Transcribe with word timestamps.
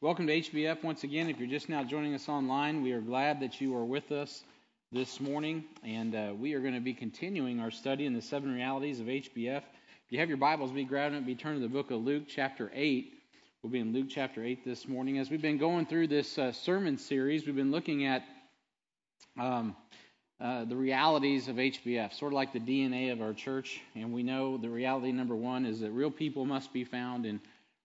Welcome 0.00 0.28
to 0.28 0.40
HBF 0.40 0.84
once 0.84 1.02
again. 1.02 1.28
If 1.28 1.40
you're 1.40 1.48
just 1.48 1.68
now 1.68 1.82
joining 1.82 2.14
us 2.14 2.28
online, 2.28 2.82
we 2.82 2.92
are 2.92 3.00
glad 3.00 3.40
that 3.40 3.60
you 3.60 3.74
are 3.76 3.84
with 3.84 4.12
us 4.12 4.44
this 4.92 5.18
morning, 5.18 5.64
and 5.82 6.14
uh, 6.14 6.34
we 6.38 6.54
are 6.54 6.60
going 6.60 6.74
to 6.74 6.80
be 6.80 6.94
continuing 6.94 7.58
our 7.58 7.72
study 7.72 8.06
in 8.06 8.14
the 8.14 8.22
seven 8.22 8.54
realities 8.54 9.00
of 9.00 9.06
HBF. 9.06 9.56
If 9.56 9.64
you 10.10 10.20
have 10.20 10.28
your 10.28 10.38
Bibles, 10.38 10.70
be 10.70 10.84
grabbing 10.84 11.18
it, 11.18 11.26
be 11.26 11.34
turning 11.34 11.60
to 11.62 11.66
the 11.66 11.72
book 11.72 11.90
of 11.90 12.04
Luke, 12.04 12.28
chapter 12.28 12.70
8. 12.72 13.12
We'll 13.60 13.72
be 13.72 13.80
in 13.80 13.92
Luke 13.92 14.06
chapter 14.08 14.44
8 14.44 14.64
this 14.64 14.86
morning. 14.86 15.18
As 15.18 15.30
we've 15.30 15.42
been 15.42 15.58
going 15.58 15.84
through 15.84 16.06
this 16.06 16.38
uh, 16.38 16.52
sermon 16.52 16.96
series, 16.96 17.44
we've 17.44 17.56
been 17.56 17.72
looking 17.72 18.06
at 18.06 18.22
um, 19.36 19.74
uh, 20.40 20.64
the 20.64 20.76
realities 20.76 21.48
of 21.48 21.56
HBF, 21.56 22.16
sort 22.16 22.32
of 22.32 22.36
like 22.36 22.52
the 22.52 22.60
DNA 22.60 23.10
of 23.10 23.20
our 23.20 23.32
church. 23.32 23.80
And 23.96 24.12
we 24.12 24.22
know 24.22 24.58
the 24.58 24.70
reality 24.70 25.10
number 25.10 25.34
one 25.34 25.66
is 25.66 25.80
that 25.80 25.90
real 25.90 26.12
people 26.12 26.44
must 26.44 26.72
be 26.72 26.84
found 26.84 27.26
in 27.26 27.40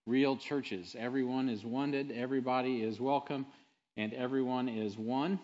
real 0.05 0.35
churches. 0.35 0.95
Everyone 0.99 1.47
is 1.47 1.63
wanted, 1.63 2.11
everybody 2.11 2.81
is 2.83 2.99
welcome, 2.99 3.45
and 3.95 4.13
everyone 4.13 4.67
is 4.67 4.97
one. 4.97 5.39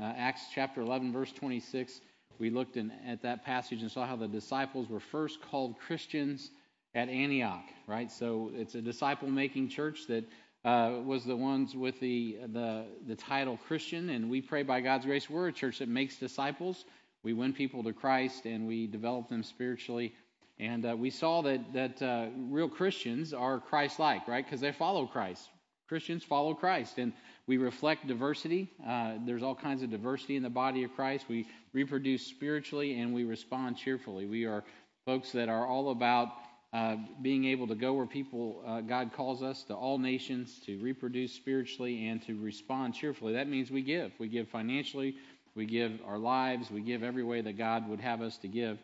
Uh, 0.00 0.04
Acts 0.16 0.42
chapter 0.54 0.80
11, 0.80 1.12
verse 1.12 1.32
26, 1.32 2.00
we 2.38 2.50
looked 2.50 2.76
in, 2.76 2.92
at 3.06 3.22
that 3.22 3.44
passage 3.44 3.82
and 3.82 3.90
saw 3.90 4.06
how 4.06 4.16
the 4.16 4.28
disciples 4.28 4.88
were 4.88 5.00
first 5.00 5.40
called 5.42 5.78
Christians 5.80 6.50
at 6.94 7.08
Antioch, 7.08 7.64
right? 7.88 8.10
So 8.10 8.52
it's 8.54 8.76
a 8.76 8.80
disciple 8.80 9.28
making 9.28 9.68
church 9.68 10.06
that 10.06 10.24
uh, 10.64 11.00
was 11.04 11.24
the 11.24 11.36
ones 11.36 11.74
with 11.74 11.98
the, 11.98 12.38
the, 12.52 12.84
the 13.06 13.16
title 13.16 13.58
Christian, 13.66 14.10
and 14.10 14.30
we 14.30 14.40
pray 14.40 14.62
by 14.62 14.80
God's 14.80 15.06
grace 15.06 15.28
we're 15.28 15.48
a 15.48 15.52
church 15.52 15.80
that 15.80 15.88
makes 15.88 16.16
disciples. 16.16 16.84
We 17.24 17.32
win 17.32 17.52
people 17.52 17.82
to 17.84 17.92
Christ 17.92 18.44
and 18.44 18.68
we 18.68 18.86
develop 18.86 19.28
them 19.28 19.42
spiritually 19.42 20.14
and 20.58 20.86
uh, 20.86 20.96
we 20.96 21.10
saw 21.10 21.42
that, 21.42 21.72
that 21.72 22.02
uh, 22.02 22.26
real 22.36 22.68
Christians 22.68 23.32
are 23.32 23.58
Christ 23.58 23.98
like, 23.98 24.28
right? 24.28 24.44
Because 24.44 24.60
they 24.60 24.72
follow 24.72 25.06
Christ. 25.06 25.48
Christians 25.88 26.24
follow 26.24 26.54
Christ. 26.54 26.98
And 26.98 27.12
we 27.46 27.56
reflect 27.56 28.06
diversity. 28.06 28.70
Uh, 28.86 29.14
there's 29.26 29.42
all 29.42 29.54
kinds 29.54 29.82
of 29.82 29.90
diversity 29.90 30.36
in 30.36 30.42
the 30.42 30.50
body 30.50 30.84
of 30.84 30.94
Christ. 30.94 31.26
We 31.28 31.46
reproduce 31.72 32.26
spiritually 32.26 33.00
and 33.00 33.12
we 33.12 33.24
respond 33.24 33.76
cheerfully. 33.76 34.26
We 34.26 34.44
are 34.44 34.64
folks 35.06 35.32
that 35.32 35.48
are 35.48 35.66
all 35.66 35.90
about 35.90 36.28
uh, 36.72 36.96
being 37.22 37.44
able 37.44 37.66
to 37.68 37.74
go 37.74 37.92
where 37.92 38.06
people, 38.06 38.62
uh, 38.66 38.80
God 38.80 39.12
calls 39.12 39.42
us, 39.42 39.62
to 39.64 39.74
all 39.74 39.98
nations, 39.98 40.60
to 40.66 40.80
reproduce 40.80 41.32
spiritually 41.32 42.08
and 42.08 42.20
to 42.26 42.40
respond 42.40 42.94
cheerfully. 42.94 43.34
That 43.34 43.48
means 43.48 43.70
we 43.70 43.82
give. 43.82 44.12
We 44.18 44.28
give 44.28 44.48
financially, 44.48 45.16
we 45.54 45.66
give 45.66 46.00
our 46.04 46.18
lives, 46.18 46.70
we 46.70 46.80
give 46.80 47.02
every 47.02 47.22
way 47.22 47.42
that 47.42 47.58
God 47.58 47.88
would 47.88 48.00
have 48.00 48.22
us 48.22 48.38
to 48.38 48.48
give. 48.48 48.78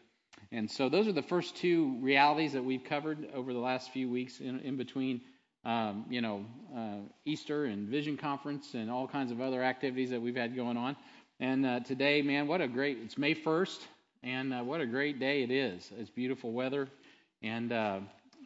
And 0.53 0.69
so 0.69 0.89
those 0.89 1.07
are 1.07 1.13
the 1.13 1.23
first 1.23 1.57
two 1.57 1.97
realities 2.01 2.55
that 2.55 2.65
we've 2.65 2.83
covered 2.83 3.29
over 3.35 3.53
the 3.53 3.59
last 3.61 3.93
few 3.93 4.11
weeks 4.11 4.41
in, 4.41 4.59
in 4.61 4.77
between, 4.77 5.21
um, 5.65 6.07
you 6.11 6.21
know, 6.21 6.45
uh, 6.77 6.97
Easter 7.25 7.67
and 7.67 7.89
Vision 7.89 8.17
Conference 8.17 8.75
and 8.75 8.91
all 8.91 9.07
kinds 9.07 9.31
of 9.31 9.41
other 9.41 9.63
activities 9.63 10.11
that 10.11 10.21
we've 10.21 10.37
had 10.37 10.57
going 10.57 10.77
on. 10.77 10.97
And 11.39 11.65
uh, 11.65 11.81
today, 11.81 12.21
man, 12.23 12.49
what 12.49 12.61
a 12.61 12.67
great, 12.67 12.99
it's 13.05 13.17
May 13.17 13.35
1st, 13.35 13.79
and 14.25 14.53
uh, 14.53 14.61
what 14.63 14.81
a 14.81 14.87
great 14.87 15.21
day 15.21 15.45
it 15.45 15.53
is. 15.53 15.89
It's 15.97 16.11
beautiful 16.11 16.53
weather, 16.53 16.89
and 17.43 17.73
uh, 17.73 18.01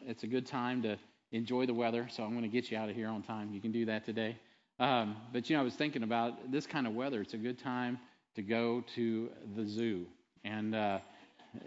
it's 0.05 0.23
a 0.23 0.27
good 0.27 0.45
time 0.45 0.83
to 0.83 0.97
enjoy 1.31 1.65
the 1.65 1.73
weather. 1.73 2.07
So 2.11 2.23
I'm 2.23 2.31
going 2.31 2.43
to 2.43 2.49
get 2.49 2.69
you 2.69 2.77
out 2.77 2.87
of 2.87 2.95
here 2.95 3.09
on 3.09 3.23
time. 3.23 3.51
You 3.51 3.61
can 3.61 3.71
do 3.71 3.85
that 3.85 4.05
today. 4.05 4.37
Um, 4.79 5.15
but, 5.33 5.49
you 5.49 5.55
know, 5.55 5.61
I 5.61 5.65
was 5.65 5.73
thinking 5.73 6.03
about 6.03 6.51
this 6.51 6.67
kind 6.67 6.85
of 6.85 6.93
weather. 6.93 7.21
It's 7.21 7.33
a 7.33 7.37
good 7.37 7.57
time 7.57 7.97
to 8.35 8.43
go 8.43 8.83
to 8.95 9.29
the 9.55 9.65
zoo. 9.65 10.05
And, 10.43 10.75
uh, 10.75 10.99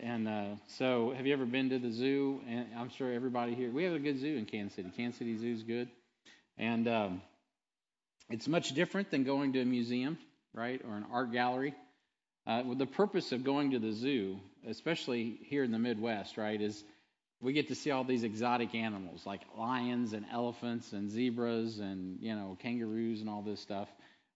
and 0.03 0.29
uh, 0.29 0.45
so, 0.79 1.13
have 1.17 1.27
you 1.27 1.33
ever 1.33 1.47
been 1.47 1.71
to 1.71 1.79
the 1.79 1.91
zoo? 1.91 2.41
And 2.49 2.67
I'm 2.77 2.91
sure 2.91 3.13
everybody 3.13 3.55
here. 3.55 3.71
We 3.71 3.85
have 3.85 3.95
a 3.95 3.99
good 3.99 4.19
zoo 4.19 4.37
in 4.37 4.47
Kansas 4.47 4.77
City. 4.77 4.91
Kansas 4.97 5.19
City 5.19 5.37
Zoo 5.37 5.53
is 5.53 5.63
good, 5.63 5.89
and 6.57 6.89
um, 6.89 7.23
it's 8.31 8.49
much 8.49 8.71
different 8.71 9.11
than 9.11 9.25
going 9.25 9.53
to 9.55 9.61
a 9.61 9.65
museum, 9.65 10.19
right, 10.55 10.81
or 10.85 10.97
an 10.97 11.07
art 11.13 11.33
gallery. 11.33 11.75
Uh, 12.47 12.63
well, 12.65 12.77
the 12.77 12.87
purpose 12.87 13.33
of 13.33 13.45
going 13.45 13.73
to 13.73 13.79
the 13.79 13.93
zoo, 13.93 14.39
especially 14.67 15.39
here 15.45 15.65
in 15.65 15.71
the 15.71 15.79
Midwest, 15.79 16.37
right, 16.37 16.61
is 16.61 16.83
we 17.41 17.53
get 17.53 17.69
to 17.69 17.75
see 17.75 17.91
all 17.91 18.05
these 18.05 18.25
exotic 18.25 18.75
animals 18.75 19.25
like 19.25 19.43
lions 19.57 20.13
and 20.13 20.27
elephants 20.33 20.93
and 20.93 21.11
zebras 21.11 21.79
and 21.79 22.19
you 22.21 22.35
know 22.35 22.57
kangaroos 22.63 23.21
and 23.21 23.29
all 23.31 23.43
this 23.43 23.61
stuff 23.61 23.89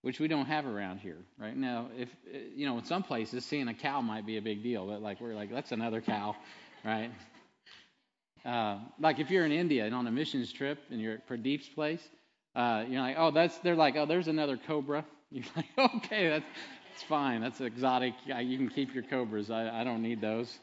which 0.03 0.21
we 0.21 0.29
don't 0.29 0.47
have 0.47 0.67
around 0.67 0.99
here 0.99 1.19
right? 1.39 1.57
Now 1.57 1.89
if 1.97 2.09
you 2.55 2.67
know 2.67 2.79
in 2.79 2.85
some 2.85 3.03
places 3.03 3.45
seeing 3.45 3.69
a 3.69 3.75
cow 3.75 4.01
might 4.01 4.27
be 4.27 4.37
a 4.37 4.43
big 4.43 4.63
deal 4.63 4.87
but 4.87 5.03
like 5.03 5.21
we're 5.21 5.35
like 5.35 5.51
that's 5.51 5.73
another 5.73 6.01
cow 6.01 6.37
right? 6.85 7.11
Uh, 8.45 8.79
like 8.99 9.21
if 9.21 9.31
you're 9.31 9.45
in 9.47 9.53
india 9.53 9.85
and 9.85 9.95
on 9.95 10.07
a 10.07 10.11
missions 10.11 10.53
trip 10.53 10.79
and 10.91 11.01
you're 11.01 11.15
at 11.15 11.29
pradeep's 11.29 11.69
place 11.69 12.03
uh, 12.57 12.85
you're 12.89 13.01
like 13.01 13.17
oh 13.19 13.31
that's 13.31 13.57
they're 13.59 13.77
like 13.77 13.97
oh 13.97 14.07
there's 14.07 14.29
another 14.29 14.59
cobra. 14.67 15.05
You're 15.31 15.45
like 15.57 15.67
okay 15.97 16.29
that's 16.29 16.45
it's 16.95 17.03
fine. 17.05 17.41
That's 17.41 17.61
exotic. 17.63 18.13
You 18.27 18.59
can 18.59 18.69
keep 18.69 18.93
your 18.95 19.03
cobras. 19.05 19.51
I, 19.51 19.81
I 19.81 19.85
don't 19.85 20.03
need 20.03 20.21
those. 20.21 20.59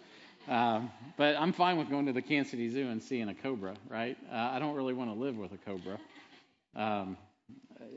Uh, 0.48 0.82
but 1.18 1.36
i'm 1.36 1.54
fine 1.54 1.78
with 1.78 1.90
going 1.90 2.06
to 2.08 2.14
the 2.14 2.22
kansas 2.22 2.52
city 2.52 2.70
zoo 2.70 2.88
and 2.90 3.04
seeing 3.04 3.30
a 3.30 3.36
cobra 3.36 3.76
right? 3.90 4.18
Uh, 4.32 4.36
i 4.36 4.60
don't 4.60 4.76
really 4.76 4.94
want 4.94 5.10
to 5.10 5.14
live 5.20 5.36
with 5.36 5.52
a 5.52 5.58
cobra. 5.58 6.00
Um, 6.76 7.18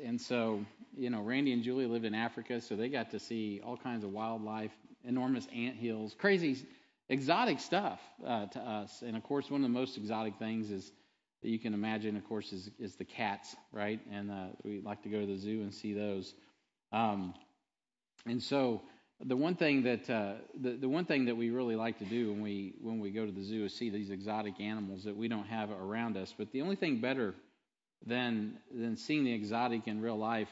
and 0.04 0.20
so 0.20 0.64
you 0.96 1.10
know, 1.10 1.22
Randy 1.22 1.52
and 1.52 1.62
Julie 1.62 1.86
lived 1.86 2.04
in 2.04 2.14
Africa, 2.14 2.60
so 2.60 2.76
they 2.76 2.88
got 2.88 3.10
to 3.12 3.18
see 3.18 3.60
all 3.64 3.76
kinds 3.76 4.04
of 4.04 4.12
wildlife, 4.12 4.72
enormous 5.04 5.46
ant 5.54 5.76
hills, 5.76 6.14
crazy, 6.18 6.56
exotic 7.08 7.60
stuff 7.60 8.00
uh, 8.26 8.46
to 8.46 8.60
us. 8.60 9.02
And 9.02 9.16
of 9.16 9.22
course, 9.22 9.50
one 9.50 9.62
of 9.62 9.70
the 9.70 9.78
most 9.78 9.96
exotic 9.96 10.38
things 10.38 10.70
is 10.70 10.92
that 11.42 11.48
you 11.48 11.58
can 11.58 11.74
imagine, 11.74 12.16
of 12.16 12.26
course, 12.28 12.52
is, 12.52 12.70
is 12.78 12.94
the 12.96 13.04
cats, 13.04 13.56
right? 13.72 14.00
And 14.12 14.30
uh, 14.30 14.46
we 14.64 14.80
like 14.80 15.02
to 15.02 15.08
go 15.08 15.20
to 15.20 15.26
the 15.26 15.36
zoo 15.36 15.62
and 15.62 15.72
see 15.72 15.92
those. 15.92 16.34
Um, 16.92 17.34
and 18.26 18.42
so 18.42 18.82
the 19.24 19.36
one 19.36 19.54
thing 19.54 19.82
that 19.84 20.10
uh, 20.10 20.34
the, 20.60 20.72
the 20.72 20.88
one 20.88 21.04
thing 21.04 21.24
that 21.26 21.36
we 21.36 21.50
really 21.50 21.76
like 21.76 21.98
to 21.98 22.04
do 22.04 22.30
when 22.30 22.42
we 22.42 22.74
when 22.80 23.00
we 23.00 23.10
go 23.10 23.24
to 23.24 23.32
the 23.32 23.42
zoo 23.42 23.64
is 23.64 23.74
see 23.74 23.88
these 23.88 24.10
exotic 24.10 24.60
animals 24.60 25.04
that 25.04 25.16
we 25.16 25.26
don't 25.26 25.46
have 25.46 25.70
around 25.70 26.16
us. 26.16 26.34
But 26.36 26.52
the 26.52 26.62
only 26.62 26.76
thing 26.76 27.00
better 27.00 27.34
than 28.06 28.58
than 28.74 28.96
seeing 28.96 29.24
the 29.24 29.32
exotic 29.32 29.86
in 29.86 30.00
real 30.00 30.18
life 30.18 30.50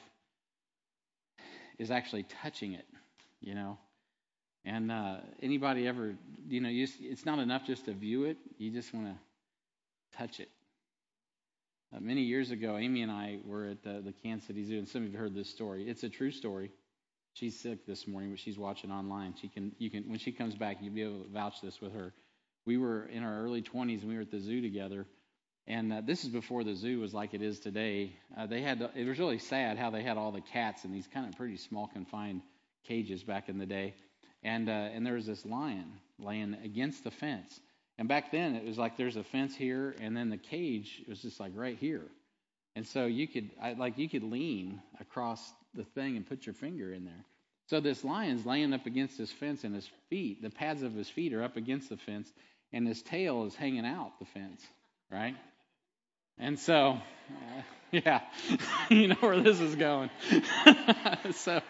is 1.78 1.90
actually 1.90 2.24
touching 2.42 2.74
it, 2.74 2.86
you 3.40 3.54
know. 3.54 3.78
And 4.64 4.92
uh, 4.92 5.16
anybody 5.42 5.88
ever, 5.88 6.14
you 6.46 6.60
know, 6.60 6.68
you 6.68 6.86
just, 6.86 7.00
it's 7.00 7.24
not 7.24 7.38
enough 7.38 7.66
just 7.66 7.86
to 7.86 7.92
view 7.92 8.24
it, 8.24 8.36
you 8.58 8.70
just 8.70 8.92
want 8.92 9.06
to 9.06 10.18
touch 10.18 10.40
it. 10.40 10.50
Uh, 11.94 12.00
many 12.00 12.20
years 12.20 12.50
ago, 12.50 12.76
Amy 12.76 13.02
and 13.02 13.10
I 13.10 13.38
were 13.44 13.70
at 13.70 13.82
the, 13.82 14.02
the 14.04 14.12
Kansas 14.12 14.46
City 14.46 14.64
Zoo, 14.64 14.78
and 14.78 14.86
some 14.86 15.02
of 15.02 15.08
you 15.08 15.12
have 15.14 15.20
heard 15.20 15.34
this 15.34 15.48
story. 15.48 15.88
It's 15.88 16.04
a 16.04 16.08
true 16.08 16.30
story. 16.30 16.70
She's 17.32 17.58
sick 17.58 17.86
this 17.86 18.06
morning, 18.06 18.30
but 18.30 18.38
she's 18.38 18.58
watching 18.58 18.92
online. 18.92 19.34
She 19.40 19.48
can, 19.48 19.72
you 19.78 19.90
can, 19.90 20.04
when 20.04 20.18
she 20.18 20.30
comes 20.30 20.54
back, 20.54 20.76
you'll 20.80 20.94
be 20.94 21.02
able 21.02 21.22
to 21.22 21.30
vouch 21.30 21.60
this 21.62 21.80
with 21.80 21.94
her. 21.94 22.12
We 22.66 22.76
were 22.76 23.06
in 23.06 23.22
our 23.22 23.42
early 23.42 23.62
20s, 23.62 24.00
and 24.00 24.08
we 24.08 24.16
were 24.16 24.22
at 24.22 24.30
the 24.30 24.40
zoo 24.40 24.60
together, 24.60 25.06
and 25.70 25.92
uh, 25.92 26.00
this 26.04 26.24
is 26.24 26.30
before 26.30 26.64
the 26.64 26.74
zoo 26.74 26.98
was 26.98 27.14
like 27.14 27.32
it 27.32 27.42
is 27.42 27.60
today. 27.60 28.12
Uh, 28.36 28.44
they 28.46 28.60
had 28.60 28.90
it 28.96 29.06
was 29.06 29.20
really 29.20 29.38
sad 29.38 29.78
how 29.78 29.90
they 29.90 30.02
had 30.02 30.16
all 30.16 30.32
the 30.32 30.40
cats 30.40 30.84
in 30.84 30.90
these 30.90 31.06
kind 31.06 31.28
of 31.28 31.36
pretty 31.36 31.56
small 31.56 31.86
confined 31.86 32.42
cages 32.88 33.22
back 33.22 33.48
in 33.48 33.56
the 33.56 33.66
day. 33.66 33.94
And 34.42 34.68
uh, 34.68 34.72
and 34.72 35.06
there 35.06 35.14
was 35.14 35.26
this 35.26 35.46
lion 35.46 35.92
laying 36.18 36.54
against 36.64 37.04
the 37.04 37.12
fence. 37.12 37.60
And 37.98 38.08
back 38.08 38.32
then 38.32 38.56
it 38.56 38.64
was 38.64 38.78
like 38.78 38.96
there's 38.96 39.14
a 39.14 39.22
fence 39.22 39.54
here, 39.54 39.94
and 40.00 40.16
then 40.16 40.28
the 40.28 40.38
cage 40.38 41.02
was 41.08 41.22
just 41.22 41.38
like 41.38 41.52
right 41.54 41.78
here. 41.78 42.06
And 42.74 42.84
so 42.84 43.06
you 43.06 43.28
could 43.28 43.50
I, 43.62 43.74
like 43.74 43.96
you 43.96 44.08
could 44.08 44.24
lean 44.24 44.82
across 45.00 45.52
the 45.74 45.84
thing 45.84 46.16
and 46.16 46.26
put 46.26 46.46
your 46.46 46.54
finger 46.54 46.92
in 46.92 47.04
there. 47.04 47.24
So 47.68 47.78
this 47.78 48.02
lion's 48.02 48.44
laying 48.44 48.72
up 48.72 48.86
against 48.86 49.18
this 49.18 49.30
fence, 49.30 49.62
and 49.62 49.76
his 49.76 49.88
feet, 50.08 50.42
the 50.42 50.50
pads 50.50 50.82
of 50.82 50.94
his 50.94 51.08
feet, 51.08 51.32
are 51.32 51.44
up 51.44 51.56
against 51.56 51.90
the 51.90 51.96
fence, 51.96 52.28
and 52.72 52.88
his 52.88 53.02
tail 53.02 53.44
is 53.44 53.54
hanging 53.54 53.86
out 53.86 54.18
the 54.18 54.24
fence, 54.24 54.66
right? 55.12 55.36
And 56.40 56.58
so, 56.58 56.98
uh, 57.30 57.62
yeah, 57.92 58.20
you 58.88 59.08
know 59.08 59.16
where 59.20 59.40
this 59.40 59.60
is 59.60 59.76
going. 59.76 60.08
so, 61.32 61.60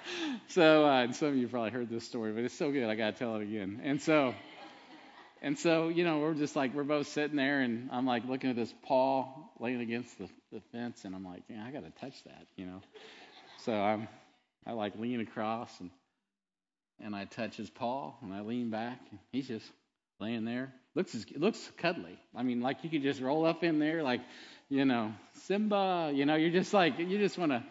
so 0.48 0.86
uh, 0.86 1.02
and 1.02 1.16
some 1.16 1.28
of 1.28 1.36
you 1.36 1.48
probably 1.48 1.70
heard 1.70 1.90
this 1.90 2.04
story, 2.04 2.32
but 2.32 2.44
it's 2.44 2.54
so 2.56 2.70
good 2.70 2.84
I 2.84 2.94
got 2.94 3.14
to 3.14 3.18
tell 3.18 3.34
it 3.36 3.42
again. 3.42 3.80
And 3.82 4.00
so, 4.00 4.32
and 5.42 5.58
so, 5.58 5.88
you 5.88 6.04
know, 6.04 6.20
we're 6.20 6.34
just 6.34 6.54
like 6.54 6.72
we're 6.72 6.84
both 6.84 7.08
sitting 7.08 7.36
there, 7.36 7.60
and 7.60 7.90
I'm 7.90 8.06
like 8.06 8.24
looking 8.26 8.48
at 8.50 8.56
this 8.56 8.72
paw 8.84 9.26
laying 9.58 9.80
against 9.80 10.16
the, 10.18 10.28
the 10.52 10.60
fence, 10.72 11.04
and 11.04 11.16
I'm 11.16 11.24
like, 11.24 11.42
yeah, 11.48 11.64
I 11.66 11.72
got 11.72 11.82
to 11.82 11.90
touch 12.00 12.22
that, 12.24 12.46
you 12.54 12.66
know. 12.66 12.80
So 13.64 13.72
I'm, 13.72 14.06
I 14.66 14.72
like 14.72 14.96
lean 14.98 15.20
across 15.20 15.68
and 15.80 15.90
and 17.02 17.16
I 17.16 17.24
touch 17.24 17.56
his 17.56 17.70
paw, 17.70 18.12
and 18.22 18.32
I 18.32 18.42
lean 18.42 18.70
back, 18.70 19.00
and 19.10 19.18
he's 19.32 19.48
just 19.48 19.66
laying 20.20 20.44
there. 20.44 20.72
Looks 20.94 21.16
looks 21.36 21.70
cuddly. 21.78 22.18
I 22.36 22.42
mean, 22.42 22.60
like 22.60 22.84
you 22.84 22.90
could 22.90 23.02
just 23.02 23.20
roll 23.20 23.46
up 23.46 23.64
in 23.64 23.78
there, 23.78 24.02
like 24.02 24.20
you 24.70 24.84
know, 24.84 25.12
Simba, 25.34 26.12
you 26.14 26.24
know, 26.24 26.36
you're 26.36 26.50
just 26.50 26.72
like, 26.72 26.98
you 26.98 27.18
just 27.18 27.36
want 27.36 27.50
to, 27.50 27.62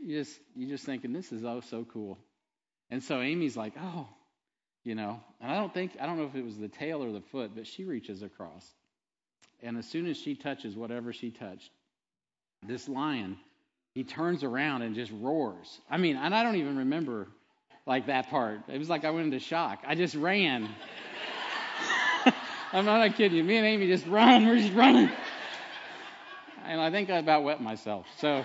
you 0.00 0.18
just, 0.18 0.38
you're 0.54 0.68
just 0.68 0.84
thinking, 0.84 1.12
this 1.12 1.32
is 1.32 1.42
oh 1.42 1.60
so 1.60 1.86
cool. 1.90 2.18
And 2.90 3.02
so 3.02 3.20
Amy's 3.20 3.56
like, 3.56 3.72
oh, 3.80 4.06
you 4.84 4.94
know, 4.94 5.20
and 5.40 5.50
I 5.50 5.56
don't 5.56 5.72
think, 5.72 5.92
I 6.00 6.06
don't 6.06 6.18
know 6.18 6.26
if 6.26 6.34
it 6.34 6.44
was 6.44 6.58
the 6.58 6.68
tail 6.68 7.02
or 7.02 7.10
the 7.12 7.22
foot, 7.22 7.52
but 7.54 7.66
she 7.66 7.84
reaches 7.84 8.22
across. 8.22 8.64
And 9.62 9.78
as 9.78 9.88
soon 9.88 10.06
as 10.06 10.18
she 10.18 10.34
touches 10.34 10.76
whatever 10.76 11.12
she 11.12 11.30
touched, 11.30 11.70
this 12.66 12.88
lion, 12.88 13.38
he 13.94 14.04
turns 14.04 14.44
around 14.44 14.82
and 14.82 14.94
just 14.94 15.10
roars. 15.12 15.80
I 15.90 15.96
mean, 15.96 16.16
and 16.16 16.34
I 16.34 16.42
don't 16.42 16.56
even 16.56 16.76
remember 16.78 17.26
like 17.86 18.06
that 18.06 18.28
part. 18.28 18.60
It 18.68 18.78
was 18.78 18.90
like 18.90 19.06
I 19.06 19.10
went 19.10 19.26
into 19.26 19.38
shock. 19.38 19.80
I 19.86 19.94
just 19.94 20.14
ran. 20.14 20.68
I'm 22.72 22.84
not 22.84 23.16
kidding 23.16 23.38
you. 23.38 23.44
Me 23.44 23.56
and 23.56 23.66
Amy 23.66 23.86
just 23.86 24.06
run. 24.06 24.46
We're 24.46 24.58
just 24.58 24.74
running. 24.74 25.10
And 26.68 26.82
I 26.82 26.90
think 26.90 27.08
I 27.08 27.16
about 27.16 27.44
wet 27.44 27.62
myself. 27.62 28.04
So, 28.18 28.44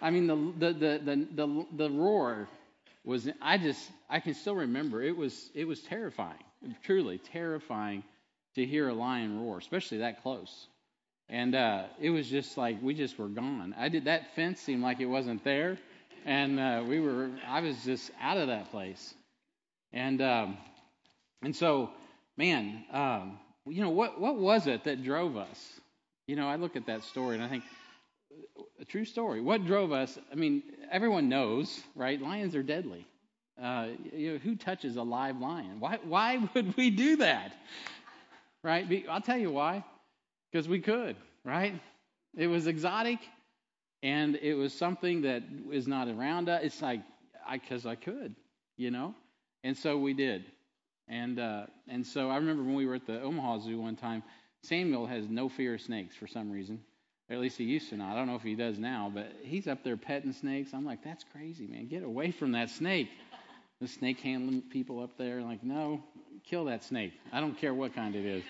I 0.00 0.08
mean, 0.08 0.26
the, 0.26 0.72
the, 0.72 0.72
the, 0.72 1.26
the, 1.34 1.66
the, 1.76 1.90
roar 1.90 2.48
was, 3.04 3.28
I 3.42 3.58
just, 3.58 3.90
I 4.08 4.20
can 4.20 4.32
still 4.32 4.54
remember. 4.54 5.02
It 5.02 5.14
was, 5.14 5.50
it 5.54 5.66
was 5.66 5.82
terrifying. 5.82 6.42
Truly 6.82 7.18
terrifying 7.18 8.02
to 8.54 8.64
hear 8.64 8.88
a 8.88 8.94
lion 8.94 9.38
roar, 9.38 9.58
especially 9.58 9.98
that 9.98 10.22
close. 10.22 10.66
And 11.28 11.54
uh, 11.54 11.84
it 12.00 12.08
was 12.08 12.26
just 12.26 12.56
like 12.56 12.80
we 12.80 12.94
just 12.94 13.18
were 13.18 13.28
gone. 13.28 13.74
I 13.78 13.90
did 13.90 14.06
that 14.06 14.34
fence 14.34 14.58
seemed 14.58 14.82
like 14.82 15.00
it 15.00 15.06
wasn't 15.06 15.44
there, 15.44 15.78
and 16.24 16.58
uh, 16.58 16.84
we 16.86 17.00
were. 17.00 17.30
I 17.46 17.60
was 17.60 17.82
just 17.84 18.10
out 18.20 18.36
of 18.36 18.48
that 18.48 18.70
place. 18.70 19.14
And 19.92 20.20
um, 20.20 20.58
and 21.42 21.56
so, 21.56 21.90
man, 22.36 22.84
um, 22.92 23.38
you 23.66 23.82
know 23.82 23.90
what 23.90 24.20
what 24.20 24.36
was 24.36 24.66
it 24.66 24.84
that 24.84 25.02
drove 25.02 25.36
us? 25.36 25.80
You 26.32 26.36
know, 26.36 26.48
I 26.48 26.56
look 26.56 26.76
at 26.76 26.86
that 26.86 27.04
story 27.04 27.34
and 27.34 27.44
I 27.44 27.48
think 27.48 27.62
a 28.80 28.86
true 28.86 29.04
story. 29.04 29.42
What 29.42 29.66
drove 29.66 29.92
us? 29.92 30.18
I 30.32 30.34
mean, 30.34 30.62
everyone 30.90 31.28
knows, 31.28 31.82
right? 31.94 32.18
Lions 32.18 32.56
are 32.56 32.62
deadly. 32.62 33.04
Uh, 33.62 33.88
you 34.14 34.32
know, 34.32 34.38
who 34.38 34.56
touches 34.56 34.96
a 34.96 35.02
live 35.02 35.38
lion? 35.42 35.78
Why 35.78 35.98
why 36.04 36.38
would 36.54 36.74
we 36.78 36.88
do 36.88 37.16
that? 37.16 37.52
Right? 38.64 39.04
I'll 39.10 39.20
tell 39.20 39.36
you 39.36 39.50
why 39.50 39.84
because 40.50 40.66
we 40.66 40.80
could, 40.80 41.16
right? 41.44 41.78
It 42.34 42.46
was 42.46 42.66
exotic 42.66 43.18
and 44.02 44.36
it 44.36 44.54
was 44.54 44.72
something 44.72 45.20
that 45.20 45.42
is 45.70 45.86
not 45.86 46.08
around 46.08 46.48
us. 46.48 46.62
It's 46.64 46.80
like, 46.80 47.00
because 47.52 47.84
I, 47.84 47.90
I, 47.90 47.96
could, 47.96 48.34
you 48.78 48.90
know? 48.90 49.14
And 49.64 49.76
so 49.76 49.98
we 49.98 50.14
did. 50.14 50.46
And, 51.08 51.38
uh, 51.38 51.66
and 51.88 52.06
so 52.06 52.30
I 52.30 52.36
remember 52.36 52.62
when 52.62 52.74
we 52.74 52.86
were 52.86 52.94
at 52.94 53.06
the 53.06 53.20
Omaha 53.20 53.58
Zoo 53.58 53.82
one 53.82 53.96
time, 53.96 54.22
Samuel 54.62 55.06
has 55.06 55.28
no 55.28 55.48
fear 55.48 55.74
of 55.74 55.80
snakes 55.80 56.14
for 56.14 56.26
some 56.26 56.50
reason. 56.50 56.80
At 57.30 57.38
least 57.38 57.56
he 57.56 57.64
used 57.64 57.88
to 57.90 57.96
not. 57.96 58.12
I 58.12 58.16
don't 58.16 58.26
know 58.26 58.36
if 58.36 58.42
he 58.42 58.54
does 58.54 58.78
now, 58.78 59.10
but 59.12 59.32
he's 59.42 59.66
up 59.66 59.82
there 59.84 59.96
petting 59.96 60.32
snakes. 60.32 60.72
I'm 60.74 60.84
like, 60.84 61.02
that's 61.02 61.24
crazy, 61.32 61.66
man. 61.66 61.88
Get 61.88 62.02
away 62.02 62.30
from 62.30 62.52
that 62.52 62.70
snake. 62.70 63.08
The 63.80 63.88
snake 63.88 64.20
handling 64.20 64.62
people 64.62 65.02
up 65.02 65.16
there, 65.18 65.38
are 65.38 65.42
like, 65.42 65.64
no, 65.64 66.02
kill 66.48 66.66
that 66.66 66.84
snake. 66.84 67.12
I 67.32 67.40
don't 67.40 67.58
care 67.58 67.74
what 67.74 67.94
kind 67.94 68.14
it 68.14 68.24
is. 68.24 68.44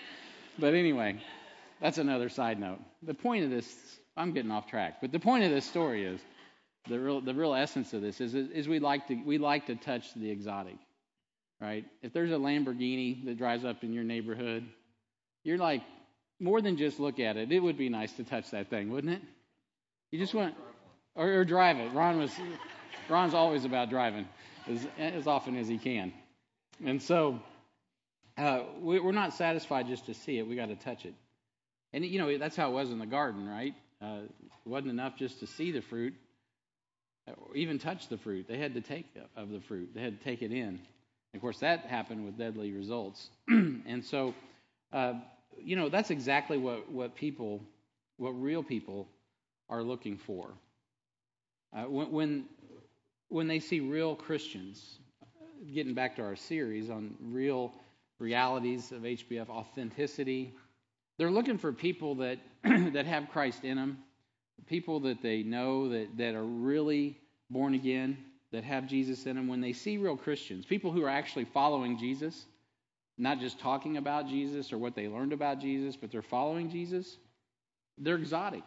But 0.59 0.75
anyway, 0.75 1.21
that's 1.81 1.97
another 1.97 2.29
side 2.29 2.59
note. 2.59 2.79
The 3.01 3.13
point 3.13 3.45
of 3.45 3.49
this, 3.49 3.73
I'm 4.15 4.33
getting 4.33 4.51
off 4.51 4.67
track, 4.67 4.97
but 5.01 5.11
the 5.11 5.19
point 5.19 5.43
of 5.43 5.51
this 5.51 5.65
story 5.65 6.05
is 6.05 6.21
the 6.87 6.99
real, 6.99 7.21
the 7.21 7.33
real 7.33 7.53
essence 7.55 7.93
of 7.93 8.01
this 8.01 8.21
is, 8.21 8.35
is 8.35 8.67
we 8.67 8.79
like 8.79 9.07
to 9.07 9.15
we 9.15 9.37
like 9.37 9.67
to 9.67 9.75
touch 9.75 10.13
the 10.13 10.29
exotic, 10.29 10.77
right? 11.59 11.85
If 12.01 12.13
there's 12.13 12.31
a 12.31 12.35
Lamborghini 12.35 13.25
that 13.25 13.37
drives 13.37 13.65
up 13.65 13.83
in 13.83 13.93
your 13.93 14.03
neighborhood, 14.03 14.65
you're 15.43 15.57
like 15.57 15.81
more 16.39 16.61
than 16.61 16.77
just 16.77 16.99
look 16.99 17.19
at 17.19 17.37
it. 17.37 17.51
It 17.51 17.59
would 17.59 17.77
be 17.77 17.89
nice 17.89 18.11
to 18.13 18.23
touch 18.23 18.51
that 18.51 18.69
thing, 18.69 18.89
wouldn't 18.89 19.13
it? 19.13 19.21
You 20.11 20.19
just 20.19 20.33
want 20.33 20.55
or, 21.15 21.27
or 21.27 21.45
drive 21.45 21.77
it. 21.77 21.91
Ron 21.93 22.19
was 22.19 22.31
Ron's 23.09 23.33
always 23.33 23.65
about 23.65 23.89
driving 23.89 24.27
as, 24.67 24.87
as 24.97 25.27
often 25.27 25.57
as 25.57 25.67
he 25.67 25.77
can, 25.77 26.13
and 26.85 27.01
so 27.01 27.39
uh, 28.37 28.61
we, 28.81 28.99
we're 28.99 29.11
not 29.11 29.33
satisfied 29.33 29.87
just 29.87 30.05
to 30.07 30.13
see 30.13 30.37
it. 30.37 30.47
We 30.47 30.55
got 30.55 30.67
to 30.67 30.75
touch 30.75 31.05
it. 31.05 31.13
And, 31.93 32.03
you 32.03 32.19
know, 32.19 32.37
that's 32.37 32.55
how 32.55 32.69
it 32.69 32.73
was 32.73 32.89
in 32.89 32.99
the 32.99 33.05
garden, 33.05 33.47
right? 33.47 33.75
Uh, 34.01 34.21
it 34.65 34.69
wasn't 34.69 34.91
enough 34.91 35.15
just 35.15 35.39
to 35.41 35.47
see 35.47 35.71
the 35.71 35.81
fruit 35.81 36.15
or 37.27 37.55
even 37.55 37.77
touch 37.77 38.09
the 38.09 38.17
fruit. 38.17 38.47
They 38.47 38.57
had 38.57 38.73
to 38.73 38.81
take 38.81 39.05
of 39.35 39.49
the 39.49 39.61
fruit, 39.61 39.91
they 39.93 40.01
had 40.01 40.17
to 40.17 40.23
take 40.23 40.41
it 40.41 40.51
in. 40.51 40.79
Of 41.33 41.41
course, 41.41 41.59
that 41.59 41.85
happened 41.85 42.25
with 42.25 42.37
deadly 42.37 42.71
results. 42.71 43.29
and 43.47 44.03
so, 44.03 44.33
uh, 44.91 45.13
you 45.61 45.75
know, 45.75 45.89
that's 45.89 46.11
exactly 46.11 46.57
what, 46.57 46.91
what 46.91 47.15
people, 47.15 47.61
what 48.17 48.31
real 48.31 48.63
people 48.63 49.07
are 49.69 49.83
looking 49.83 50.17
for. 50.17 50.49
Uh, 51.75 51.83
when, 51.83 52.11
when, 52.11 52.45
when 53.29 53.47
they 53.47 53.59
see 53.59 53.79
real 53.79 54.15
Christians, 54.15 54.99
getting 55.73 55.93
back 55.93 56.15
to 56.17 56.21
our 56.21 56.35
series 56.35 56.89
on 56.89 57.15
real 57.19 57.73
realities 58.19 58.91
of 58.91 59.01
HBF, 59.01 59.49
authenticity, 59.49 60.53
they're 61.17 61.31
looking 61.31 61.57
for 61.57 61.71
people 61.71 62.15
that 62.15 62.39
that 62.63 63.05
have 63.05 63.29
Christ 63.29 63.63
in 63.63 63.77
them, 63.77 63.99
people 64.67 65.01
that 65.01 65.21
they 65.21 65.43
know 65.43 65.89
that 65.89 66.17
that 66.17 66.35
are 66.35 66.43
really 66.43 67.17
born 67.49 67.73
again, 67.73 68.17
that 68.51 68.63
have 68.63 68.87
Jesus 68.87 69.25
in 69.25 69.35
them. 69.35 69.47
When 69.47 69.61
they 69.61 69.73
see 69.73 69.97
real 69.97 70.17
Christians, 70.17 70.65
people 70.65 70.91
who 70.91 71.03
are 71.03 71.09
actually 71.09 71.45
following 71.45 71.97
Jesus, 71.97 72.45
not 73.17 73.39
just 73.39 73.59
talking 73.59 73.97
about 73.97 74.27
Jesus 74.27 74.73
or 74.73 74.77
what 74.77 74.95
they 74.95 75.07
learned 75.07 75.33
about 75.33 75.59
Jesus, 75.59 75.95
but 75.95 76.11
they're 76.11 76.21
following 76.21 76.69
Jesus, 76.69 77.17
they're 77.97 78.15
exotic. 78.15 78.63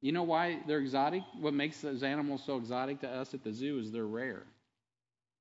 You 0.00 0.12
know 0.12 0.22
why 0.22 0.60
they're 0.66 0.78
exotic? 0.78 1.22
What 1.40 1.54
makes 1.54 1.80
those 1.80 2.02
animals 2.02 2.42
so 2.44 2.56
exotic 2.56 3.00
to 3.00 3.08
us 3.08 3.34
at 3.34 3.42
the 3.42 3.52
zoo 3.52 3.78
is 3.78 3.90
they're 3.90 4.04
rare. 4.04 4.42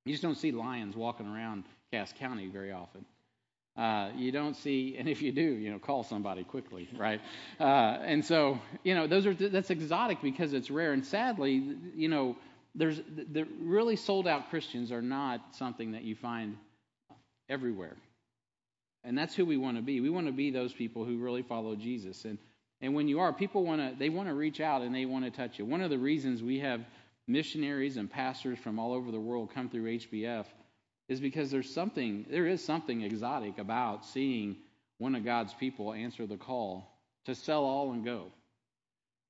You 0.05 0.13
just 0.13 0.23
don't 0.23 0.38
see 0.38 0.51
lions 0.51 0.95
walking 0.95 1.27
around 1.27 1.65
Cass 1.91 2.13
County 2.17 2.47
very 2.47 2.71
often. 2.71 3.05
Uh, 3.77 4.09
you 4.15 4.31
don't 4.31 4.55
see, 4.55 4.95
and 4.99 5.07
if 5.07 5.21
you 5.21 5.31
do, 5.31 5.41
you 5.41 5.69
know, 5.69 5.79
call 5.79 6.03
somebody 6.03 6.44
quickly, 6.44 6.89
right? 6.97 7.21
Uh, 7.59 7.63
and 7.63 8.25
so, 8.25 8.59
you 8.83 8.95
know, 8.95 9.05
those 9.05 9.25
are 9.27 9.33
that's 9.33 9.69
exotic 9.69 10.21
because 10.21 10.53
it's 10.53 10.71
rare. 10.71 10.94
And 10.94 11.05
sadly, 11.05 11.75
you 11.95 12.07
know, 12.07 12.35
there's 12.73 12.97
the 12.97 13.45
really 13.59 13.95
sold 13.95 14.27
out 14.27 14.49
Christians 14.49 14.91
are 14.91 15.01
not 15.01 15.55
something 15.55 15.91
that 15.91 16.03
you 16.03 16.15
find 16.15 16.57
everywhere. 17.49 17.95
And 19.03 19.17
that's 19.17 19.35
who 19.35 19.45
we 19.45 19.57
want 19.57 19.77
to 19.77 19.83
be. 19.83 20.01
We 20.01 20.09
want 20.09 20.27
to 20.27 20.33
be 20.33 20.51
those 20.51 20.73
people 20.73 21.05
who 21.05 21.17
really 21.17 21.44
follow 21.44 21.75
Jesus. 21.75 22.25
And 22.25 22.38
and 22.79 22.94
when 22.94 23.07
you 23.07 23.19
are, 23.19 23.33
people 23.33 23.65
want 23.65 23.81
to 23.81 23.97
they 23.97 24.09
want 24.09 24.27
to 24.29 24.35
reach 24.35 24.59
out 24.59 24.81
and 24.81 24.94
they 24.94 25.05
want 25.05 25.25
to 25.25 25.31
touch 25.31 25.57
you. 25.57 25.65
One 25.65 25.81
of 25.81 25.89
the 25.89 25.97
reasons 25.97 26.44
we 26.44 26.59
have 26.59 26.81
missionaries 27.27 27.97
and 27.97 28.09
pastors 28.09 28.59
from 28.59 28.79
all 28.79 28.94
over 28.94 29.11
the 29.11 29.19
world 29.19 29.51
come 29.53 29.69
through 29.69 29.97
HBF 29.97 30.45
is 31.09 31.19
because 31.19 31.51
there's 31.51 31.73
something, 31.73 32.25
there 32.29 32.47
is 32.47 32.63
something 32.63 33.01
exotic 33.01 33.57
about 33.57 34.05
seeing 34.05 34.57
one 34.97 35.15
of 35.15 35.23
God's 35.23 35.53
people 35.53 35.94
answer 35.94 36.25
the 36.25 36.38
call 36.38 36.91
to 37.25 37.35
sell 37.35 37.63
all 37.63 37.91
and 37.91 38.03
go. 38.03 38.25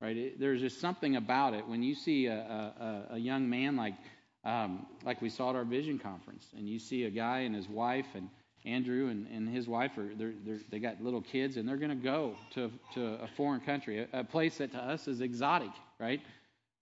Right? 0.02 0.16
It, 0.16 0.40
there's 0.40 0.62
just 0.62 0.80
something 0.80 1.16
about 1.16 1.54
it 1.54 1.68
when 1.68 1.82
you 1.82 1.96
see 1.96 2.28
a, 2.28 2.36
a, 2.36 3.16
a 3.16 3.18
young 3.18 3.50
man 3.50 3.76
like 3.76 3.96
um, 4.44 4.86
like 5.04 5.22
we 5.22 5.30
saw 5.30 5.50
at 5.50 5.58
our 5.58 5.66
vision 5.66 6.00
conference, 6.00 6.48
and 6.56 6.70
you 6.70 6.80
see 6.80 7.04
a 7.04 7.10
guy 7.10 7.40
and 7.40 7.54
his 7.54 7.68
wife 7.68 8.06
and 8.14 8.30
Andrew 8.68 9.08
and, 9.10 9.28
and 9.28 9.48
his 9.48 9.68
wife 9.68 9.98
are 9.98 10.10
they're, 10.16 10.34
they're, 10.46 10.60
they 10.70 10.80
got 10.80 11.02
little 11.02 11.22
kids 11.22 11.58
and 11.58 11.68
they're 11.68 11.78
going 11.78 11.90
to 11.90 11.96
go 11.96 12.36
to 12.54 12.72
to 12.94 13.06
a 13.22 13.28
foreign 13.36 13.62
country, 13.62 14.00
a, 14.00 14.20
a, 14.20 14.24
place 14.24 14.58
that 14.58 14.72
to 14.74 14.78
us 14.78 15.08
is 15.08 15.22
exotic, 15.22 15.72
right? 16.00 16.22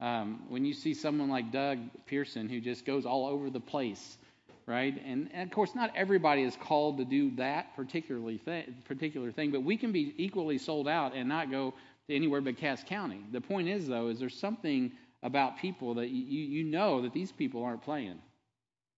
Um, 0.02 0.44
when 0.50 0.66
you 0.66 0.74
see 0.74 0.94
someone 0.94 1.30
like 1.30 1.52
Doug 1.52 1.80
Pearson 2.06 2.50
who 2.50 2.60
just 2.60 2.86
goes 2.86 3.06
all 3.06 3.26
over 3.28 3.50
the 3.50 3.60
place 3.60 4.18
right? 4.68 5.00
And, 5.06 5.30
and, 5.34 5.48
of 5.50 5.54
course, 5.54 5.76
not 5.76 5.92
everybody 5.96 6.44
is 6.44 6.58
called 6.60 6.98
to 6.98 7.06
do 7.06 7.30
that 7.36 7.76
particularly 7.76 8.40
th- 8.40 8.68
particular 8.86 9.32
thing, 9.32 9.52
but 9.52 9.64
we 9.64 9.78
can 9.78 9.92
be 9.92 10.14
equally 10.18 10.58
sold 10.58 10.88
out 10.88 11.14
and 11.14 11.30
not 11.30 11.52
go 11.52 11.74
to 12.08 12.16
anywhere 12.16 12.42
but 12.42 12.58
Cass 12.58 12.84
County. 12.84 13.22
The 13.32 13.42
point 13.42 13.68
is, 13.68 13.88
though, 13.88 14.08
is 14.08 14.20
there's 14.20 14.38
something 14.38 14.92
about 15.24 15.58
people 15.58 15.94
that 15.96 16.10
you, 16.10 16.22
you 16.22 16.64
know 16.64 17.02
that 17.02 17.14
these 17.14 17.32
people 17.32 17.64
aren't 17.64 17.82
playing, 17.82 18.20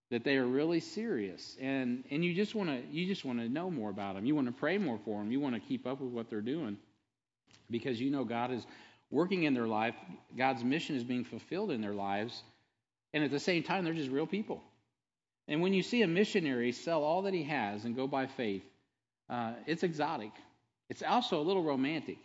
that 0.10 0.24
they 0.24 0.38
are 0.38 0.46
really 0.46 0.80
serious, 0.80 1.58
and 1.60 2.04
and 2.12 2.24
you 2.24 2.34
just 2.34 2.56
want 2.56 2.70
to 2.70 2.82
you 2.92 3.06
just 3.08 3.26
want 3.26 3.40
to 3.40 3.50
know 3.50 3.70
more 3.70 3.90
about 3.90 4.16
them. 4.16 4.26
You 4.26 4.36
want 4.36 4.48
to 4.48 4.54
pray 4.54 4.78
more 4.78 5.00
for 5.04 5.20
them. 5.20 5.32
You 5.32 5.40
want 5.40 5.56
to 5.56 5.62
keep 5.62 5.86
up 5.86 6.00
with 6.00 6.12
what 6.12 6.30
they're 6.30 6.42
doing, 6.42 6.78
because 7.70 8.00
you 8.00 8.10
know 8.10 8.24
God 8.24 8.52
is 8.52 8.66
working 9.12 9.44
in 9.44 9.54
their 9.54 9.68
life. 9.68 9.96
God's 10.38 10.64
mission 10.64 10.96
is 10.96 11.04
being 11.04 11.24
fulfilled 11.24 11.72
in 11.72 11.82
their 11.82 11.94
lives, 11.94 12.44
and 13.14 13.24
at 13.24 13.32
the 13.32 13.40
same 13.40 13.64
time, 13.64 13.84
they're 13.84 13.94
just 13.94 14.12
real 14.12 14.28
people. 14.28 14.62
And 15.48 15.62
when 15.62 15.74
you 15.74 15.82
see 15.82 16.02
a 16.02 16.08
missionary 16.08 16.72
sell 16.72 17.04
all 17.04 17.22
that 17.24 17.34
he 17.34 17.44
has 17.44 17.86
and 17.86 17.96
go 17.96 18.08
by 18.08 18.28
faith, 18.28 18.64
uh, 19.30 19.54
it's 19.66 19.84
exotic. 19.84 20.32
It's 20.90 21.04
also 21.04 21.40
a 21.40 21.44
little 21.44 21.64
romantic. 21.64 22.18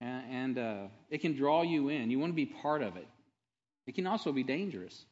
And, 0.00 0.24
and 0.30 0.58
uh, 0.58 0.88
it 1.10 1.18
can 1.18 1.36
draw 1.36 1.62
you 1.62 1.88
in. 1.88 2.10
You 2.10 2.18
want 2.18 2.32
to 2.32 2.36
be 2.36 2.46
part 2.46 2.82
of 2.82 2.96
it. 2.96 3.06
It 3.86 3.94
can 3.94 4.06
also 4.06 4.32
be 4.32 4.42
dangerous. 4.42 5.04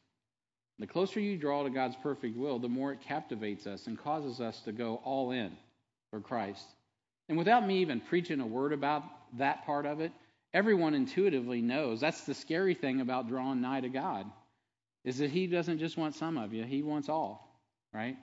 The 0.79 0.87
closer 0.87 1.19
you 1.19 1.37
draw 1.37 1.63
to 1.63 1.69
God's 1.69 1.95
perfect 1.95 2.35
will, 2.35 2.59
the 2.59 2.67
more 2.67 2.91
it 2.91 3.01
captivates 3.01 3.65
us 3.65 3.87
and 3.87 3.97
causes 3.97 4.41
us 4.41 4.59
to 4.61 4.71
go 4.71 5.01
all 5.03 5.31
in 5.31 5.55
for 6.11 6.19
Christ. 6.19 6.65
And 7.29 7.37
without 7.37 7.65
me 7.65 7.79
even 7.79 8.01
preaching 8.01 8.41
a 8.41 8.45
word 8.45 8.73
about 8.73 9.03
that 9.37 9.65
part 9.65 9.85
of 9.85 10.01
it, 10.01 10.11
everyone 10.53 10.93
intuitively 10.93 11.61
knows 11.61 12.01
that's 12.01 12.25
the 12.25 12.33
scary 12.33 12.73
thing 12.73 13.01
about 13.01 13.29
drawing 13.29 13.61
nigh 13.61 13.81
to 13.81 13.89
God 13.89 14.29
is 15.03 15.19
that 15.19 15.29
he 15.29 15.47
doesn't 15.47 15.79
just 15.79 15.97
want 15.97 16.15
some 16.15 16.37
of 16.37 16.53
you, 16.53 16.63
he 16.63 16.83
wants 16.83 17.09
all, 17.09 17.61
right? 17.93 18.17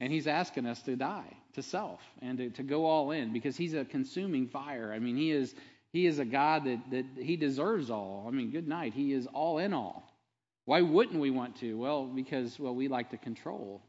And 0.00 0.12
he's 0.12 0.26
asking 0.26 0.66
us 0.66 0.82
to 0.82 0.96
die 0.96 1.36
to 1.54 1.62
self 1.62 2.00
and 2.20 2.36
to, 2.38 2.50
to 2.50 2.62
go 2.62 2.84
all 2.84 3.10
in 3.12 3.32
because 3.32 3.56
he's 3.56 3.74
a 3.74 3.84
consuming 3.84 4.48
fire. 4.48 4.92
I 4.94 4.98
mean, 4.98 5.16
he 5.16 5.30
is 5.30 5.54
He 5.92 6.06
is 6.06 6.18
a 6.18 6.26
God 6.26 6.64
that, 6.64 6.90
that 6.90 7.06
He 7.24 7.36
deserves 7.36 7.88
all. 7.90 8.26
I 8.28 8.30
mean, 8.30 8.50
good 8.50 8.68
night. 8.68 8.92
He 8.92 9.14
is 9.14 9.26
all 9.28 9.56
in 9.56 9.72
all. 9.72 10.05
Why 10.66 10.82
wouldn't 10.82 11.18
we 11.18 11.30
want 11.30 11.56
to? 11.60 11.78
Well, 11.78 12.04
because 12.04 12.58
well, 12.58 12.74
we 12.74 12.88
like 12.88 13.10
to 13.10 13.16
control 13.16 13.82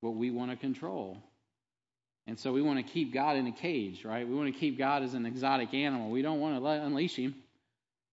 what 0.00 0.14
we 0.14 0.30
want 0.30 0.50
to 0.50 0.56
control. 0.56 1.18
And 2.26 2.38
so 2.38 2.52
we 2.52 2.62
want 2.62 2.84
to 2.84 2.92
keep 2.92 3.12
God 3.12 3.36
in 3.36 3.46
a 3.46 3.52
cage, 3.52 4.04
right? 4.04 4.28
We 4.28 4.34
want 4.34 4.52
to 4.52 4.58
keep 4.58 4.78
God 4.78 5.02
as 5.02 5.14
an 5.14 5.26
exotic 5.26 5.74
animal. 5.74 6.10
We 6.10 6.22
don't 6.22 6.38
want 6.38 6.54
to 6.54 6.60
let, 6.60 6.82
unleash 6.82 7.16
him 7.16 7.34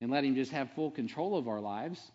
and 0.02 0.10
let 0.10 0.24
him 0.24 0.34
just 0.34 0.52
have 0.52 0.72
full 0.72 0.90
control 0.90 1.38
of 1.38 1.48
our 1.48 1.60
lives. 1.60 2.12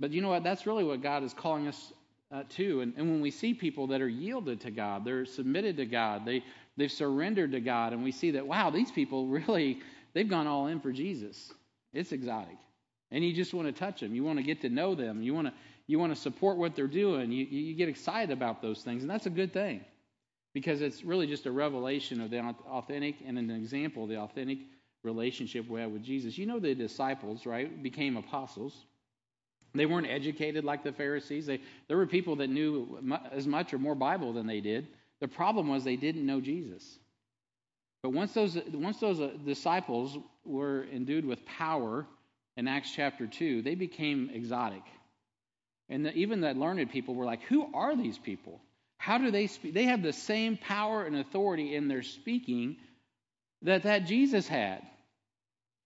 But 0.00 0.12
you 0.12 0.20
know 0.20 0.28
what? 0.28 0.42
That's 0.42 0.66
really 0.66 0.84
what 0.84 1.02
God 1.02 1.22
is 1.22 1.32
calling 1.32 1.68
us 1.68 1.92
uh, 2.32 2.42
to. 2.50 2.80
And, 2.80 2.92
and 2.96 3.08
when 3.08 3.20
we 3.20 3.30
see 3.30 3.54
people 3.54 3.86
that 3.88 4.02
are 4.02 4.08
yielded 4.08 4.60
to 4.62 4.70
God, 4.70 5.04
they're 5.04 5.24
submitted 5.24 5.76
to 5.76 5.86
God, 5.86 6.24
they, 6.26 6.42
they've 6.76 6.90
surrendered 6.90 7.52
to 7.52 7.60
God, 7.60 7.92
and 7.92 8.02
we 8.02 8.12
see 8.12 8.32
that, 8.32 8.46
wow, 8.46 8.70
these 8.70 8.90
people 8.90 9.26
really, 9.28 9.78
they've 10.12 10.28
gone 10.28 10.46
all 10.46 10.66
in 10.66 10.80
for 10.80 10.92
Jesus. 10.92 11.52
It's 11.92 12.12
exotic. 12.12 12.56
And 13.10 13.24
you 13.24 13.32
just 13.32 13.54
want 13.54 13.68
to 13.68 13.72
touch 13.72 14.00
them. 14.00 14.14
You 14.14 14.24
want 14.24 14.38
to 14.38 14.42
get 14.42 14.60
to 14.62 14.68
know 14.68 14.94
them. 14.94 15.22
You 15.22 15.34
want 15.34 15.48
to, 15.48 15.54
you 15.86 15.98
want 15.98 16.14
to 16.14 16.20
support 16.20 16.56
what 16.56 16.74
they're 16.74 16.88
doing. 16.88 17.30
You, 17.30 17.44
you 17.44 17.74
get 17.74 17.88
excited 17.88 18.32
about 18.32 18.60
those 18.62 18.82
things, 18.82 19.02
and 19.02 19.10
that's 19.10 19.26
a 19.26 19.30
good 19.30 19.52
thing 19.52 19.84
because 20.52 20.80
it's 20.80 21.04
really 21.04 21.26
just 21.26 21.46
a 21.46 21.52
revelation 21.52 22.20
of 22.20 22.30
the 22.30 22.40
authentic 22.68 23.16
and 23.26 23.38
an 23.38 23.50
example 23.50 24.04
of 24.04 24.08
the 24.08 24.18
authentic 24.18 24.58
relationship 25.02 25.68
we 25.68 25.80
have 25.80 25.90
with 25.90 26.02
Jesus. 26.02 26.38
You 26.38 26.46
know, 26.46 26.58
the 26.58 26.74
disciples, 26.74 27.46
right, 27.46 27.82
became 27.82 28.16
apostles. 28.16 28.86
They 29.74 29.86
weren't 29.86 30.06
educated 30.06 30.64
like 30.64 30.82
the 30.82 30.92
Pharisees. 30.92 31.46
They, 31.46 31.60
there 31.88 31.96
were 31.96 32.06
people 32.06 32.36
that 32.36 32.48
knew 32.48 32.98
as 33.30 33.46
much 33.46 33.74
or 33.74 33.78
more 33.78 33.94
Bible 33.94 34.32
than 34.32 34.46
they 34.46 34.60
did. 34.60 34.88
The 35.20 35.28
problem 35.28 35.68
was 35.68 35.84
they 35.84 35.96
didn't 35.96 36.24
know 36.24 36.40
Jesus. 36.40 36.98
But 38.02 38.10
once 38.10 38.32
those, 38.32 38.58
once 38.72 38.98
those 38.98 39.20
uh, 39.20 39.32
disciples 39.44 40.16
were 40.44 40.86
endued 40.92 41.24
with 41.24 41.44
power 41.44 42.06
in 42.56 42.68
Acts 42.68 42.90
chapter 42.94 43.26
2, 43.26 43.62
they 43.62 43.74
became 43.74 44.30
exotic. 44.32 44.82
And 45.88 46.06
the, 46.06 46.12
even 46.14 46.40
the 46.40 46.54
learned 46.54 46.90
people 46.90 47.14
were 47.14 47.24
like, 47.24 47.42
Who 47.44 47.68
are 47.74 47.96
these 47.96 48.18
people? 48.18 48.60
How 48.98 49.18
do 49.18 49.30
they 49.30 49.46
speak? 49.46 49.74
They 49.74 49.84
have 49.84 50.02
the 50.02 50.12
same 50.12 50.56
power 50.56 51.04
and 51.04 51.16
authority 51.16 51.74
in 51.74 51.88
their 51.88 52.02
speaking 52.02 52.76
that 53.62 53.84
that 53.84 54.06
Jesus 54.06 54.48
had 54.48 54.82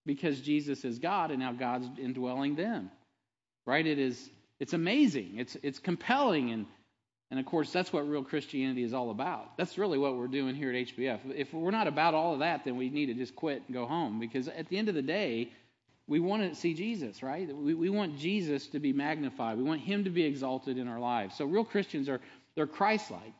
because 0.07 0.41
Jesus 0.41 0.85
is 0.85 0.99
God 0.99 1.31
and 1.31 1.41
now 1.41 1.53
God's 1.53 1.87
indwelling 1.99 2.55
them. 2.55 2.91
Right? 3.67 3.87
It 3.87 3.99
is 3.99 4.31
it's 4.59 4.73
amazing. 4.73 5.35
It's 5.39 5.57
it's 5.63 5.79
compelling 5.79 6.51
and 6.51 6.67
and 7.31 7.39
of 7.39 7.47
course 7.47 7.73
that's 7.73 7.93
what 7.93 8.09
real 8.09 8.25
Christianity 8.25 8.83
is 8.83 8.95
all 8.95 9.11
about. 9.11 9.57
That's 9.57 9.77
really 9.77 9.99
what 9.99 10.17
we're 10.17 10.29
doing 10.29 10.55
here 10.55 10.71
at 10.71 10.87
HBF. 10.89 11.19
If 11.35 11.53
we're 11.53 11.71
not 11.71 11.87
about 11.87 12.15
all 12.15 12.35
of 12.35 12.41
that, 12.41 12.65
then 12.65 12.77
we 12.77 12.91
need 12.91 13.07
to 13.07 13.15
just 13.15 13.37
quit 13.37 13.63
and 13.67 13.75
go 13.75 13.87
home 13.87 14.19
because 14.19 14.49
at 14.49 14.69
the 14.69 14.79
end 14.79 14.89
of 14.89 14.95
the 14.95 15.03
day, 15.03 15.53
we 16.11 16.19
want 16.19 16.43
to 16.43 16.57
see 16.57 16.75
Jesus, 16.75 17.23
right? 17.23 17.49
We, 17.55 17.73
we 17.73 17.89
want 17.89 18.19
Jesus 18.19 18.67
to 18.67 18.81
be 18.81 18.93
magnified. 18.93 19.57
We 19.57 19.63
want 19.63 19.81
him 19.81 20.03
to 20.05 20.11
be 20.11 20.25
exalted 20.25 20.77
in 20.77 20.89
our 20.89 20.99
lives. 20.99 21.37
So 21.39 21.45
real 21.45 21.65
Christians 21.65 22.09
are 22.09 22.21
they're 22.57 22.67
Christ-like. 22.67 23.35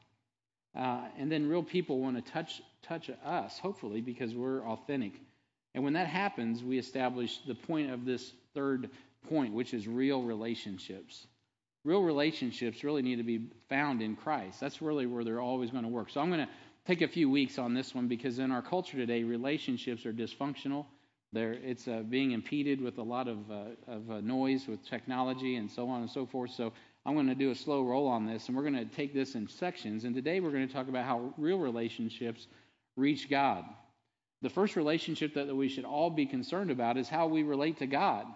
Uh, 0.79 1.01
and 1.19 1.33
then 1.33 1.49
real 1.49 1.65
people 1.65 1.99
want 1.99 2.25
to 2.25 2.33
touch 2.33 2.63
touch 2.83 3.11
us, 3.25 3.59
hopefully, 3.59 4.01
because 4.01 4.37
we're 4.37 4.65
authentic. 4.65 5.15
And 5.75 5.83
when 5.83 5.95
that 5.95 6.07
happens, 6.07 6.63
we 6.63 6.79
establish 6.79 7.41
the 7.45 7.57
point 7.57 7.91
of 7.91 8.05
this 8.05 8.33
third 8.55 8.89
point, 9.29 9.53
which 9.53 9.75
is 9.75 9.89
real 9.89 10.23
relationships. 10.23 11.27
Real 11.85 12.03
relationships 12.03 12.85
really 12.85 13.03
need 13.03 13.17
to 13.17 13.25
be 13.25 13.49
found 13.69 14.01
in 14.01 14.15
Christ. 14.15 14.61
That's 14.61 14.81
really 14.81 15.07
where 15.07 15.25
they're 15.25 15.41
always 15.41 15.71
going 15.71 15.83
to 15.83 15.89
work. 15.89 16.09
So 16.11 16.21
I'm 16.21 16.31
going 16.31 16.47
to 16.47 16.53
take 16.87 17.03
a 17.03 17.09
few 17.09 17.29
weeks 17.29 17.59
on 17.59 17.75
this 17.75 17.97
one 17.97 18.07
because 18.07 18.39
in 18.39 18.53
our 18.53 18.63
culture 18.63 18.97
today, 18.97 19.25
relationships 19.25 20.07
are 20.07 20.13
dysfunctional. 20.13 20.87
There, 21.33 21.53
it's 21.53 21.87
uh, 21.87 22.03
being 22.09 22.33
impeded 22.33 22.81
with 22.81 22.99
a 22.99 23.03
lot 23.03 23.29
of, 23.29 23.39
uh, 23.51 23.65
of 23.87 24.11
uh, 24.11 24.21
noise 24.21 24.67
with 24.67 24.85
technology 24.85 25.57
and 25.57 25.71
so 25.71 25.89
on 25.89 26.01
and 26.01 26.11
so 26.11 26.27
forth. 26.27 26.51
So 26.51 26.73
I'm 27.07 27.15
going 27.15 27.29
to 27.29 27.37
do 27.37 27.53
a 27.53 27.55
slow 27.55 27.83
roll 27.85 28.09
on 28.09 28.27
this, 28.27 28.49
and 28.49 28.57
we're 28.57 28.65
going 28.65 28.75
to 28.75 28.85
take 28.85 29.15
this 29.15 29.37
in 29.37 29.49
sections. 29.49 30.05
And 30.05 30.15
today 30.15 30.41
we're 30.41 30.51
going 30.51 30.67
to 30.67 30.75
talk 30.75 30.89
about 30.89 31.05
how 31.05 31.33
real 31.39 31.59
relationships 31.59 32.49
reach 32.97 33.31
God. 33.31 33.65
The 34.43 34.51
first 34.51 34.75
relationship 34.75 35.35
that 35.35 35.55
we 35.55 35.69
should 35.69 35.85
all 35.85 36.11
be 36.11 36.27
concerned 36.27 36.73
about 36.73 36.97
is 36.97 37.09
how 37.09 37.29
we 37.29 37.45
relate 37.45 37.79
to 37.79 37.87
God. 37.87 38.27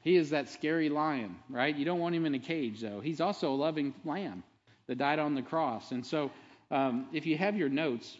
He 0.00 0.16
is 0.16 0.30
that 0.30 0.48
scary 0.48 0.88
lion, 0.88 1.36
right? 1.48 1.74
You 1.74 1.84
don't 1.84 2.00
want 2.00 2.14
him 2.14 2.26
in 2.26 2.34
a 2.34 2.40
cage, 2.40 2.80
though. 2.80 3.00
He's 3.00 3.20
also 3.20 3.52
a 3.52 3.54
loving 3.54 3.94
lamb 4.04 4.42
that 4.88 4.98
died 4.98 5.18
on 5.20 5.34
the 5.34 5.42
cross. 5.42 5.92
And 5.92 6.04
so, 6.04 6.30
um, 6.70 7.06
if 7.12 7.26
you 7.26 7.36
have 7.38 7.56
your 7.56 7.68
notes, 7.68 8.16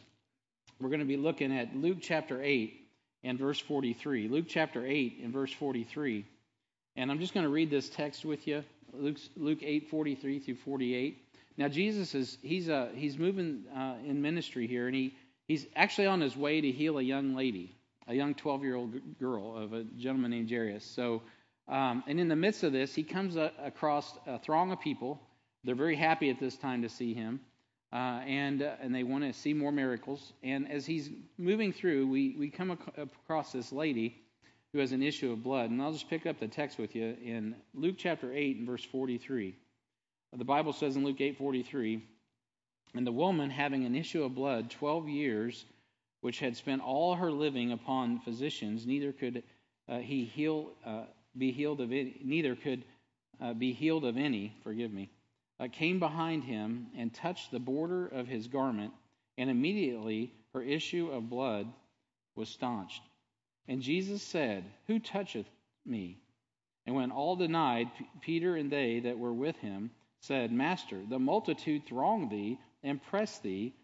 we're 0.81 0.91
going 0.91 1.01
to 1.01 1.07
be 1.07 1.17
looking 1.17 1.57
at 1.57 1.75
Luke 1.75 1.99
chapter 2.01 2.41
8 2.43 2.86
and 3.27 3.39
verse 3.39 3.59
43. 3.59 4.29
Luke 4.29 4.47
chapter 4.49 4.87
8 4.87 5.21
and 5.23 5.33
verse 5.33 5.53
43. 5.53 6.25
And 6.95 7.11
I'm 7.11 7.19
just 7.19 7.35
going 7.35 7.45
to 7.45 7.51
read 7.51 7.71
this 7.71 7.89
text 7.89 8.25
with 8.25 8.47
you. 8.47 8.63
Luke, 8.95 9.19
Luke 9.37 9.59
8, 9.63 9.91
43 9.91 10.39
through 10.39 10.55
48. 10.55 11.19
Now, 11.59 11.69
Jesus 11.69 12.15
is, 12.15 12.39
he's, 12.41 12.69
uh, 12.69 12.89
he's 12.95 13.19
moving 13.19 13.65
uh, 13.77 13.97
in 14.07 14.23
ministry 14.23 14.69
here, 14.69 14.87
and 14.87 14.95
he, 14.95 15.15
he's 15.49 15.67
actually 15.75 16.07
on 16.07 16.21
his 16.21 16.37
way 16.37 16.61
to 16.61 16.71
heal 16.71 16.99
a 16.99 17.03
young 17.03 17.35
lady, 17.35 17.75
a 18.07 18.15
young 18.15 18.35
12 18.35 18.63
year 18.63 18.77
old 18.77 19.19
girl 19.19 19.57
of 19.57 19.73
a 19.73 19.83
gentleman 19.83 20.31
named 20.31 20.49
Jairus. 20.49 20.85
So, 20.85 21.23
um, 21.69 22.05
and 22.07 22.21
in 22.21 22.29
the 22.29 22.37
midst 22.37 22.63
of 22.63 22.73
this, 22.73 22.95
he 22.95 23.03
comes 23.03 23.37
a, 23.37 23.51
across 23.61 24.17
a 24.27 24.39
throng 24.39 24.71
of 24.71 24.81
people. 24.81 25.21
They're 25.65 25.75
very 25.75 25.97
happy 25.97 26.31
at 26.31 26.39
this 26.39 26.57
time 26.57 26.83
to 26.83 26.89
see 26.89 27.13
him, 27.13 27.41
uh, 27.93 28.21
and, 28.27 28.63
uh, 28.63 28.75
and 28.81 28.95
they 28.95 29.03
want 29.03 29.25
to 29.25 29.33
see 29.33 29.55
more 29.55 29.73
miracles. 29.73 30.33
And 30.43 30.71
as 30.71 30.85
he's 30.87 31.11
moving 31.39 31.73
through, 31.73 32.07
we, 32.09 32.37
we 32.39 32.51
come 32.51 32.71
ac- 32.73 33.01
across 33.01 33.53
this 33.53 33.73
lady 33.73 34.23
who 34.73 34.79
has 34.81 34.93
an 34.93 35.03
issue 35.03 35.33
of 35.33 35.43
blood. 35.43 35.71
And 35.71 35.81
I'll 35.81 35.93
just 35.93 36.11
pick 36.11 36.27
up 36.27 36.39
the 36.39 36.49
text 36.49 36.79
with 36.79 36.95
you 36.95 37.17
in 37.23 37.55
Luke 37.75 37.97
chapter 37.97 38.33
8 38.33 38.57
and 38.59 38.67
verse 38.67 38.85
43. 38.85 39.55
The 40.37 40.45
Bible 40.45 40.73
says 40.73 40.97
in 40.97 41.05
Luke 41.05 41.21
8:43, 41.21 42.03
and 42.95 43.07
the 43.07 43.13
woman 43.13 43.49
having 43.49 43.85
an 43.85 43.95
issue 43.95 44.23
of 44.23 44.35
blood 44.35 44.71
12 44.71 45.09
years, 45.09 45.65
which 46.21 46.41
had 46.41 46.57
spent 46.57 46.83
all 46.83 47.15
her 47.15 47.31
living 47.31 47.73
upon 47.73 48.21
physicians, 48.21 48.87
neither 48.87 49.13
could 49.13 49.43
uh, 49.89 49.99
he 49.99 50.25
heal 50.25 50.73
uh, 50.85 51.05
be 51.39 51.53
healed 51.53 51.81
of 51.81 51.91
any, 51.93 52.21
neither 52.23 52.55
could 52.55 52.85
uh, 53.41 53.55
be 53.55 53.73
healed 53.73 54.05
of 54.05 54.17
any, 54.17 54.55
forgive 54.63 54.93
me, 54.93 55.11
uh, 55.59 55.69
came 55.71 55.99
behind 55.99 56.45
him 56.45 56.89
and 56.97 57.13
touched 57.13 57.51
the 57.51 57.59
border 57.59 58.07
of 58.07 58.29
his 58.29 58.49
garment, 58.49 58.93
and 59.39 59.51
immediately 59.51 60.33
her 60.53 60.63
issue 60.63 61.11
of 61.11 61.31
blood 61.31 61.67
was 62.35 62.49
staunched. 62.49 63.03
And 63.69 63.83
Jesus 63.83 64.23
said, 64.23 64.65
Who 64.87 64.99
toucheth 64.99 65.49
me? 65.85 66.19
And 66.87 66.95
when 66.95 67.11
all 67.11 67.37
denied, 67.37 67.91
Peter 68.21 68.57
and 68.57 68.71
they 68.71 69.01
that 69.01 69.19
were 69.19 69.33
with 69.33 69.57
him 69.57 69.91
said, 70.21 70.53
Master, 70.53 71.03
the 71.09 71.19
multitude 71.19 71.87
throng 71.87 72.29
thee 72.29 72.59
and 72.83 73.03
press 73.03 73.39
thee, 73.41 73.75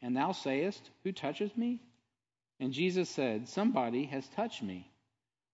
and 0.00 0.16
thou 0.16 0.32
sayest, 0.32 0.90
Who 1.02 1.12
toucheth 1.12 1.56
me? 1.56 1.80
And 2.60 2.72
Jesus 2.72 3.08
said, 3.08 3.48
Somebody 3.48 4.04
has 4.06 4.28
touched 4.28 4.62
me, 4.62 4.90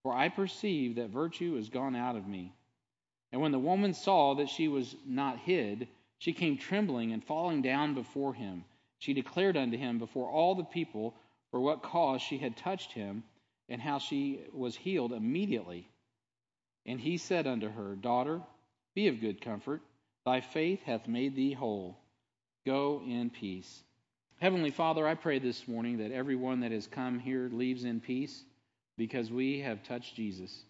for 0.03 0.13
I 0.13 0.29
perceive 0.29 0.97
that 0.97 1.11
virtue 1.11 1.57
is 1.57 1.71
gone 1.71 1.97
out 1.97 2.17
of 2.17 2.27
me. 2.27 2.53
And 3.33 3.41
when 3.41 3.53
the 3.53 3.59
woman 3.59 3.93
saw 3.95 4.35
that 4.37 4.49
she 4.49 4.69
was 4.69 4.97
not 5.07 5.39
hid, 5.39 5.89
she 6.19 6.33
came 6.33 6.57
trembling 6.57 7.13
and 7.13 7.25
falling 7.25 7.63
down 7.63 7.95
before 7.95 8.35
him. 8.35 8.65
She 8.99 9.13
declared 9.13 9.57
unto 9.57 9.77
him 9.77 9.99
before 9.99 10.31
all 10.31 10.55
the 10.55 10.65
people 10.65 11.15
for 11.51 11.61
what 11.61 11.83
cause 11.83 12.21
she 12.21 12.39
had 12.39 12.57
touched 12.57 12.93
him 12.93 13.23
and 13.69 13.81
how 13.81 13.99
she 13.99 14.41
was 14.53 14.77
healed 14.77 15.13
immediately. 15.13 15.89
And 16.87 17.01
he 17.01 17.19
said 17.19 17.47
unto 17.47 17.69
her, 17.69 17.95
Daughter, 17.95 18.41
be 18.95 19.09
of 19.09 19.21
good 19.21 19.41
comfort. 19.41 19.83
Thy 20.25 20.41
faith 20.41 20.83
hath 20.83 21.07
made 21.07 21.37
thee 21.37 21.53
whole. 21.53 21.99
Go 22.67 23.03
in 23.07 23.31
peace. 23.31 23.83
Heavenly 24.41 24.71
Father, 24.71 25.07
I 25.07 25.15
pray 25.15 25.39
this 25.39 25.69
morning 25.69 25.99
that 25.99 26.13
everyone 26.13 26.61
that 26.61 26.73
has 26.73 26.87
come 26.87 27.19
here 27.19 27.49
leaves 27.53 27.85
in 27.85 28.01
peace 28.01 28.45
because 28.97 29.31
we 29.31 29.61
have 29.61 29.83
touched 29.83 30.15
Jesus. 30.15 30.65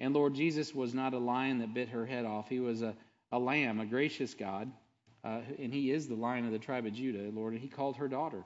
And 0.00 0.14
Lord, 0.14 0.34
Jesus 0.34 0.74
was 0.74 0.94
not 0.94 1.12
a 1.12 1.18
lion 1.18 1.58
that 1.58 1.74
bit 1.74 1.90
her 1.90 2.06
head 2.06 2.24
off. 2.24 2.48
He 2.48 2.58
was 2.58 2.80
a, 2.80 2.94
a 3.30 3.38
lamb, 3.38 3.78
a 3.80 3.86
gracious 3.86 4.34
God. 4.34 4.72
Uh, 5.22 5.40
and 5.58 5.72
he 5.72 5.90
is 5.90 6.08
the 6.08 6.14
lion 6.14 6.46
of 6.46 6.52
the 6.52 6.58
tribe 6.58 6.86
of 6.86 6.94
Judah, 6.94 7.30
Lord, 7.32 7.52
and 7.52 7.60
he 7.60 7.68
called 7.68 7.96
her 7.96 8.08
daughter. 8.08 8.42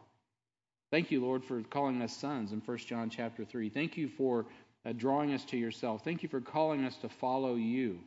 Thank 0.90 1.12
you, 1.12 1.20
Lord, 1.20 1.44
for 1.44 1.62
calling 1.62 2.02
us 2.02 2.16
sons 2.16 2.52
in 2.52 2.60
1 2.60 2.78
John 2.78 3.10
chapter 3.10 3.44
3. 3.44 3.70
Thank 3.70 3.96
you 3.96 4.08
for 4.08 4.46
uh, 4.84 4.92
drawing 4.92 5.32
us 5.32 5.44
to 5.46 5.56
yourself. 5.56 6.02
Thank 6.02 6.22
you 6.24 6.28
for 6.28 6.40
calling 6.40 6.84
us 6.84 6.96
to 6.96 7.08
follow 7.08 7.54
you. 7.54 8.00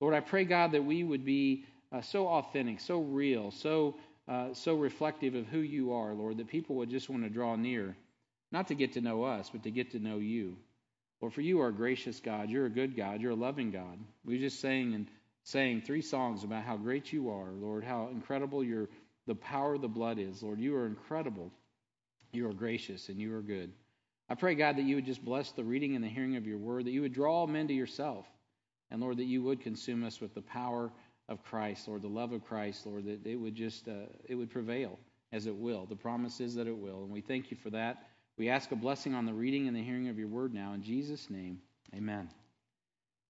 Lord, 0.00 0.14
I 0.14 0.20
pray, 0.20 0.44
God, 0.44 0.72
that 0.72 0.84
we 0.84 1.04
would 1.04 1.24
be 1.24 1.66
uh, 1.92 2.00
so 2.00 2.26
authentic, 2.26 2.80
so 2.80 3.00
real, 3.00 3.50
so, 3.50 3.96
uh, 4.28 4.54
so 4.54 4.76
reflective 4.76 5.34
of 5.34 5.46
who 5.46 5.58
you 5.58 5.92
are, 5.92 6.14
Lord, 6.14 6.38
that 6.38 6.48
people 6.48 6.76
would 6.76 6.90
just 6.90 7.10
want 7.10 7.22
to 7.24 7.28
draw 7.28 7.56
near, 7.56 7.96
not 8.50 8.68
to 8.68 8.74
get 8.74 8.94
to 8.94 9.02
know 9.02 9.24
us, 9.24 9.50
but 9.50 9.62
to 9.64 9.70
get 9.70 9.90
to 9.92 9.98
know 9.98 10.16
you. 10.16 10.56
Lord, 11.20 11.34
for 11.34 11.42
you 11.42 11.60
are 11.60 11.68
a 11.68 11.72
gracious 11.72 12.20
God. 12.20 12.50
You're 12.50 12.66
a 12.66 12.70
good 12.70 12.96
God. 12.96 13.20
You're 13.20 13.32
a 13.32 13.36
loving 13.36 13.70
God. 13.70 13.98
We 14.24 14.38
just 14.38 14.60
sang 14.60 14.94
and 14.94 15.08
sang 15.44 15.82
three 15.82 16.02
songs 16.02 16.44
about 16.44 16.62
how 16.62 16.76
great 16.76 17.12
you 17.12 17.30
are, 17.30 17.50
Lord, 17.52 17.84
how 17.84 18.08
incredible 18.10 18.64
your 18.64 18.88
the 19.26 19.34
power 19.34 19.74
of 19.74 19.82
the 19.82 19.88
blood 19.88 20.18
is. 20.18 20.42
Lord, 20.42 20.58
you 20.58 20.74
are 20.76 20.86
incredible. 20.86 21.52
You 22.32 22.48
are 22.48 22.52
gracious 22.52 23.08
and 23.08 23.18
you 23.18 23.34
are 23.36 23.42
good. 23.42 23.72
I 24.28 24.34
pray, 24.34 24.54
God, 24.54 24.76
that 24.76 24.84
you 24.84 24.94
would 24.96 25.06
just 25.06 25.24
bless 25.24 25.50
the 25.52 25.64
reading 25.64 25.94
and 25.94 26.04
the 26.04 26.08
hearing 26.08 26.36
of 26.36 26.46
your 26.46 26.58
word, 26.58 26.86
that 26.86 26.92
you 26.92 27.02
would 27.02 27.12
draw 27.12 27.46
men 27.46 27.68
to 27.68 27.74
yourself. 27.74 28.26
And 28.90 29.00
Lord, 29.00 29.18
that 29.18 29.24
you 29.24 29.42
would 29.42 29.60
consume 29.60 30.04
us 30.04 30.20
with 30.20 30.34
the 30.34 30.42
power 30.42 30.90
of 31.28 31.44
Christ, 31.44 31.86
Lord, 31.86 32.02
the 32.02 32.08
love 32.08 32.32
of 32.32 32.44
Christ, 32.44 32.86
Lord, 32.86 33.04
that 33.04 33.26
it 33.26 33.36
would 33.36 33.54
just, 33.54 33.86
uh, 33.88 34.06
it 34.24 34.34
would 34.34 34.50
prevail 34.50 34.98
as 35.32 35.46
it 35.46 35.54
will. 35.54 35.86
The 35.86 35.96
promise 35.96 36.40
is 36.40 36.56
that 36.56 36.66
it 36.66 36.76
will. 36.76 37.02
And 37.02 37.10
we 37.10 37.20
thank 37.20 37.50
you 37.50 37.56
for 37.56 37.70
that. 37.70 38.09
We 38.40 38.48
ask 38.48 38.72
a 38.72 38.74
blessing 38.76 39.14
on 39.14 39.26
the 39.26 39.34
reading 39.34 39.68
and 39.68 39.76
the 39.76 39.82
hearing 39.82 40.08
of 40.08 40.18
your 40.18 40.28
word 40.28 40.54
now. 40.54 40.72
In 40.72 40.82
Jesus' 40.82 41.28
name, 41.28 41.60
amen. 41.94 42.30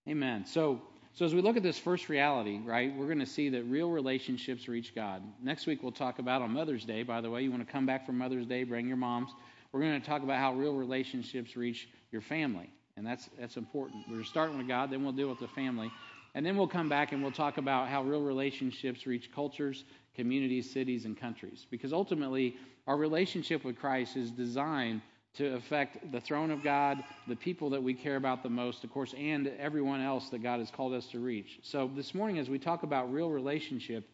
Amen. 0.08 0.44
So, 0.46 0.82
so 1.14 1.24
as 1.24 1.34
we 1.34 1.42
look 1.42 1.56
at 1.56 1.64
this 1.64 1.80
first 1.80 2.08
reality, 2.08 2.60
right, 2.64 2.94
we're 2.96 3.06
going 3.06 3.18
to 3.18 3.26
see 3.26 3.48
that 3.48 3.64
real 3.64 3.90
relationships 3.90 4.68
reach 4.68 4.94
God. 4.94 5.24
Next 5.42 5.66
week 5.66 5.82
we'll 5.82 5.90
talk 5.90 6.20
about 6.20 6.42
on 6.42 6.52
Mother's 6.52 6.84
Day, 6.84 7.02
by 7.02 7.20
the 7.20 7.28
way. 7.28 7.42
You 7.42 7.50
want 7.50 7.66
to 7.66 7.72
come 7.72 7.86
back 7.86 8.06
from 8.06 8.18
Mother's 8.18 8.46
Day, 8.46 8.62
bring 8.62 8.86
your 8.86 8.98
moms. 8.98 9.32
We're 9.72 9.80
going 9.80 10.00
to 10.00 10.06
talk 10.06 10.22
about 10.22 10.38
how 10.38 10.52
real 10.52 10.74
relationships 10.74 11.56
reach 11.56 11.88
your 12.12 12.22
family. 12.22 12.70
And 12.96 13.04
that's 13.04 13.28
that's 13.36 13.56
important. 13.56 14.04
We're 14.08 14.22
starting 14.22 14.58
with 14.58 14.68
God, 14.68 14.92
then 14.92 15.02
we'll 15.02 15.10
deal 15.10 15.28
with 15.28 15.40
the 15.40 15.48
family. 15.48 15.90
And 16.34 16.46
then 16.46 16.56
we'll 16.56 16.68
come 16.68 16.88
back 16.88 17.12
and 17.12 17.22
we'll 17.22 17.32
talk 17.32 17.58
about 17.58 17.88
how 17.88 18.02
real 18.02 18.22
relationships 18.22 19.06
reach 19.06 19.32
cultures, 19.34 19.84
communities, 20.14 20.70
cities, 20.70 21.04
and 21.04 21.18
countries. 21.18 21.66
Because 21.70 21.92
ultimately, 21.92 22.56
our 22.86 22.96
relationship 22.96 23.64
with 23.64 23.78
Christ 23.78 24.16
is 24.16 24.30
designed 24.30 25.02
to 25.34 25.54
affect 25.54 26.10
the 26.10 26.20
throne 26.20 26.50
of 26.50 26.62
God, 26.62 27.02
the 27.28 27.36
people 27.36 27.70
that 27.70 27.82
we 27.82 27.94
care 27.94 28.16
about 28.16 28.42
the 28.42 28.50
most, 28.50 28.82
of 28.82 28.90
course, 28.90 29.14
and 29.16 29.48
everyone 29.58 30.00
else 30.00 30.28
that 30.30 30.42
God 30.42 30.58
has 30.58 30.70
called 30.70 30.92
us 30.92 31.06
to 31.08 31.20
reach. 31.20 31.60
So 31.62 31.90
this 31.94 32.14
morning, 32.14 32.38
as 32.38 32.48
we 32.48 32.58
talk 32.58 32.82
about 32.82 33.12
real 33.12 33.30
relationship 33.30 34.08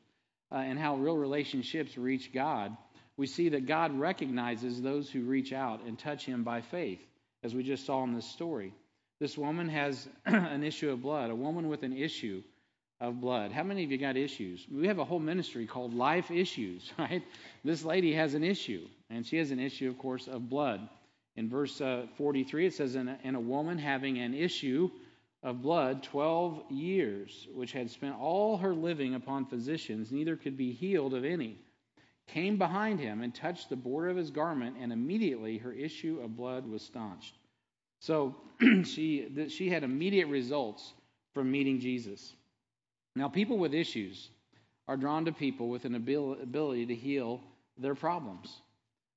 uh, 0.53 0.57
and 0.57 0.79
how 0.79 0.97
real 0.97 1.17
relationships 1.17 1.97
reach 1.97 2.33
God, 2.33 2.77
we 3.17 3.27
see 3.27 3.49
that 3.51 3.67
God 3.67 3.99
recognizes 3.99 4.83
those 4.83 5.09
who 5.11 5.23
reach 5.23 5.53
out 5.55 5.83
and 5.85 5.99
touch 5.99 6.27
Him 6.27 6.45
by 6.45 6.61
faith, 6.61 7.01
as 7.43 7.55
we 7.55 7.63
just 7.63 7.87
saw 7.87 8.05
in 8.05 8.15
this 8.15 8.27
story. 8.27 8.75
This 9.19 9.39
woman 9.39 9.69
has 9.69 10.09
an 10.27 10.63
issue 10.63 10.91
of 10.91 11.03
blood, 11.03 11.31
a 11.31 11.35
woman 11.35 11.69
with 11.69 11.83
an 11.83 11.97
issue 11.97 12.43
of 13.01 13.21
blood. 13.21 13.51
How 13.51 13.63
many 13.63 13.85
of 13.85 13.91
you 13.91 13.99
got 13.99 14.17
issues? 14.17 14.67
We 14.71 14.87
have 14.87 14.99
a 14.99 15.05
whole 15.05 15.19
ministry 15.19 15.67
called 15.67 15.95
Life 15.95 16.31
Issues, 16.31 16.93
right? 16.99 17.23
This 17.65 17.85
lady 17.85 18.13
has 18.13 18.35
an 18.35 18.45
issue, 18.45 18.87
and 19.11 19.25
she 19.25 19.39
has 19.39 19.51
an 19.51 19.61
issue, 19.61 19.89
of 19.89 19.99
course, 19.99 20.29
of 20.29 20.51
blood. 20.51 20.89
In 21.37 21.49
verse 21.49 21.81
uh, 21.81 22.07
43, 22.17 22.67
it 22.67 22.75
says, 22.75 22.95
and 22.95 23.11
a, 23.11 23.19
and 23.25 23.37
a 23.37 23.41
woman 23.41 23.79
having 23.79 24.19
an 24.19 24.35
issue 24.35 24.91
of 25.43 25.63
blood 25.63 26.03
12 26.03 26.71
years, 26.71 27.47
which 27.55 27.73
had 27.73 27.91
spent 27.91 28.19
all 28.19 28.57
her 28.57 28.75
living 28.75 29.15
upon 29.15 29.47
physicians, 29.47 30.11
neither 30.11 30.37
could 30.37 30.57
be 30.57 30.73
healed 30.73 31.15
of 31.15 31.25
any, 31.25 31.59
came 32.27 32.57
behind 32.57 32.99
him 32.99 33.23
and 33.23 33.35
touched 33.35 33.69
the 33.69 33.77
border 33.77 34.09
of 34.09 34.17
his 34.17 34.31
garment, 34.31 34.77
and 34.81 34.93
immediately 34.93 35.59
her 35.59 35.73
issue 35.73 36.21
of 36.23 36.37
blood 36.37 36.67
was 36.67 36.83
staunched. 36.83 37.35
So 38.07 38.37
she, 38.85 39.49
she 39.49 39.69
had 39.69 39.83
immediate 39.83 40.29
results 40.29 40.93
from 41.35 41.51
meeting 41.51 41.81
Jesus. 41.81 42.35
Now, 43.17 43.29
people 43.29 43.59
with 43.59 43.75
issues 43.75 44.31
are 44.87 44.97
drawn 44.97 45.25
to 45.25 45.33
people 45.33 45.69
with 45.69 45.85
an 45.87 45.97
ability 45.97 46.87
to 46.87 46.95
heal 46.95 47.41
their 47.77 47.97
problems. 47.97 48.61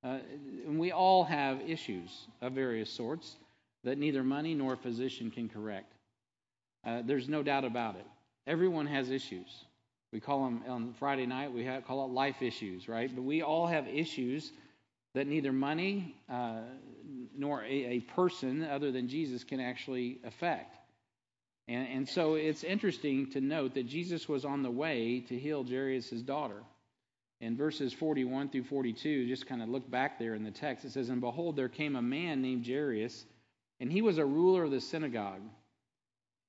Uh, 0.03 0.17
and 0.65 0.79
we 0.79 0.91
all 0.91 1.24
have 1.24 1.62
issues 1.62 2.10
of 2.41 2.53
various 2.53 2.89
sorts 2.89 3.36
that 3.84 4.00
neither 4.00 4.24
money 4.24 4.55
nor 4.55 4.75
physician 4.75 5.29
can 5.29 5.50
correct. 5.50 5.93
Uh, 6.84 7.03
there's 7.05 7.29
no 7.29 7.43
doubt 7.43 7.65
about 7.65 7.96
it. 7.96 8.08
Everyone 8.48 8.88
has 8.88 9.12
issues. 9.12 9.65
We 10.12 10.19
call 10.19 10.46
them 10.46 10.63
on 10.67 10.96
Friday 10.98 11.27
night, 11.27 11.53
we 11.53 11.63
have, 11.65 11.86
call 11.86 12.05
it 12.05 12.12
life 12.12 12.41
issues, 12.41 12.89
right? 12.89 13.13
But 13.13 13.22
we 13.22 13.43
all 13.43 13.67
have 13.67 13.88
issues 13.88 14.51
that 15.19 15.27
neither 15.27 15.51
money 15.51 16.15
uh, 16.31 16.61
nor 17.38 17.61
a, 17.65 17.67
a, 17.67 17.99
person 17.99 18.63
other 18.63 18.89
than 18.89 19.09
Jesus 19.09 19.43
can 19.43 19.59
actually 19.59 20.17
affect. 20.23 20.77
And, 21.67 21.88
and 21.89 22.07
so 22.07 22.35
it's 22.35 22.63
interesting 22.63 23.29
to 23.31 23.41
note 23.41 23.73
that 23.73 23.85
Jesus 23.85 24.29
was 24.29 24.45
on 24.45 24.63
the 24.63 24.71
way 24.71 25.25
to 25.27 25.38
heal 25.38 25.65
Jairus' 25.65 26.21
daughter 26.21 26.63
in 27.41 27.58
verses 27.58 27.91
41 27.91 28.47
through 28.47 28.63
42, 28.63 29.27
just 29.27 29.45
kind 29.45 29.62
of 29.62 29.67
look 29.67 29.91
back 29.91 30.19
there 30.19 30.36
in 30.36 30.43
the 30.45 30.51
text, 30.51 30.86
it 30.86 30.93
says, 30.93 31.10
And 31.10 31.19
behold, 31.19 31.58
there 31.58 31.67
came 31.67 31.97
a 31.97 32.01
man 32.01 32.41
named 32.41 32.65
Jairus, 32.65 33.25
and 33.82 33.91
he 33.91 34.01
was 34.01 34.19
a 34.19 34.25
ruler 34.25 34.63
of 34.63 34.71
the 34.71 34.79
synagogue. 34.79 35.41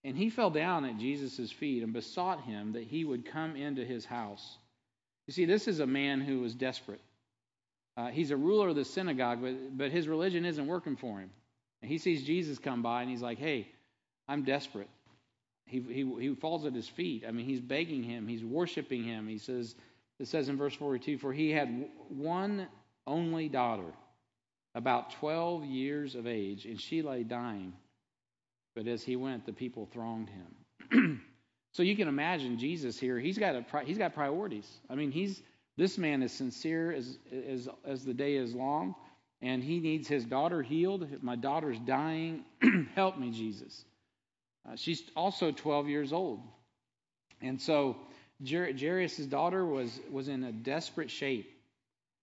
And 0.05 0.17
he 0.17 0.31
fell 0.31 0.51
down 0.51 0.85
at 0.85 0.99
Jesus' 0.99 1.51
feet 1.51 1.83
and 1.83 1.93
besought 1.93 2.45
him 2.45 2.75
that 2.75 2.85
he 2.85 3.05
would 3.05 3.27
come 3.27 3.57
into 3.57 3.85
his 3.85 4.05
house. 4.05 4.59
You 5.27 5.33
see, 5.33 5.45
this 5.45 5.67
is 5.67 5.81
a 5.81 5.87
man 5.87 6.21
who 6.21 6.39
was 6.39 6.55
desperate. 6.55 7.01
Uh, 7.97 8.09
he's 8.09 8.31
a 8.31 8.37
ruler 8.37 8.69
of 8.69 8.77
the 8.77 8.85
synagogue, 8.85 9.41
but, 9.43 9.77
but 9.77 9.91
his 9.91 10.09
religion 10.09 10.45
isn't 10.45 10.67
working 10.67 10.97
for 10.97 11.19
him. 11.19 11.31
And 11.83 11.91
he 11.91 11.99
sees 11.99 12.25
Jesus 12.25 12.59
come 12.59 12.83
by, 12.83 13.03
and 13.03 13.11
he's 13.11 13.23
like, 13.23 13.39
Hey, 13.39 13.69
I'm 14.29 14.45
desperate. 14.45 14.89
He, 15.67 15.81
he, 15.81 16.05
he 16.21 16.35
falls 16.35 16.67
at 16.67 16.75
his 16.75 16.89
feet. 16.89 17.25
I 17.27 17.31
mean, 17.31 17.47
he's 17.47 17.61
begging 17.61 18.03
him, 18.03 18.27
he's 18.27 18.45
worshiping 18.45 19.05
him. 19.05 19.29
He 19.29 19.39
says, 19.39 19.75
it 20.19 20.29
says 20.29 20.49
in 20.49 20.57
verse 20.57 20.75
42 20.75 21.19
For 21.19 21.33
he 21.33 21.51
had 21.51 21.89
one 22.09 22.69
only 23.07 23.49
daughter, 23.49 23.93
about 24.75 25.13
12 25.13 25.65
years 25.65 26.15
of 26.15 26.27
age, 26.27 26.67
and 26.67 26.81
she 26.81 27.03
lay 27.03 27.23
dying. 27.23 27.73
But 28.77 28.87
as 28.87 29.03
he 29.03 29.17
went, 29.17 29.47
the 29.47 29.53
people 29.53 29.89
thronged 29.93 30.29
him. 30.29 31.23
so 31.73 31.83
you 31.83 31.97
can 31.97 32.09
imagine 32.09 32.59
Jesus 32.59 32.99
here. 32.99 33.19
He's 33.19 33.39
got, 33.39 33.57
a, 33.57 33.65
he's 33.85 33.99
got 33.99 34.15
priorities. 34.15 34.69
I 34.89 34.95
mean, 34.95 35.11
he's, 35.11 35.43
this 35.77 35.99
man 35.99 36.23
is 36.23 36.33
sincere 36.33 36.93
as, 36.93 37.19
as, 37.49 37.69
as 37.85 38.05
the 38.05 38.15
day 38.15 38.37
is 38.37 38.55
long, 38.55 38.95
and 39.43 39.63
he 39.63 39.81
needs 39.81 40.09
his 40.09 40.25
daughter 40.25 40.63
healed. 40.63 41.07
My 41.23 41.37
daughter's 41.37 41.79
dying. 41.79 42.45
Help 42.95 43.19
me, 43.19 43.31
Jesus. 43.31 43.85
Uh, 44.69 44.77
she's 44.77 45.03
also 45.17 45.51
12 45.51 45.89
years 45.89 46.13
old. 46.13 46.41
And 47.41 47.61
so 47.61 47.97
Jairus' 48.47 49.19
daughter 49.19 49.65
was, 49.65 49.99
was 50.11 50.29
in 50.29 50.45
a 50.45 50.53
desperate 50.53 51.11
shape. 51.11 51.51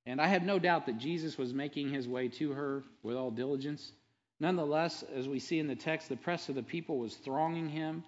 And 0.05 0.21
I 0.21 0.27
have 0.27 0.43
no 0.43 0.60
doubt 0.60 0.86
that 0.86 0.99
Jesus 0.99 1.38
was 1.38 1.53
making 1.53 1.91
his 1.91 2.07
way 2.07 2.29
to 2.29 2.51
her 2.53 2.83
with 3.03 3.17
all 3.17 3.31
diligence. 3.31 3.91
Nonetheless, 4.39 5.03
as 5.15 5.27
we 5.27 5.39
see 5.39 5.60
in 5.60 5.67
the 5.67 5.75
text, 5.75 6.10
the 6.10 6.15
press 6.15 6.47
of 6.47 6.55
the 6.55 6.63
people 6.63 6.99
was 6.99 7.15
thronging 7.15 7.67
him, 7.67 8.03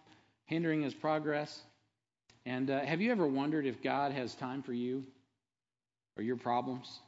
hindering 0.45 0.83
his 0.83 0.93
progress. 0.93 1.63
And 2.45 2.69
uh, 2.69 2.81
have 2.85 3.01
you 3.01 3.11
ever 3.11 3.27
wondered 3.27 3.65
if 3.65 3.81
God 3.81 4.11
has 4.11 4.35
time 4.35 4.61
for 4.61 4.73
you 4.73 5.03
or 6.19 6.21
your 6.21 6.35
problems? 6.35 6.99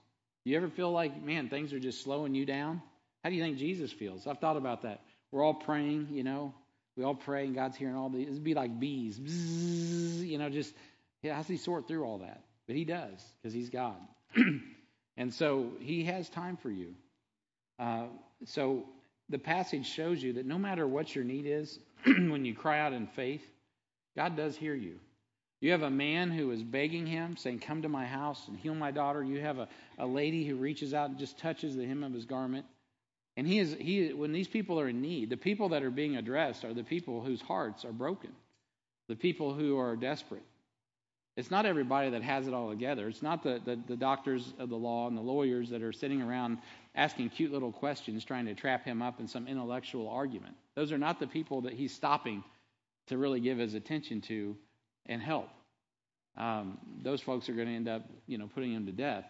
You 0.45 0.55
ever 0.55 0.69
feel 0.69 0.91
like, 0.91 1.21
man, 1.21 1.49
things 1.49 1.73
are 1.73 1.79
just 1.79 2.01
slowing 2.01 2.33
you 2.33 2.45
down? 2.45 2.81
How 3.23 3.29
do 3.29 3.35
you 3.35 3.43
think 3.43 3.57
Jesus 3.57 3.91
feels? 3.91 4.25
I've 4.25 4.39
thought 4.39 4.57
about 4.57 4.83
that. 4.83 5.01
We're 5.31 5.43
all 5.43 5.53
praying, 5.53 6.07
you 6.11 6.23
know. 6.23 6.53
We 6.95 7.03
all 7.03 7.15
pray, 7.15 7.45
and 7.45 7.53
God's 7.53 7.77
hearing 7.77 7.95
all 7.95 8.09
these. 8.09 8.27
It'd 8.27 8.43
be 8.43 8.53
like 8.53 8.79
bees, 8.79 9.19
Bzzz, 9.19 10.27
you 10.27 10.37
know, 10.37 10.49
just 10.49 10.73
how 11.23 11.37
does 11.37 11.47
he 11.47 11.57
sort 11.57 11.87
through 11.87 12.03
all 12.03 12.19
that? 12.19 12.41
But 12.67 12.75
he 12.75 12.85
does, 12.85 13.23
because 13.41 13.53
he's 13.53 13.69
God. 13.69 13.97
and 15.17 15.33
so 15.33 15.71
he 15.81 16.05
has 16.05 16.29
time 16.29 16.57
for 16.57 16.69
you. 16.69 16.95
Uh, 17.79 18.05
so 18.45 18.85
the 19.29 19.39
passage 19.39 19.87
shows 19.87 20.21
you 20.23 20.33
that 20.33 20.45
no 20.45 20.57
matter 20.57 20.87
what 20.87 21.13
your 21.13 21.23
need 21.23 21.45
is, 21.45 21.79
when 22.05 22.45
you 22.45 22.55
cry 22.55 22.79
out 22.79 22.93
in 22.93 23.07
faith, 23.07 23.43
God 24.15 24.35
does 24.35 24.55
hear 24.55 24.75
you. 24.75 24.99
You 25.61 25.71
have 25.71 25.83
a 25.83 25.91
man 25.91 26.31
who 26.31 26.49
is 26.49 26.63
begging 26.63 27.05
him, 27.05 27.37
saying, 27.37 27.59
Come 27.59 27.83
to 27.83 27.89
my 27.89 28.05
house 28.05 28.47
and 28.47 28.57
heal 28.57 28.73
my 28.73 28.89
daughter. 28.89 29.23
You 29.23 29.39
have 29.41 29.59
a, 29.59 29.67
a 29.99 30.07
lady 30.07 30.43
who 30.43 30.55
reaches 30.55 30.93
out 30.93 31.09
and 31.09 31.19
just 31.19 31.37
touches 31.37 31.75
the 31.75 31.85
hem 31.85 32.03
of 32.03 32.13
his 32.13 32.25
garment. 32.25 32.65
And 33.37 33.47
he 33.47 33.59
is 33.59 33.75
he 33.79 34.11
when 34.11 34.33
these 34.33 34.47
people 34.47 34.79
are 34.79 34.89
in 34.89 35.01
need, 35.01 35.29
the 35.29 35.37
people 35.37 35.69
that 35.69 35.83
are 35.83 35.91
being 35.91 36.17
addressed 36.17 36.65
are 36.65 36.73
the 36.73 36.83
people 36.83 37.21
whose 37.21 37.41
hearts 37.41 37.85
are 37.85 37.93
broken, 37.93 38.31
the 39.07 39.15
people 39.15 39.53
who 39.53 39.77
are 39.77 39.95
desperate. 39.95 40.43
It's 41.37 41.51
not 41.51 41.65
everybody 41.65 42.09
that 42.09 42.23
has 42.23 42.47
it 42.47 42.53
all 42.53 42.69
together. 42.69 43.07
It's 43.07 43.21
not 43.21 43.41
the, 43.41 43.61
the, 43.63 43.79
the, 43.87 43.95
doctors 43.95 44.53
of 44.59 44.67
the 44.67 44.75
law 44.75 45.07
and 45.07 45.15
the 45.15 45.21
lawyers 45.21 45.69
that 45.69 45.81
are 45.81 45.93
sitting 45.93 46.21
around 46.21 46.57
asking 46.93 47.29
cute 47.29 47.53
little 47.53 47.71
questions 47.71 48.25
trying 48.25 48.45
to 48.47 48.53
trap 48.53 48.83
him 48.83 49.01
up 49.01 49.21
in 49.21 49.29
some 49.29 49.47
intellectual 49.47 50.09
argument. 50.09 50.55
Those 50.75 50.91
are 50.91 50.97
not 50.97 51.21
the 51.21 51.27
people 51.27 51.61
that 51.61 51.71
he's 51.71 51.93
stopping 51.93 52.43
to 53.07 53.17
really 53.17 53.39
give 53.39 53.59
his 53.59 53.75
attention 53.75 54.19
to 54.21 54.57
and 55.05 55.21
help. 55.21 55.49
Um, 56.37 56.77
those 57.03 57.21
folks 57.21 57.49
are 57.49 57.53
going 57.53 57.67
to 57.67 57.75
end 57.75 57.89
up, 57.89 58.03
you 58.27 58.37
know, 58.37 58.49
putting 58.53 58.73
him 58.73 58.85
to 58.85 58.91
death. 58.91 59.25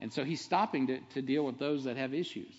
And 0.00 0.12
so 0.12 0.24
he's 0.24 0.40
stopping 0.40 0.88
to, 0.88 0.98
to 1.14 1.22
deal 1.22 1.44
with 1.44 1.58
those 1.58 1.84
that 1.84 1.96
have 1.96 2.12
issues. 2.12 2.52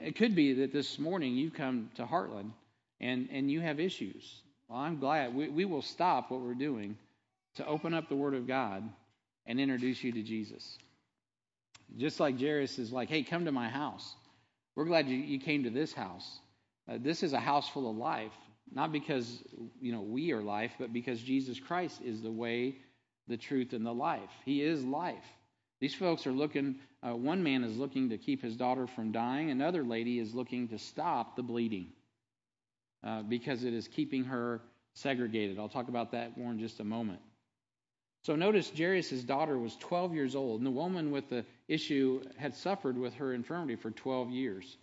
It 0.00 0.16
could 0.16 0.34
be 0.34 0.54
that 0.54 0.72
this 0.72 0.98
morning 0.98 1.34
you 1.34 1.50
come 1.50 1.90
to 1.96 2.04
Heartland 2.04 2.50
and, 3.00 3.28
and 3.32 3.50
you 3.50 3.60
have 3.60 3.80
issues. 3.80 4.40
Well, 4.68 4.78
I'm 4.78 4.98
glad. 4.98 5.34
We, 5.34 5.48
we 5.48 5.64
will 5.64 5.82
stop 5.82 6.30
what 6.30 6.40
we're 6.40 6.54
doing 6.54 6.96
to 7.56 7.66
open 7.66 7.94
up 7.94 8.08
the 8.08 8.16
Word 8.16 8.34
of 8.34 8.46
God 8.46 8.88
and 9.46 9.58
introduce 9.58 10.02
you 10.04 10.12
to 10.12 10.22
Jesus. 10.22 10.78
Just 11.96 12.20
like 12.20 12.38
Jairus 12.38 12.78
is 12.78 12.92
like, 12.92 13.08
hey, 13.08 13.22
come 13.22 13.46
to 13.46 13.52
my 13.52 13.68
house. 13.68 14.14
We're 14.76 14.84
glad 14.84 15.08
you, 15.08 15.16
you 15.16 15.40
came 15.40 15.64
to 15.64 15.70
this 15.70 15.92
house. 15.92 16.38
Uh, 16.88 16.98
this 17.00 17.22
is 17.22 17.32
a 17.32 17.40
house 17.40 17.68
full 17.68 17.90
of 17.90 17.96
life, 17.96 18.32
not 18.72 18.92
because 18.92 19.42
you 19.80 19.92
know 19.92 20.02
we 20.02 20.32
are 20.32 20.42
life, 20.42 20.72
but 20.78 20.92
because 20.92 21.20
Jesus 21.20 21.58
Christ 21.58 22.00
is 22.04 22.22
the 22.22 22.30
way, 22.30 22.76
the 23.26 23.36
truth, 23.36 23.72
and 23.72 23.84
the 23.84 23.92
life. 23.92 24.30
He 24.44 24.62
is 24.62 24.84
life. 24.84 25.24
These 25.80 25.94
folks 25.94 26.26
are 26.26 26.32
looking, 26.32 26.76
uh, 27.06 27.14
one 27.14 27.42
man 27.42 27.62
is 27.62 27.76
looking 27.76 28.08
to 28.10 28.18
keep 28.18 28.42
his 28.42 28.56
daughter 28.56 28.86
from 28.86 29.12
dying, 29.12 29.50
another 29.50 29.84
lady 29.84 30.18
is 30.18 30.34
looking 30.34 30.68
to 30.68 30.78
stop 30.78 31.36
the 31.36 31.42
bleeding 31.42 31.92
uh, 33.04 33.22
because 33.22 33.62
it 33.62 33.72
is 33.72 33.86
keeping 33.86 34.24
her 34.24 34.60
segregated. 34.94 35.58
I'll 35.58 35.68
talk 35.68 35.88
about 35.88 36.12
that 36.12 36.36
more 36.36 36.50
in 36.50 36.58
just 36.58 36.80
a 36.80 36.84
moment. 36.84 37.20
So 38.22 38.34
notice 38.34 38.72
Jairus' 38.76 39.22
daughter 39.22 39.56
was 39.56 39.76
12 39.76 40.14
years 40.14 40.34
old, 40.34 40.58
and 40.60 40.66
the 40.66 40.72
woman 40.72 41.12
with 41.12 41.28
the 41.30 41.44
issue 41.68 42.22
had 42.36 42.54
suffered 42.56 42.98
with 42.98 43.14
her 43.14 43.32
infirmity 43.32 43.76
for 43.76 43.92
12 43.92 44.30
years. 44.30 44.76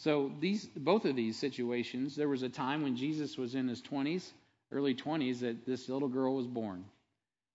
So 0.00 0.32
these, 0.40 0.64
both 0.64 1.04
of 1.04 1.14
these 1.14 1.38
situations, 1.38 2.16
there 2.16 2.30
was 2.30 2.42
a 2.42 2.48
time 2.48 2.82
when 2.82 2.96
Jesus 2.96 3.36
was 3.36 3.54
in 3.54 3.68
his 3.68 3.82
20s, 3.82 4.30
early 4.72 4.94
20s, 4.94 5.40
that 5.40 5.66
this 5.66 5.90
little 5.90 6.08
girl 6.08 6.36
was 6.36 6.46
born 6.46 6.86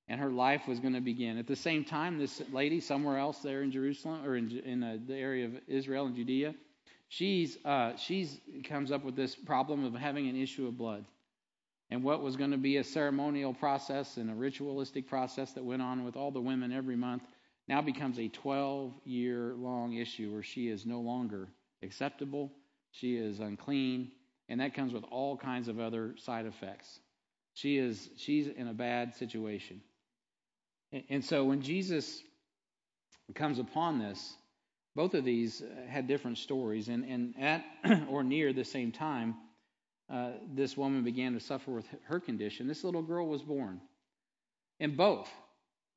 and 0.08 0.22
her 0.22 0.30
life 0.30 0.68
was 0.68 0.80
going 0.80 0.94
to 0.94 1.02
begin. 1.02 1.40
At 1.40 1.48
the 1.48 1.56
same 1.56 1.84
time, 1.84 2.20
this 2.20 2.44
lady 2.52 2.80
somewhere 2.80 3.18
else 3.18 3.40
there 3.40 3.64
in 3.64 3.72
Jerusalem 3.72 4.24
or 4.24 4.36
in, 4.36 4.60
in 4.60 4.84
uh, 4.84 4.98
the 5.08 5.16
area 5.16 5.46
of 5.46 5.54
Israel 5.68 6.06
and 6.06 6.16
Judea, 6.16 6.54
she's 7.08 7.58
uh, 7.66 7.96
she's 7.96 8.40
comes 8.64 8.92
up 8.92 9.04
with 9.04 9.16
this 9.16 9.36
problem 9.36 9.84
of 9.84 9.96
having 9.96 10.30
an 10.30 10.40
issue 10.40 10.68
of 10.68 10.78
blood, 10.78 11.04
and 11.90 12.04
what 12.04 12.22
was 12.22 12.36
going 12.36 12.52
to 12.52 12.58
be 12.58 12.78
a 12.78 12.84
ceremonial 12.84 13.56
process 13.56 14.18
and 14.18 14.30
a 14.30 14.36
ritualistic 14.36 15.08
process 15.08 15.54
that 15.54 15.66
went 15.66 15.82
on 15.82 16.06
with 16.06 16.16
all 16.16 16.30
the 16.30 16.42
women 16.42 16.72
every 16.72 16.96
month 16.96 17.24
now 17.68 17.82
becomes 17.82 18.20
a 18.20 18.28
12 18.28 18.94
year 19.04 19.56
long 19.58 19.96
issue 19.96 20.32
where 20.32 20.44
she 20.44 20.68
is 20.68 20.86
no 20.86 21.00
longer 21.00 21.48
acceptable, 21.86 22.52
she 22.92 23.16
is 23.16 23.40
unclean, 23.40 24.12
and 24.50 24.60
that 24.60 24.74
comes 24.74 24.94
with 24.94 25.04
all 25.10 25.38
kinds 25.38 25.70
of 25.70 25.80
other 25.80 26.16
side 26.18 26.46
effects. 26.46 27.00
She 27.54 27.78
is 27.78 28.10
she's 28.18 28.48
in 28.48 28.68
a 28.68 28.74
bad 28.74 29.16
situation. 29.16 29.82
And 31.10 31.24
so 31.24 31.46
when 31.46 31.62
Jesus 31.62 32.22
comes 33.34 33.60
upon 33.60 34.00
this, 34.00 34.36
both 34.96 35.14
of 35.14 35.26
these 35.26 35.62
had 35.88 36.08
different 36.08 36.38
stories. 36.38 36.88
And, 36.88 37.04
and 37.06 37.34
at 37.40 37.66
or 38.10 38.24
near 38.24 38.54
the 38.54 38.64
same 38.64 38.92
time, 38.92 39.36
uh, 40.10 40.32
this 40.54 40.78
woman 40.78 41.04
began 41.04 41.34
to 41.34 41.40
suffer 41.40 41.72
with 41.72 41.86
her 42.06 42.20
condition. 42.20 42.68
This 42.68 42.84
little 42.84 43.02
girl 43.02 43.28
was 43.28 43.42
born. 43.42 43.82
And 44.80 44.96
both, 44.96 45.30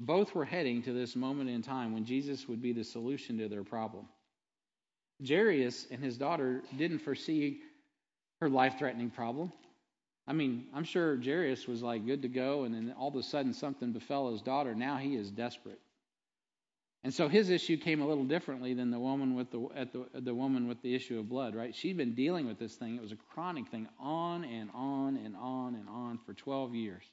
both 0.01 0.35
were 0.35 0.45
heading 0.45 0.83
to 0.83 0.93
this 0.93 1.15
moment 1.15 1.51
in 1.51 1.63
time 1.63 1.93
when 1.93 2.05
Jesus 2.05 2.49
would 2.49 2.63
be 2.63 2.73
the 2.73 2.85
solution 2.85 3.39
to 3.39 3.49
their 3.49 3.65
problem. 3.65 4.09
Jairus 5.27 5.87
and 5.91 6.03
his 6.03 6.17
daughter 6.17 6.63
didn't 6.77 7.01
foresee 7.01 7.61
her 8.41 8.49
life 8.49 8.79
threatening 8.79 9.11
problem. 9.11 9.53
I 10.27 10.33
mean, 10.33 10.67
I'm 10.75 10.85
sure 10.85 11.17
Jairus 11.17 11.67
was 11.67 11.83
like 11.83 12.05
good 12.07 12.23
to 12.23 12.29
go, 12.29 12.65
and 12.65 12.75
then 12.75 12.95
all 12.99 13.09
of 13.09 13.17
a 13.17 13.23
sudden 13.23 13.55
something 13.55 13.93
befell 13.93 14.31
his 14.31 14.43
daughter. 14.43 14.75
Now 14.75 14.99
he 14.99 15.17
is 15.17 15.31
desperate. 15.31 15.81
And 17.05 17.15
so 17.15 17.29
his 17.29 17.49
issue 17.49 17.77
came 17.77 18.03
a 18.03 18.07
little 18.07 18.25
differently 18.25 18.75
than 18.75 18.91
the 18.91 18.99
woman 18.99 19.35
with 19.35 19.51
the 19.51 19.69
the 19.93 20.21
the 20.21 20.35
woman 20.35 20.69
with 20.69 20.83
the 20.83 20.95
issue 20.95 21.19
of 21.19 21.29
blood, 21.29 21.55
right? 21.55 21.75
She'd 21.75 21.97
been 21.97 22.15
dealing 22.15 22.47
with 22.47 22.59
this 22.59 22.75
thing. 22.75 22.97
It 22.97 23.03
was 23.03 23.13
a 23.13 23.19
chronic 23.33 23.69
thing, 23.69 23.89
on 23.99 24.45
and 24.45 24.69
on 24.75 25.17
and 25.17 25.37
on 25.37 25.75
and 25.77 25.89
on 25.89 26.19
for 26.27 26.35
12 26.35 26.75
years. 26.75 27.05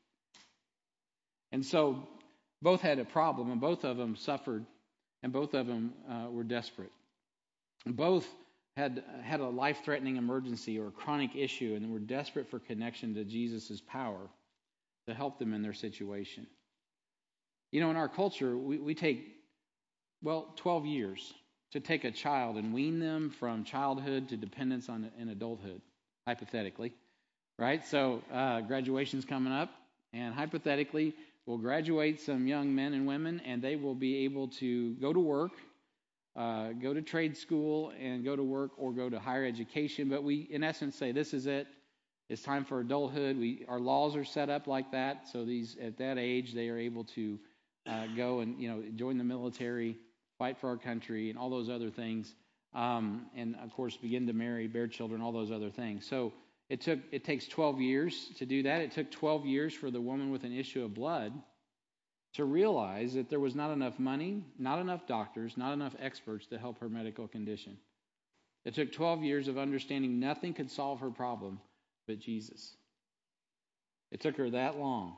And 1.51 1.65
so 1.65 2.07
both 2.61 2.81
had 2.81 2.99
a 2.99 3.05
problem, 3.05 3.51
and 3.51 3.61
both 3.61 3.85
of 3.85 3.95
them 3.95 4.15
suffered, 4.15 4.65
and 5.23 5.31
both 5.31 5.53
of 5.53 5.67
them 5.67 5.93
uh, 6.09 6.27
were 6.31 6.43
desperate. 6.43 6.91
Both 7.85 8.27
had 8.77 9.03
had 9.23 9.39
a 9.39 9.47
life-threatening 9.47 10.17
emergency 10.17 10.79
or 10.79 10.87
a 10.87 10.91
chronic 10.91 11.35
issue 11.35 11.75
and 11.75 11.91
were 11.91 11.99
desperate 11.99 12.49
for 12.49 12.59
connection 12.59 13.13
to 13.15 13.23
Jesus' 13.23 13.81
power 13.87 14.29
to 15.07 15.13
help 15.13 15.39
them 15.39 15.53
in 15.53 15.61
their 15.61 15.73
situation. 15.73 16.47
You 17.71 17.81
know, 17.81 17.89
in 17.91 17.95
our 17.95 18.09
culture, 18.09 18.57
we, 18.57 18.77
we 18.77 18.95
take 18.95 19.35
well 20.23 20.53
12 20.57 20.85
years 20.85 21.33
to 21.71 21.79
take 21.79 22.03
a 22.03 22.11
child 22.11 22.57
and 22.57 22.73
wean 22.73 22.99
them 22.99 23.29
from 23.29 23.63
childhood 23.63 24.29
to 24.29 24.37
dependence 24.37 24.89
on 24.89 25.11
in 25.19 25.29
adulthood, 25.29 25.81
hypothetically, 26.27 26.93
right? 27.59 27.85
So 27.85 28.21
uh, 28.33 28.61
graduation's 28.61 29.25
coming 29.25 29.53
up, 29.53 29.69
and 30.13 30.33
hypothetically, 30.33 31.13
we'll 31.45 31.57
graduate 31.57 32.21
some 32.21 32.47
young 32.47 32.73
men 32.73 32.93
and 32.93 33.05
women, 33.05 33.41
and 33.45 33.61
they 33.61 33.75
will 33.75 33.95
be 33.95 34.23
able 34.25 34.47
to 34.49 34.93
go 34.95 35.13
to 35.13 35.19
work 35.19 35.51
uh, 36.35 36.73
go 36.73 36.93
to 36.93 37.01
trade 37.01 37.37
school 37.37 37.93
and 37.99 38.23
go 38.23 38.35
to 38.35 38.43
work 38.43 38.71
or 38.77 38.91
go 38.91 39.09
to 39.09 39.19
higher 39.19 39.45
education. 39.45 40.09
But 40.09 40.23
we, 40.23 40.47
in 40.51 40.63
essence, 40.63 40.95
say 40.95 41.11
this 41.11 41.33
is 41.33 41.45
it. 41.45 41.67
It's 42.27 42.41
time 42.41 42.65
for 42.65 42.79
adulthood. 42.79 43.37
We, 43.37 43.65
our 43.67 43.79
laws 43.79 44.15
are 44.15 44.25
set 44.25 44.49
up 44.49 44.67
like 44.67 44.91
that, 44.91 45.27
so 45.27 45.45
these 45.45 45.77
at 45.81 45.97
that 45.99 46.17
age 46.17 46.53
they 46.53 46.69
are 46.69 46.77
able 46.77 47.03
to 47.15 47.39
uh, 47.87 48.07
go 48.17 48.39
and 48.39 48.59
you 48.59 48.67
know 48.67 48.83
join 48.95 49.17
the 49.17 49.23
military, 49.23 49.97
fight 50.39 50.57
for 50.57 50.69
our 50.69 50.77
country, 50.77 51.29
and 51.29 51.37
all 51.37 51.49
those 51.49 51.69
other 51.69 51.91
things. 51.91 52.33
Um, 52.73 53.27
and 53.35 53.55
of 53.63 53.71
course, 53.73 53.95
begin 53.95 54.27
to 54.27 54.33
marry, 54.33 54.67
bear 54.67 54.87
children, 54.87 55.21
all 55.21 55.31
those 55.31 55.51
other 55.51 55.69
things. 55.69 56.05
So 56.07 56.33
it 56.67 56.81
took 56.81 56.99
it 57.11 57.23
takes 57.23 57.47
12 57.47 57.79
years 57.79 58.31
to 58.37 58.45
do 58.45 58.63
that. 58.63 58.81
It 58.81 58.91
took 58.91 59.11
12 59.11 59.45
years 59.45 59.73
for 59.73 59.91
the 59.91 60.01
woman 60.01 60.31
with 60.31 60.43
an 60.43 60.51
issue 60.51 60.83
of 60.83 60.93
blood 60.95 61.31
to 62.35 62.45
realize 62.45 63.13
that 63.13 63.29
there 63.29 63.39
was 63.39 63.55
not 63.55 63.71
enough 63.71 63.97
money, 63.97 64.43
not 64.59 64.79
enough 64.79 65.07
doctors, 65.07 65.55
not 65.55 65.73
enough 65.73 65.95
experts 65.99 66.45
to 66.47 66.57
help 66.57 66.79
her 66.79 66.89
medical 66.89 67.27
condition. 67.27 67.77
It 68.65 68.73
took 68.73 68.91
12 68.91 69.23
years 69.23 69.47
of 69.47 69.57
understanding 69.57 70.19
nothing 70.19 70.53
could 70.53 70.71
solve 70.71 70.99
her 70.99 71.11
problem 71.11 71.59
but 72.07 72.19
Jesus. 72.19 72.75
It 74.11 74.19
took 74.19 74.37
her 74.37 74.49
that 74.51 74.77
long. 74.77 75.15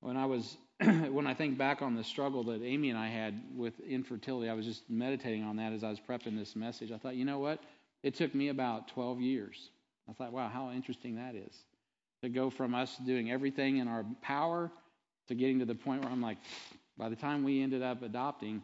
When 0.00 0.16
I 0.16 0.26
was 0.26 0.56
when 0.80 1.26
I 1.26 1.34
think 1.34 1.56
back 1.56 1.80
on 1.80 1.94
the 1.94 2.04
struggle 2.04 2.44
that 2.44 2.62
Amy 2.62 2.90
and 2.90 2.98
I 2.98 3.08
had 3.08 3.42
with 3.54 3.80
infertility, 3.80 4.50
I 4.50 4.54
was 4.54 4.66
just 4.66 4.88
meditating 4.90 5.42
on 5.42 5.56
that 5.56 5.72
as 5.72 5.82
I 5.82 5.90
was 5.90 5.98
prepping 5.98 6.36
this 6.36 6.54
message. 6.54 6.92
I 6.92 6.98
thought, 6.98 7.16
you 7.16 7.24
know 7.24 7.38
what? 7.38 7.60
It 8.02 8.14
took 8.14 8.34
me 8.34 8.48
about 8.48 8.88
12 8.88 9.20
years. 9.20 9.70
I 10.08 10.12
thought, 10.12 10.32
wow, 10.32 10.48
how 10.48 10.70
interesting 10.72 11.16
that 11.16 11.34
is. 11.34 11.54
To 12.22 12.28
go 12.28 12.50
from 12.50 12.74
us 12.74 12.94
doing 13.06 13.30
everything 13.30 13.78
in 13.78 13.88
our 13.88 14.04
power 14.20 14.70
to 15.28 15.34
getting 15.34 15.58
to 15.60 15.64
the 15.64 15.74
point 15.74 16.02
where 16.02 16.12
I'm 16.12 16.22
like, 16.22 16.38
by 16.98 17.08
the 17.08 17.16
time 17.16 17.44
we 17.44 17.62
ended 17.62 17.82
up 17.82 18.02
adopting, 18.02 18.62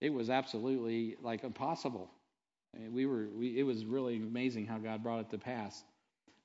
it 0.00 0.10
was 0.10 0.30
absolutely 0.30 1.16
like 1.22 1.44
impossible. 1.44 2.10
We 2.90 3.06
were, 3.06 3.28
we, 3.34 3.58
it 3.58 3.64
was 3.64 3.84
really 3.84 4.16
amazing 4.16 4.66
how 4.66 4.78
God 4.78 5.02
brought 5.02 5.20
it 5.20 5.30
to 5.30 5.38
pass. 5.38 5.82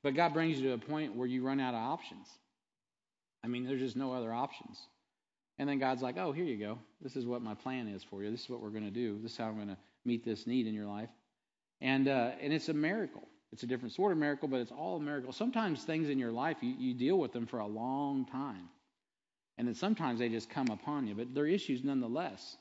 But 0.03 0.15
God 0.15 0.33
brings 0.33 0.59
you 0.59 0.67
to 0.69 0.73
a 0.73 0.77
point 0.77 1.15
where 1.15 1.27
you 1.27 1.43
run 1.43 1.59
out 1.59 1.73
of 1.73 1.81
options. 1.81 2.27
I 3.43 3.47
mean, 3.47 3.65
there's 3.65 3.79
just 3.79 3.95
no 3.95 4.13
other 4.13 4.33
options. 4.33 4.79
And 5.57 5.69
then 5.69 5.79
God's 5.79 6.01
like, 6.01 6.17
oh, 6.17 6.31
here 6.31 6.43
you 6.45 6.57
go. 6.57 6.79
This 7.01 7.15
is 7.15 7.25
what 7.25 7.41
my 7.41 7.53
plan 7.53 7.87
is 7.87 8.03
for 8.03 8.23
you. 8.23 8.31
This 8.31 8.43
is 8.43 8.49
what 8.49 8.61
we're 8.61 8.69
going 8.69 8.85
to 8.85 8.91
do. 8.91 9.19
This 9.21 9.31
is 9.33 9.37
how 9.37 9.45
I'm 9.45 9.55
going 9.55 9.69
to 9.69 9.77
meet 10.03 10.25
this 10.25 10.47
need 10.47 10.67
in 10.67 10.73
your 10.73 10.85
life. 10.87 11.09
And, 11.81 12.07
uh, 12.07 12.31
and 12.41 12.51
it's 12.51 12.69
a 12.69 12.73
miracle. 12.73 13.27
It's 13.51 13.63
a 13.63 13.67
different 13.67 13.93
sort 13.93 14.11
of 14.11 14.17
miracle, 14.17 14.47
but 14.47 14.59
it's 14.59 14.71
all 14.71 14.97
a 14.97 14.99
miracle. 14.99 15.31
Sometimes 15.31 15.83
things 15.83 16.09
in 16.09 16.19
your 16.19 16.31
life, 16.31 16.57
you, 16.61 16.75
you 16.77 16.93
deal 16.93 17.17
with 17.17 17.31
them 17.31 17.45
for 17.45 17.59
a 17.59 17.67
long 17.67 18.25
time. 18.25 18.67
And 19.57 19.67
then 19.67 19.75
sometimes 19.75 20.19
they 20.19 20.29
just 20.29 20.49
come 20.49 20.67
upon 20.67 21.07
you, 21.07 21.15
but 21.15 21.33
they're 21.33 21.47
issues 21.47 21.83
nonetheless. 21.83 22.57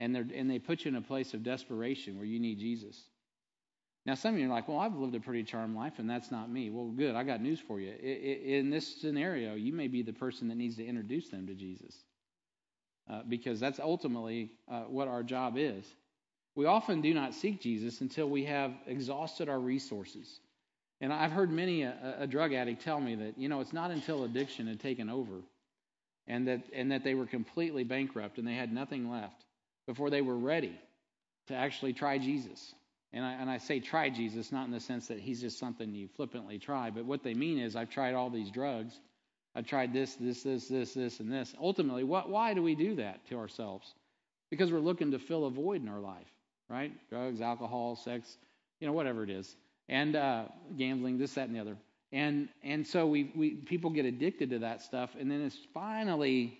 And, 0.00 0.14
they 0.14 0.38
and 0.38 0.50
they 0.50 0.58
put 0.58 0.84
you 0.84 0.90
in 0.90 0.96
a 0.96 1.02
place 1.02 1.34
of 1.34 1.42
desperation 1.42 2.16
where 2.16 2.26
you 2.26 2.38
need 2.38 2.58
Jesus. 2.58 3.00
Now, 4.06 4.14
some 4.14 4.34
of 4.34 4.40
you 4.40 4.46
are 4.46 4.50
like, 4.50 4.68
well, 4.68 4.78
I've 4.78 4.94
lived 4.94 5.14
a 5.14 5.20
pretty 5.20 5.42
charmed 5.42 5.76
life, 5.76 5.94
and 5.98 6.08
that's 6.08 6.30
not 6.30 6.50
me. 6.50 6.70
Well, 6.70 6.86
good. 6.86 7.14
I 7.14 7.24
got 7.24 7.42
news 7.42 7.60
for 7.60 7.80
you. 7.80 7.92
In 7.92 8.70
this 8.70 9.00
scenario, 9.00 9.54
you 9.54 9.72
may 9.72 9.88
be 9.88 10.02
the 10.02 10.12
person 10.12 10.48
that 10.48 10.54
needs 10.54 10.76
to 10.76 10.86
introduce 10.86 11.28
them 11.28 11.46
to 11.46 11.54
Jesus. 11.54 11.94
Uh, 13.10 13.22
because 13.26 13.58
that's 13.58 13.80
ultimately 13.80 14.50
uh, 14.70 14.82
what 14.82 15.08
our 15.08 15.22
job 15.22 15.54
is. 15.56 15.84
We 16.54 16.66
often 16.66 17.00
do 17.00 17.14
not 17.14 17.34
seek 17.34 17.60
Jesus 17.60 18.02
until 18.02 18.28
we 18.28 18.44
have 18.44 18.72
exhausted 18.86 19.48
our 19.48 19.58
resources. 19.58 20.40
And 21.00 21.12
I've 21.12 21.32
heard 21.32 21.50
many 21.50 21.82
a, 21.82 22.16
a 22.20 22.26
drug 22.26 22.52
addict 22.52 22.82
tell 22.82 23.00
me 23.00 23.14
that, 23.14 23.38
you 23.38 23.48
know, 23.48 23.60
it's 23.60 23.72
not 23.72 23.90
until 23.90 24.24
addiction 24.24 24.66
had 24.66 24.80
taken 24.80 25.08
over 25.08 25.36
and 26.28 26.46
that, 26.46 26.60
and 26.72 26.92
that 26.92 27.02
they 27.02 27.14
were 27.14 27.26
completely 27.26 27.82
bankrupt 27.82 28.38
and 28.38 28.46
they 28.46 28.54
had 28.54 28.72
nothing 28.72 29.10
left 29.10 29.44
before 29.86 30.10
they 30.10 30.20
were 30.20 30.36
ready 30.36 30.78
to 31.48 31.54
actually 31.54 31.94
try 31.94 32.18
Jesus. 32.18 32.74
And 33.12 33.24
I, 33.24 33.32
and 33.32 33.50
I 33.50 33.56
say 33.56 33.80
try 33.80 34.10
Jesus, 34.10 34.52
not 34.52 34.66
in 34.66 34.70
the 34.70 34.80
sense 34.80 35.08
that 35.08 35.18
he's 35.18 35.40
just 35.40 35.58
something 35.58 35.94
you 35.94 36.08
flippantly 36.14 36.58
try, 36.58 36.90
but 36.90 37.06
what 37.06 37.22
they 37.22 37.32
mean 37.32 37.58
is 37.58 37.74
I've 37.74 37.90
tried 37.90 38.14
all 38.14 38.28
these 38.28 38.50
drugs. 38.50 39.00
I've 39.54 39.66
tried 39.66 39.94
this, 39.94 40.14
this, 40.16 40.42
this, 40.42 40.68
this, 40.68 40.92
this, 40.92 41.18
and 41.18 41.32
this. 41.32 41.54
Ultimately, 41.58 42.04
what, 42.04 42.28
why 42.28 42.52
do 42.52 42.62
we 42.62 42.74
do 42.74 42.96
that 42.96 43.26
to 43.28 43.38
ourselves? 43.38 43.94
Because 44.50 44.70
we're 44.70 44.78
looking 44.80 45.12
to 45.12 45.18
fill 45.18 45.46
a 45.46 45.50
void 45.50 45.82
in 45.82 45.88
our 45.88 46.00
life, 46.00 46.28
right? 46.68 46.92
Drugs, 47.08 47.40
alcohol, 47.40 47.96
sex, 47.96 48.36
you 48.78 48.86
know, 48.86 48.92
whatever 48.92 49.24
it 49.24 49.30
is. 49.30 49.56
And 49.88 50.14
uh, 50.14 50.44
gambling, 50.76 51.16
this, 51.16 51.32
that, 51.34 51.48
and 51.48 51.56
the 51.56 51.60
other. 51.60 51.78
And 52.12 52.48
and 52.62 52.86
so 52.86 53.06
we, 53.06 53.30
we 53.36 53.50
people 53.50 53.90
get 53.90 54.06
addicted 54.06 54.50
to 54.50 54.60
that 54.60 54.82
stuff, 54.82 55.10
and 55.18 55.30
then 55.30 55.42
it's 55.42 55.58
finally 55.74 56.58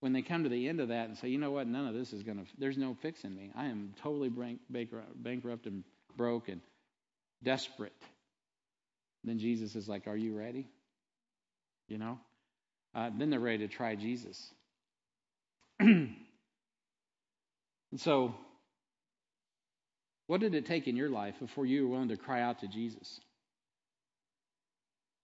when 0.00 0.12
they 0.12 0.22
come 0.22 0.44
to 0.44 0.48
the 0.48 0.68
end 0.68 0.80
of 0.80 0.88
that 0.88 1.08
and 1.08 1.18
say, 1.18 1.28
you 1.28 1.38
know 1.38 1.50
what, 1.50 1.66
none 1.66 1.86
of 1.86 1.94
this 1.94 2.12
is 2.12 2.22
gonna. 2.22 2.44
There's 2.58 2.78
no 2.78 2.96
fixing 3.00 3.34
me. 3.34 3.50
I 3.56 3.66
am 3.66 3.94
totally 4.02 4.30
bankrupt 4.68 5.66
and 5.66 5.84
broke 6.16 6.48
and 6.48 6.60
desperate. 7.42 7.92
Then 9.24 9.38
Jesus 9.38 9.76
is 9.76 9.88
like, 9.88 10.06
are 10.06 10.16
you 10.16 10.36
ready? 10.36 10.68
You 11.88 11.98
know. 11.98 12.18
Uh, 12.94 13.10
then 13.16 13.30
they're 13.30 13.40
ready 13.40 13.66
to 13.66 13.68
try 13.68 13.94
Jesus. 13.94 14.52
And 17.90 18.00
so, 18.00 18.34
what 20.26 20.40
did 20.40 20.54
it 20.54 20.66
take 20.66 20.88
in 20.88 20.96
your 20.96 21.08
life 21.08 21.34
before 21.40 21.64
you 21.64 21.84
were 21.84 21.94
willing 21.94 22.08
to 22.08 22.16
cry 22.16 22.42
out 22.42 22.60
to 22.60 22.68
Jesus? 22.68 23.20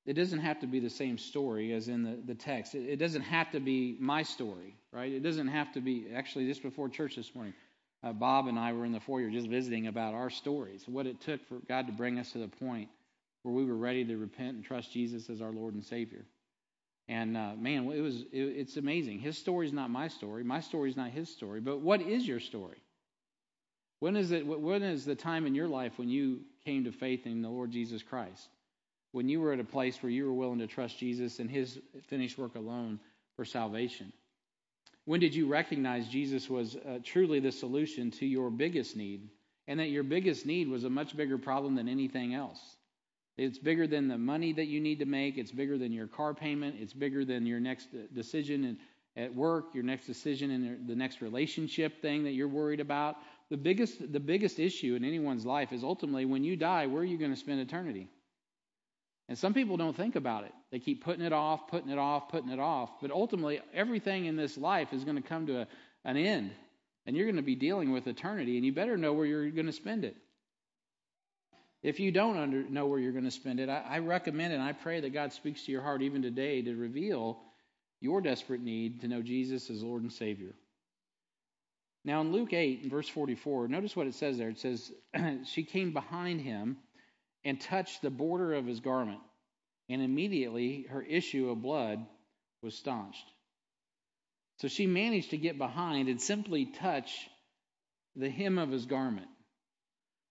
It 0.07 0.15
doesn't 0.15 0.41
have 0.41 0.61
to 0.61 0.67
be 0.67 0.81
the 0.81 0.91
same 0.91 1.17
story 1.17 1.73
as 1.73 1.89
in 1.89 2.03
the, 2.03 2.19
the 2.27 2.35
text. 2.35 2.75
It, 2.75 2.89
it 2.89 2.97
doesn't 2.97 3.23
have 3.23 3.51
to 3.53 3.61
be 3.61 3.97
my 3.99 4.23
story, 4.23 4.77
right? 4.93 5.11
It 5.11 5.23
doesn't 5.23 5.49
have 5.49 5.73
to 5.73 5.81
be, 5.81 6.07
actually, 6.15 6.47
just 6.47 6.63
before 6.63 6.89
church 6.89 7.17
this 7.17 7.35
morning, 7.35 7.55
uh, 8.03 8.13
Bob 8.13 8.47
and 8.47 8.59
I 8.59 8.75
were 8.75 8.85
in 8.85 8.93
the 8.93 9.01
foyer 9.01 9.31
just 9.31 9.49
visiting 9.49 9.87
about 9.87 10.13
our 10.13 10.29
stories, 10.29 10.85
what 10.87 11.07
it 11.07 11.23
took 11.23 11.47
for 11.49 11.57
God 11.67 11.87
to 11.87 11.93
bring 11.93 12.19
us 12.19 12.33
to 12.33 12.39
the 12.39 12.49
point 12.49 12.91
where 13.43 13.55
we 13.55 13.65
were 13.65 13.77
ready 13.77 14.05
to 14.05 14.17
repent 14.17 14.57
and 14.57 14.65
trust 14.65 14.93
Jesus 14.93 15.31
as 15.31 15.41
our 15.41 15.53
Lord 15.53 15.75
and 15.75 15.85
Savior. 15.85 16.27
And 17.09 17.37
uh, 17.37 17.53
man, 17.57 17.91
it 17.93 18.01
was 18.01 18.23
it, 18.23 18.29
it's 18.33 18.77
amazing. 18.77 19.21
His 19.21 19.37
story 19.37 19.67
is 19.67 19.73
not 19.73 19.91
my 19.91 20.09
story. 20.09 20.45
My 20.45 20.61
story 20.61 20.91
is 20.91 20.97
not 20.97 21.11
his 21.11 21.29
story. 21.29 21.61
But 21.61 21.81
what 21.81 22.01
is 22.01 22.27
your 22.27 22.41
story? 22.41 22.79
When 24.01 24.17
is 24.17 24.33
it? 24.33 24.47
When 24.47 24.83
is 24.83 25.05
the 25.05 25.15
time 25.15 25.47
in 25.47 25.55
your 25.55 25.69
life 25.69 25.93
when 25.97 26.09
you 26.09 26.41
came 26.65 26.85
to 26.85 26.93
faith 26.93 27.27
in 27.27 27.43
the 27.43 27.51
Lord 27.51 27.71
Jesus 27.71 28.03
Christ? 28.03 28.49
When 29.15 29.29
you 29.29 29.41
were 29.41 29.53
at 29.53 29.61
a 29.61 29.65
place 29.65 30.03
where 30.03 30.11
you 30.11 30.25
were 30.25 30.33
willing 30.33 30.59
to 30.59 30.67
trust 30.67 30.99
Jesus 30.99 31.39
and 31.39 31.49
His 31.49 31.79
finished 32.09 32.37
work 32.37 32.57
alone 32.57 32.99
for 33.37 33.45
salvation? 33.45 34.13
When 35.05 35.21
did 35.21 35.37
you 35.37 35.47
recognize 35.47 36.09
Jesus 36.09 36.51
was 36.51 36.75
uh, 36.75 36.99
truly 37.05 37.39
the 37.39 37.53
solution 37.53 38.11
to 38.11 38.27
your 38.27 38.51
biggest 38.51 38.97
need, 38.97 39.29
and 39.69 39.79
that 39.79 39.91
your 39.91 40.03
biggest 40.03 40.47
need 40.47 40.67
was 40.67 40.83
a 40.83 40.91
much 40.91 41.17
bigger 41.17 41.39
problem 41.39 41.77
than 41.77 41.89
anything 41.89 42.35
else? 42.35 42.59
It's 43.37 43.57
bigger 43.57 43.87
than 43.87 44.09
the 44.09 44.19
money 44.19 44.53
that 44.53 44.67
you 44.67 44.81
need 44.81 44.99
to 44.99 45.07
make. 45.07 45.39
It's 45.39 45.53
bigger 45.53 45.79
than 45.79 45.93
your 45.93 46.09
car 46.09 46.35
payment. 46.35 46.75
It's 46.81 46.93
bigger 46.93 47.25
than 47.25 47.47
your 47.47 47.61
next 47.61 47.87
decision 48.13 48.79
at 49.17 49.33
work, 49.33 49.67
your 49.75 49.85
next 49.85 50.07
decision 50.07 50.51
in 50.51 50.89
the 50.89 50.97
next 50.97 51.23
relationship 51.23 52.03
thing 52.03 52.25
that 52.25 52.33
you're 52.33 52.49
worried 52.49 52.81
about. 52.81 53.15
The 53.49 53.59
biggest, 53.59 54.13
the 54.13 54.19
biggest 54.19 54.59
issue 54.59 54.97
in 54.97 55.05
anyone's 55.05 55.47
life 55.47 55.73
is 55.73 55.85
ultimately 55.85 56.25
when 56.25 56.43
you 56.43 56.57
die, 56.57 56.89
where 56.89 57.03
are 57.03 57.05
you 57.05 57.17
going 57.17 57.31
to 57.31 57.39
spend 57.39 57.61
eternity? 57.61 58.09
And 59.29 59.39
some 59.39 59.55
people 59.55 59.77
don't 59.77 59.97
think 59.97 60.17
about 60.17 60.45
it. 60.45 60.53
They 60.71 60.79
keep 60.79 61.03
putting 61.05 61.25
it 61.25 61.33
off, 61.33 61.69
putting 61.69 61.91
it 61.91 61.99
off, 61.99 62.29
putting 62.29 62.51
it 62.51 62.61
off. 62.61 62.91
But 63.01 63.11
ultimately, 63.11 63.61
everything 63.73 64.27
in 64.27 64.37
this 64.37 64.59
life 64.59 64.93
is 64.93 65.05
going 65.05 65.17
to 65.17 65.27
come 65.27 65.47
to 65.47 65.63
a, 65.63 65.67
an 66.05 66.17
end. 66.17 66.51
And 67.07 67.17
you're 67.17 67.27
going 67.27 67.37
to 67.37 67.43
be 67.43 67.55
dealing 67.55 67.91
with 67.91 68.07
eternity, 68.07 68.57
and 68.57 68.65
you 68.65 68.73
better 68.73 68.97
know 68.97 69.13
where 69.13 69.27
you're 69.27 69.51
going 69.51 69.67
to 69.67 69.73
spend 69.73 70.05
it. 70.05 70.17
If 71.83 72.01
you 72.01 72.13
don't 72.13 72.39
under, 72.39 72.63
know 72.63 72.87
where 72.87 72.99
you're 72.99 73.13
going 73.13 73.25
to 73.25 73.31
spend 73.31 73.61
it, 73.61 73.69
I, 73.69 73.85
I 73.89 73.99
recommend 73.99 74.55
and 74.55 74.63
I 74.63 74.73
pray 74.73 75.01
that 75.01 75.13
God 75.13 75.33
speaks 75.33 75.65
to 75.65 75.73
your 75.73 75.83
heart 75.83 76.03
even 76.03 76.23
today 76.23 76.63
to 76.63 76.75
reveal 76.75 77.39
your 78.01 78.21
desperate 78.21 78.63
need 78.63 79.01
to 79.03 79.09
know 79.09 79.23
Jesus 79.23 79.69
as 79.71 79.83
Lord 79.83 80.03
and 80.03 80.13
Savior. 80.13 80.55
Now, 82.05 82.21
in 82.21 82.33
Luke 82.33 82.53
8, 82.53 82.87
verse 82.91 83.09
44, 83.09 83.69
notice 83.69 83.97
what 83.97 84.07
it 84.07 84.15
says 84.15 84.37
there. 84.37 84.51
It 84.51 84.59
says, 84.59 84.93
She 85.45 85.65
came 85.65 85.93
behind 85.93 86.41
him 86.41 86.77
and 87.45 87.61
touched 87.61 88.03
the 88.03 88.11
border 88.11 88.55
of 88.55 88.67
his 88.67 88.81
garment, 88.81 89.21
and 89.89 90.03
immediately 90.03 90.87
her 90.91 91.03
issue 91.03 91.51
of 91.51 91.63
blood 91.63 92.05
was 92.63 92.75
staunched. 92.75 93.27
So 94.59 94.69
she 94.69 94.87
managed 94.87 95.31
to 95.31 95.37
get 95.37 95.59
behind 95.59 96.09
and 96.09 96.21
simply 96.21 96.67
touch 96.67 97.29
the 98.17 98.31
hem 98.31 98.59
of 98.59 98.71
his 98.71 98.87
garment. 98.87 99.27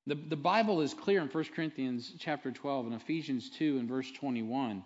The, 0.08 0.15
the 0.15 0.36
Bible 0.36 0.82
is 0.82 0.93
clear 0.93 1.21
in 1.21 1.28
1 1.28 1.43
Corinthians 1.56 2.12
chapter 2.19 2.52
12 2.52 2.88
and 2.88 2.95
Ephesians 2.95 3.49
2 3.52 3.78
and 3.80 3.88
verse 3.88 4.12
21 4.12 4.84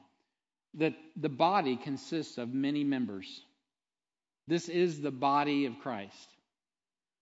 that 0.76 0.94
the 1.16 1.30
body 1.30 1.76
consists 1.76 2.38
of 2.38 2.54
many 2.54 2.84
members. 2.84 3.42
This 4.48 4.70
is 4.70 5.02
the 5.02 5.12
body 5.12 5.66
of 5.66 5.80
Christ. 5.80 6.30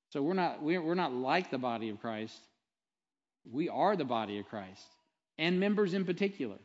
So 0.09 0.21
we're 0.21 0.33
not, 0.33 0.61
we're 0.61 0.95
not 0.95 1.13
like 1.13 1.51
the 1.51 1.57
body 1.57 1.89
of 1.89 1.99
Christ. 1.99 2.39
We 3.51 3.69
are 3.69 3.95
the 3.95 4.05
body 4.05 4.39
of 4.39 4.47
Christ, 4.47 4.85
and 5.37 5.59
members 5.59 5.93
in 5.93 6.05
particular. 6.05 6.57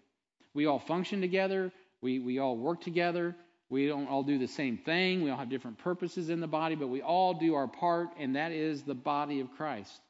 We 0.55 0.67
all 0.67 0.79
function 0.79 1.21
together, 1.21 1.73
we, 2.01 2.19
we 2.19 2.39
all 2.39 2.57
work 2.57 2.81
together, 2.81 3.37
we 3.69 3.87
don't 3.87 4.09
all 4.09 4.25
do 4.25 4.39
the 4.39 4.49
same 4.49 4.79
thing, 4.79 5.23
we 5.23 5.31
all 5.31 5.39
have 5.39 5.51
different 5.51 5.79
purposes 5.79 6.29
in 6.29 6.41
the 6.41 6.49
body, 6.49 6.75
but 6.75 6.89
we 6.89 7.03
all 7.03 7.35
do 7.35 7.55
our 7.55 7.69
part, 7.69 8.09
and 8.19 8.37
that 8.37 8.53
is 8.53 8.83
the 8.83 8.95
body 8.95 9.41
of 9.41 9.51
Christ. 9.53 10.01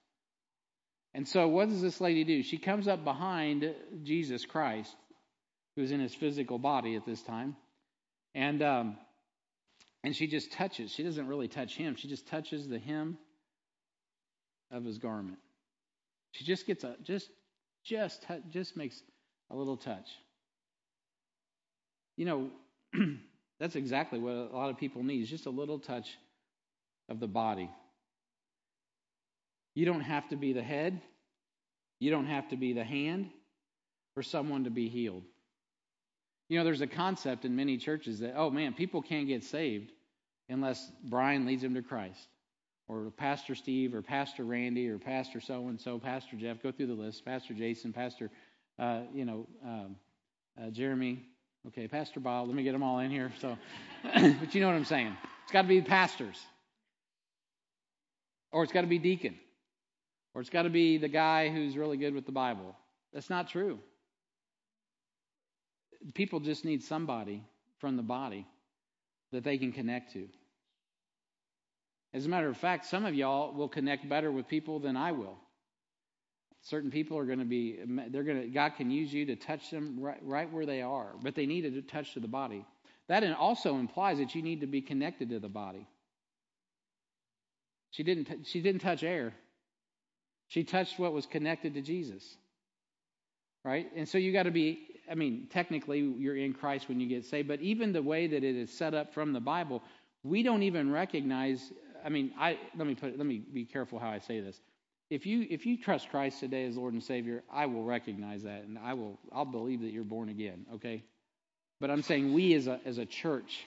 And 1.13 1.27
so, 1.27 1.49
what 1.49 1.69
does 1.69 1.83
this 1.83 2.01
lady 2.01 2.25
do? 2.25 2.43
She 2.43 2.57
comes 2.57 2.87
up 2.87 3.05
behind 3.05 3.75
Jesus 4.05 4.47
Christ, 4.47 4.95
who's 5.77 5.91
in 5.91 6.01
his 6.01 6.15
physical 6.15 6.59
body 6.59 6.95
at 6.95 7.05
this 7.05 7.21
time, 7.23 7.57
and 8.35 8.63
um, 8.63 8.97
and 10.05 10.15
she 10.15 10.29
just 10.29 10.53
touches. 10.53 10.93
She 10.93 11.03
doesn't 11.03 11.27
really 11.27 11.49
touch 11.49 11.77
him. 11.77 11.97
She 11.97 12.09
just 12.09 12.29
touches 12.29 12.69
the 12.69 12.79
hem 12.79 13.19
of 14.71 14.85
his 14.85 14.99
garment. 14.99 15.39
She 16.33 16.45
just 16.45 16.67
gets 16.67 16.85
a 16.85 16.97
just 17.03 17.29
just 17.85 18.25
just 18.51 18.77
makes 18.77 19.03
a 19.51 19.57
little 19.57 19.77
touch. 19.77 20.09
You 22.17 22.27
know, 22.27 22.51
that's 23.59 23.77
exactly 23.77 24.19
what 24.19 24.35
a 24.35 24.57
lot 24.57 24.71
of 24.71 24.79
people 24.79 25.03
need. 25.03 25.23
Is 25.23 25.31
just 25.31 25.47
a 25.47 25.51
little 25.51 25.79
touch 25.79 26.19
of 27.09 27.21
the 27.21 27.27
body. 27.27 27.71
You 29.75 29.87
don't 29.87 30.01
have 30.01 30.29
to 30.29 30.37
be 30.37 30.53
the 30.53 30.63
head, 30.63 31.01
you 31.99 32.11
don't 32.11 32.27
have 32.27 32.49
to 32.49 32.57
be 32.57 32.73
the 32.73 32.85
hand 32.85 33.31
for 34.15 34.23
someone 34.23 34.65
to 34.65 34.71
be 34.71 34.89
healed. 34.89 35.23
You 36.49 36.59
know, 36.59 36.65
there's 36.65 36.81
a 36.81 36.87
concept 36.87 37.45
in 37.45 37.55
many 37.55 37.77
churches 37.79 38.19
that, 38.21 38.35
oh 38.37 38.51
man, 38.51 38.75
people 38.75 39.03
can't 39.03 39.29
get 39.29 39.45
saved 39.45 39.93
unless 40.49 40.91
Brian 41.05 41.47
leads 41.47 41.63
them 41.63 41.75
to 41.75 41.83
Christ, 41.83 42.27
or 42.91 43.13
Pastor 43.17 43.55
Steve, 43.55 43.95
or 43.95 44.03
Pastor 44.03 44.43
Randy, 44.43 44.89
or 44.89 44.99
Pastor 44.99 45.41
so 45.41 45.69
and 45.69 45.81
so, 45.81 46.01
Pastor 46.01 46.37
Jeff. 46.37 46.61
Go 46.61 46.73
through 46.73 46.89
the 46.89 46.93
list. 46.95 47.25
Pastor 47.25 47.55
Jason, 47.55 47.93
Pastor, 47.93 48.31
uh, 48.81 49.03
you 49.15 49.25
know, 49.25 49.47
um, 49.65 49.97
uh, 50.61 50.71
Jeremy. 50.71 51.23
Okay, 51.69 51.87
Pastor 51.87 52.19
Bob. 52.19 52.49
Let 52.49 52.57
me 52.57 52.65
get 52.65 52.73
them 52.73 52.83
all 52.83 52.99
in 52.99 53.13
here. 53.13 53.31
So, 53.41 53.57
but 54.03 54.55
you 54.55 54.61
know 54.61 54.67
what 54.67 54.75
I'm 54.75 54.85
saying. 54.85 55.17
It's 55.45 55.53
got 55.53 55.63
to 55.63 55.69
be 55.69 55.81
pastors, 55.81 56.37
or 58.51 58.65
it's 58.65 58.73
got 58.73 58.81
to 58.81 58.89
be 58.89 58.99
deacon. 58.99 59.37
Or 60.35 60.41
it's 60.41 60.51
got 60.51 60.63
to 60.63 60.71
be 60.71 60.99
the 60.99 61.09
guy 61.09 61.49
who's 61.49 61.77
really 61.77 61.97
good 61.97 62.15
with 62.15 62.27
the 62.27 62.33
Bible. 62.33 62.77
That's 63.13 63.31
not 63.31 63.49
true. 63.49 63.79
People 66.15 66.41
just 66.41 66.65
need 66.65 66.83
somebody 66.83 67.45
from 67.79 67.97
the 67.97 68.03
body 68.03 68.47
that 69.33 69.45
they 69.45 69.59
can 69.59 69.73
connect 69.73 70.13
to. 70.13 70.29
As 72.13 72.27
a 72.27 72.29
matter 72.29 72.49
of 72.49 72.57
fact, 72.57 72.87
some 72.87 73.05
of 73.05 73.15
y'all 73.15 73.53
will 73.53 73.69
connect 73.69 74.09
better 74.09 74.33
with 74.33 74.49
people 74.49 74.81
than 74.81 74.97
I 74.97 75.13
will. 75.13 75.39
Certain 76.63 76.91
people 76.91 77.17
are 77.17 77.25
going 77.25 77.39
to 77.39 77.45
be, 77.45 77.79
they're 78.11 78.25
going 78.25 78.43
to, 78.43 78.49
God 78.49 78.75
can 78.77 78.91
use 78.91 79.13
you 79.13 79.27
to 79.27 79.37
touch 79.37 79.71
them 79.71 79.99
right, 79.99 80.19
right 80.23 80.53
where 80.53 80.67
they 80.67 80.83
are, 80.83 81.13
but 81.23 81.35
they 81.35 81.47
need 81.47 81.65
a 81.65 81.83
touch 81.83 82.15
to 82.15 82.21
the 82.21 82.29
body. 82.29 82.67
That 83.09 83.25
also 83.35 83.77
implies 83.77 84.19
that 84.19 84.35
you 84.35 84.43
need 84.43 84.61
to 84.61 84.67
be 84.67 84.83
connected 84.83 85.31
to 85.31 85.41
the 85.41 85.49
body. 85.49 85.87
She 87.93 88.03
didn't, 88.03 88.47
she 88.47 88.61
didn't 88.61 88.83
touch 88.83 89.03
air. 89.03 89.33
She 90.49 90.65
touched 90.65 90.99
what 90.99 91.13
was 91.13 91.27
connected 91.27 91.75
to 91.75 91.81
Jesus. 91.81 92.37
Right? 93.65 93.89
And 93.97 94.09
so 94.09 94.19
you 94.19 94.33
got 94.33 94.45
to 94.45 94.51
be, 94.51 94.87
I 95.11 95.15
mean, 95.15 95.49
technically 95.51 96.01
you're 96.01 96.37
in 96.37 96.53
Christ 96.53 96.89
when 96.89 97.01
you 97.01 97.09
get 97.09 97.25
saved, 97.25 97.49
but 97.49 97.61
even 97.61 97.93
the 97.93 98.03
way 98.03 98.27
that 98.27 98.45
it 98.45 98.57
is 98.57 98.71
set 98.73 98.95
up 98.95 99.13
from 99.13 99.33
the 99.33 99.41
Bible, 99.41 99.83
we 100.23 100.43
don't 100.43 100.63
even 100.63 100.91
recognize, 100.93 101.73
I 102.05 102.09
mean, 102.09 102.33
I 102.39 102.59
let 102.77 102.87
me 102.87 102.95
put 102.95 103.17
let 103.17 103.27
me 103.27 103.39
be 103.39 103.65
careful 103.65 103.99
how 103.99 104.09
I 104.09 104.19
say 104.19 104.41
this. 104.41 104.61
If 105.11 105.27
you 105.27 105.47
if 105.49 105.67
you 105.67 105.77
trust 105.77 106.09
Christ 106.11 106.41
today 106.41 106.67
as 106.67 106.77
Lord 106.77 106.93
and 106.93 107.03
Savior, 107.03 107.43
I 107.53 107.67
will 107.67 107.85
recognize 107.85 108.45
that 108.45 108.65
and 108.65 108.79
I 108.79 108.95
will 108.95 109.19
I'll 109.33 109.45
believe 109.45 109.81
that 109.83 109.93
you're 109.93 110.05
born 110.05 110.29
again, 110.29 110.67
okay? 110.75 111.03
But 111.81 111.91
I'm 111.91 112.03
saying 112.03 112.33
we 112.33 112.55
as 112.55 112.67
a 112.67 112.81
as 112.85 112.99
a 112.99 113.07
church 113.07 113.67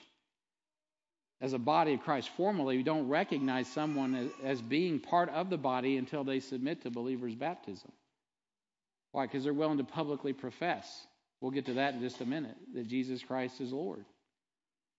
as 1.40 1.52
a 1.52 1.58
body 1.58 1.94
of 1.94 2.00
Christ 2.00 2.30
formally 2.36 2.78
we 2.78 2.82
don't 2.82 3.08
recognize 3.08 3.68
someone 3.68 4.14
as, 4.14 4.30
as 4.42 4.62
being 4.62 5.00
part 5.00 5.28
of 5.28 5.50
the 5.50 5.58
body 5.58 5.98
until 5.98 6.24
they 6.24 6.40
submit 6.40 6.82
to 6.82 6.90
believers' 6.90 7.34
baptism. 7.34 7.92
Why? 9.12 9.26
Because 9.26 9.44
they're 9.44 9.52
willing 9.52 9.78
to 9.78 9.84
publicly 9.84 10.32
profess. 10.32 11.06
We'll 11.40 11.50
get 11.50 11.66
to 11.66 11.74
that 11.74 11.94
in 11.94 12.00
just 12.00 12.20
a 12.20 12.26
minute 12.26 12.56
that 12.74 12.88
Jesus 12.88 13.22
Christ 13.22 13.60
is 13.60 13.72
Lord. 13.72 14.04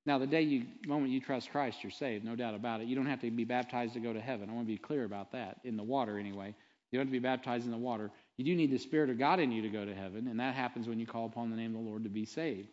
Now, 0.05 0.19
the 0.19 0.27
day 0.27 0.41
you 0.41 0.65
moment 0.85 1.11
you 1.11 1.19
trust 1.19 1.51
Christ, 1.51 1.79
you're 1.83 1.91
saved, 1.91 2.23
no 2.23 2.35
doubt 2.35 2.53
about 2.53 2.81
it. 2.81 2.87
You 2.87 2.95
don't 2.95 3.07
have 3.07 3.21
to 3.21 3.31
be 3.31 3.43
baptized 3.43 3.93
to 3.95 3.99
go 3.99 4.13
to 4.13 4.21
heaven. 4.21 4.49
I 4.49 4.53
want 4.53 4.67
to 4.67 4.73
be 4.73 4.77
clear 4.77 5.03
about 5.03 5.31
that. 5.31 5.59
In 5.63 5.77
the 5.77 5.83
water, 5.83 6.19
anyway. 6.19 6.53
You 6.91 6.99
don't 6.99 7.07
have 7.07 7.11
to 7.11 7.19
be 7.19 7.19
baptized 7.19 7.65
in 7.65 7.71
the 7.71 7.77
water. 7.77 8.11
You 8.37 8.45
do 8.45 8.55
need 8.55 8.71
the 8.71 8.77
Spirit 8.77 9.09
of 9.09 9.17
God 9.17 9.39
in 9.39 9.51
you 9.51 9.63
to 9.63 9.69
go 9.69 9.83
to 9.83 9.93
heaven, 9.93 10.27
and 10.27 10.39
that 10.39 10.53
happens 10.53 10.87
when 10.87 10.99
you 10.99 11.07
call 11.07 11.25
upon 11.25 11.49
the 11.49 11.55
name 11.55 11.75
of 11.75 11.83
the 11.83 11.89
Lord 11.89 12.03
to 12.03 12.09
be 12.09 12.25
saved. 12.25 12.69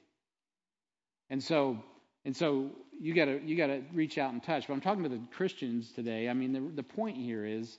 And 1.31 1.43
so 1.43 1.83
and 2.25 2.37
so 2.37 2.71
you 3.01 3.15
got 3.15 3.25
to 3.25 3.41
you 3.45 3.57
got 3.57 3.69
to 3.69 3.83
reach 3.93 4.19
out 4.19 4.33
and 4.33 4.43
touch. 4.43 4.67
But 4.69 4.75
I'm 4.75 4.81
talking 4.81 5.03
to 5.03 5.09
the 5.09 5.21
Christians 5.35 5.91
today. 5.93 6.29
I 6.29 6.35
mean, 6.35 6.53
the 6.53 6.61
the 6.61 6.83
point 6.83 7.17
here 7.17 7.45
is 7.45 7.79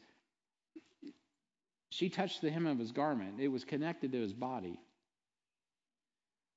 she 1.89 2.09
touched 2.09 2.41
the 2.41 2.49
hem 2.49 2.65
of 2.65 2.79
his 2.79 2.91
garment. 2.91 3.39
It 3.39 3.47
was 3.47 3.63
connected 3.63 4.11
to 4.11 4.19
his 4.19 4.33
body. 4.33 4.79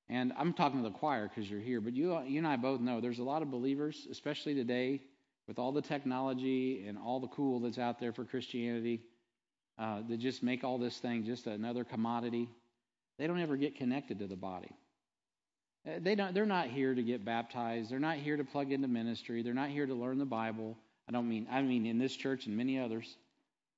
And 0.09 0.31
I'm 0.37 0.53
talking 0.53 0.81
to 0.83 0.89
the 0.89 0.95
choir 0.95 1.27
because 1.27 1.49
you're 1.49 1.59
here, 1.59 1.81
but 1.81 1.93
you 1.93 2.17
you 2.25 2.37
and 2.37 2.47
I 2.47 2.55
both 2.55 2.79
know 2.79 3.01
there's 3.01 3.19
a 3.19 3.23
lot 3.23 3.41
of 3.41 3.51
believers, 3.51 4.07
especially 4.09 4.53
today, 4.53 5.01
with 5.47 5.59
all 5.59 5.71
the 5.71 5.81
technology 5.81 6.85
and 6.87 6.97
all 6.97 7.19
the 7.19 7.27
cool 7.27 7.59
that's 7.59 7.77
out 7.77 7.99
there 7.99 8.13
for 8.13 8.23
Christianity, 8.23 9.01
uh, 9.77 10.01
that 10.07 10.19
just 10.19 10.43
make 10.43 10.63
all 10.63 10.77
this 10.77 10.97
thing 10.97 11.25
just 11.25 11.45
another 11.47 11.83
commodity. 11.83 12.49
They 13.19 13.27
don't 13.27 13.39
ever 13.39 13.57
get 13.57 13.75
connected 13.75 14.19
to 14.19 14.27
the 14.27 14.35
body. 14.35 14.71
Uh, 15.85 15.99
they 15.99 16.15
don't, 16.15 16.33
they're 16.33 16.45
not 16.45 16.67
here 16.67 16.93
to 16.93 17.03
get 17.03 17.25
baptized. 17.25 17.89
They're 17.89 17.99
not 17.99 18.17
here 18.17 18.37
to 18.37 18.43
plug 18.43 18.71
into 18.71 18.87
ministry. 18.87 19.43
They're 19.43 19.53
not 19.53 19.69
here 19.69 19.85
to 19.85 19.93
learn 19.93 20.19
the 20.19 20.25
Bible. 20.25 20.77
I 21.09 21.11
don't 21.11 21.27
mean 21.27 21.47
I 21.51 21.61
mean 21.61 21.85
in 21.85 21.97
this 21.97 22.15
church 22.15 22.45
and 22.45 22.55
many 22.55 22.79
others. 22.79 23.17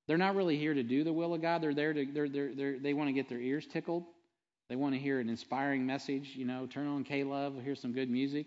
They're 0.07 0.17
not 0.17 0.35
really 0.35 0.57
here 0.57 0.73
to 0.73 0.83
do 0.83 1.03
the 1.03 1.13
will 1.13 1.33
of 1.33 1.41
God. 1.41 1.61
They're 1.61 1.73
there 1.73 1.93
to 1.93 2.05
they're, 2.05 2.29
they're, 2.29 2.55
they're, 2.55 2.79
they 2.79 2.93
want 2.93 3.09
to 3.09 3.13
get 3.13 3.29
their 3.29 3.39
ears 3.39 3.67
tickled. 3.71 4.05
They 4.69 4.75
want 4.75 4.93
to 4.93 4.99
hear 4.99 5.19
an 5.19 5.29
inspiring 5.29 5.85
message. 5.85 6.33
You 6.35 6.45
know, 6.45 6.67
turn 6.67 6.87
on 6.87 7.03
K 7.03 7.23
Love, 7.23 7.55
hear 7.63 7.75
some 7.75 7.91
good 7.91 8.09
music, 8.09 8.45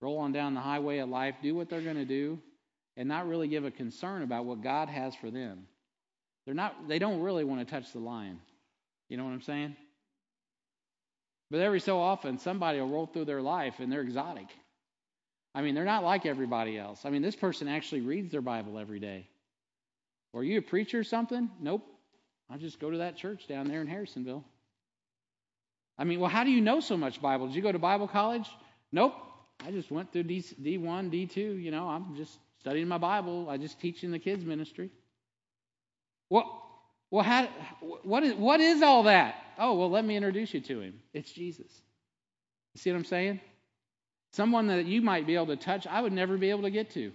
roll 0.00 0.18
on 0.18 0.32
down 0.32 0.54
the 0.54 0.60
highway 0.60 0.98
of 0.98 1.08
life, 1.08 1.36
do 1.42 1.54
what 1.54 1.68
they're 1.70 1.80
going 1.80 1.96
to 1.96 2.04
do, 2.04 2.38
and 2.96 3.08
not 3.08 3.26
really 3.26 3.48
give 3.48 3.64
a 3.64 3.70
concern 3.70 4.22
about 4.22 4.44
what 4.44 4.62
God 4.62 4.88
has 4.88 5.14
for 5.14 5.30
them. 5.30 5.66
They're 6.44 6.54
not. 6.54 6.88
They 6.88 6.98
don't 6.98 7.22
really 7.22 7.44
want 7.44 7.66
to 7.66 7.74
touch 7.74 7.92
the 7.92 8.00
lion. 8.00 8.38
You 9.08 9.16
know 9.16 9.24
what 9.24 9.32
I'm 9.32 9.42
saying? 9.42 9.76
But 11.50 11.60
every 11.60 11.80
so 11.80 12.00
often, 12.00 12.38
somebody 12.38 12.80
will 12.80 12.88
roll 12.88 13.06
through 13.06 13.26
their 13.26 13.42
life 13.42 13.74
and 13.78 13.92
they're 13.92 14.00
exotic. 14.00 14.46
I 15.54 15.60
mean, 15.60 15.74
they're 15.74 15.84
not 15.84 16.02
like 16.02 16.24
everybody 16.24 16.78
else. 16.78 17.04
I 17.04 17.10
mean, 17.10 17.20
this 17.20 17.36
person 17.36 17.68
actually 17.68 18.00
reads 18.00 18.32
their 18.32 18.40
Bible 18.40 18.78
every 18.78 18.98
day. 18.98 19.28
Are 20.34 20.42
you 20.42 20.58
a 20.58 20.62
preacher 20.62 21.00
or 21.00 21.04
something? 21.04 21.50
Nope. 21.60 21.86
I 22.48 22.56
just 22.56 22.80
go 22.80 22.90
to 22.90 22.98
that 22.98 23.16
church 23.16 23.46
down 23.48 23.68
there 23.68 23.82
in 23.82 23.86
Harrisonville. 23.86 24.44
I 25.98 26.04
mean, 26.04 26.20
well, 26.20 26.30
how 26.30 26.44
do 26.44 26.50
you 26.50 26.60
know 26.60 26.80
so 26.80 26.96
much 26.96 27.20
Bible? 27.20 27.46
Did 27.46 27.56
you 27.56 27.62
go 27.62 27.72
to 27.72 27.78
Bible 27.78 28.08
college? 28.08 28.48
Nope. 28.90 29.14
I 29.64 29.70
just 29.70 29.90
went 29.90 30.12
through 30.12 30.24
D, 30.24 30.40
D1, 30.40 31.10
D2. 31.10 31.62
You 31.62 31.70
know, 31.70 31.88
I'm 31.88 32.16
just 32.16 32.38
studying 32.60 32.88
my 32.88 32.98
Bible. 32.98 33.48
I 33.48 33.56
just 33.56 33.80
teach 33.80 34.02
in 34.02 34.10
the 34.10 34.18
kids' 34.18 34.44
ministry. 34.44 34.90
Well, 36.30 36.62
well, 37.10 37.22
how, 37.22 37.46
what, 38.04 38.22
is, 38.22 38.34
what 38.34 38.60
is 38.60 38.82
all 38.82 39.02
that? 39.04 39.34
Oh, 39.58 39.74
well, 39.74 39.90
let 39.90 40.04
me 40.04 40.16
introduce 40.16 40.54
you 40.54 40.60
to 40.62 40.80
him. 40.80 40.94
It's 41.12 41.30
Jesus. 41.30 41.70
You 42.74 42.80
see 42.80 42.90
what 42.90 42.96
I'm 42.96 43.04
saying? 43.04 43.40
Someone 44.32 44.68
that 44.68 44.86
you 44.86 45.02
might 45.02 45.26
be 45.26 45.34
able 45.34 45.48
to 45.48 45.56
touch, 45.56 45.86
I 45.86 46.00
would 46.00 46.12
never 46.12 46.38
be 46.38 46.48
able 46.48 46.62
to 46.62 46.70
get 46.70 46.90
to. 46.92 47.12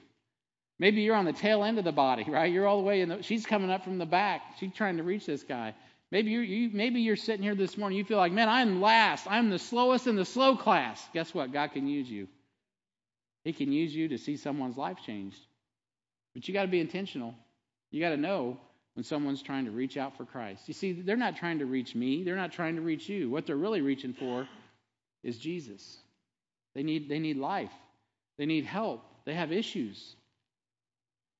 Maybe 0.79 1.01
you're 1.01 1.15
on 1.15 1.25
the 1.25 1.33
tail 1.33 1.63
end 1.63 1.79
of 1.79 1.83
the 1.83 1.91
body, 1.91 2.25
right? 2.27 2.51
You're 2.51 2.67
all 2.67 2.77
the 2.77 2.83
way 2.83 3.01
in 3.01 3.09
the. 3.09 3.23
She's 3.23 3.45
coming 3.45 3.71
up 3.71 3.83
from 3.83 3.97
the 3.97 4.05
back. 4.05 4.41
She's 4.59 4.73
trying 4.73 4.97
to 4.97 5.03
reach 5.03 5.25
this 5.25 5.43
guy. 5.43 5.73
Maybe 6.11 6.31
you're, 6.31 6.43
you, 6.43 6.69
maybe 6.71 7.01
you're 7.01 7.17
sitting 7.17 7.43
here 7.43 7.55
this 7.55 7.77
morning. 7.77 7.97
You 7.97 8.05
feel 8.05 8.17
like, 8.17 8.31
man, 8.31 8.47
I'm 8.47 8.81
last. 8.81 9.27
I'm 9.29 9.49
the 9.49 9.59
slowest 9.59 10.07
in 10.07 10.15
the 10.15 10.25
slow 10.25 10.55
class. 10.55 11.05
Guess 11.13 11.33
what? 11.33 11.51
God 11.51 11.73
can 11.73 11.87
use 11.87 12.09
you. 12.09 12.27
He 13.43 13.53
can 13.53 13.71
use 13.71 13.93
you 13.93 14.09
to 14.09 14.17
see 14.17 14.37
someone's 14.37 14.77
life 14.77 14.97
changed. 15.05 15.39
But 16.33 16.47
you 16.47 16.53
got 16.53 16.63
to 16.63 16.67
be 16.67 16.79
intentional. 16.79 17.33
You 17.91 18.01
got 18.01 18.09
to 18.09 18.17
know 18.17 18.57
when 18.93 19.03
someone's 19.03 19.41
trying 19.41 19.65
to 19.65 19.71
reach 19.71 19.95
out 19.95 20.17
for 20.17 20.25
Christ. 20.25 20.63
You 20.67 20.73
see, 20.73 20.91
they're 20.91 21.17
not 21.17 21.37
trying 21.37 21.59
to 21.59 21.65
reach 21.65 21.93
me, 21.93 22.23
they're 22.23 22.35
not 22.35 22.51
trying 22.51 22.77
to 22.77 22.81
reach 22.81 23.07
you. 23.07 23.29
What 23.29 23.45
they're 23.45 23.55
really 23.55 23.81
reaching 23.81 24.13
for 24.13 24.47
is 25.23 25.37
Jesus. 25.37 25.97
They 26.73 26.83
need, 26.83 27.07
they 27.07 27.19
need 27.19 27.37
life, 27.37 27.71
they 28.37 28.45
need 28.45 28.65
help, 28.65 29.03
they 29.25 29.33
have 29.33 29.51
issues. 29.51 30.15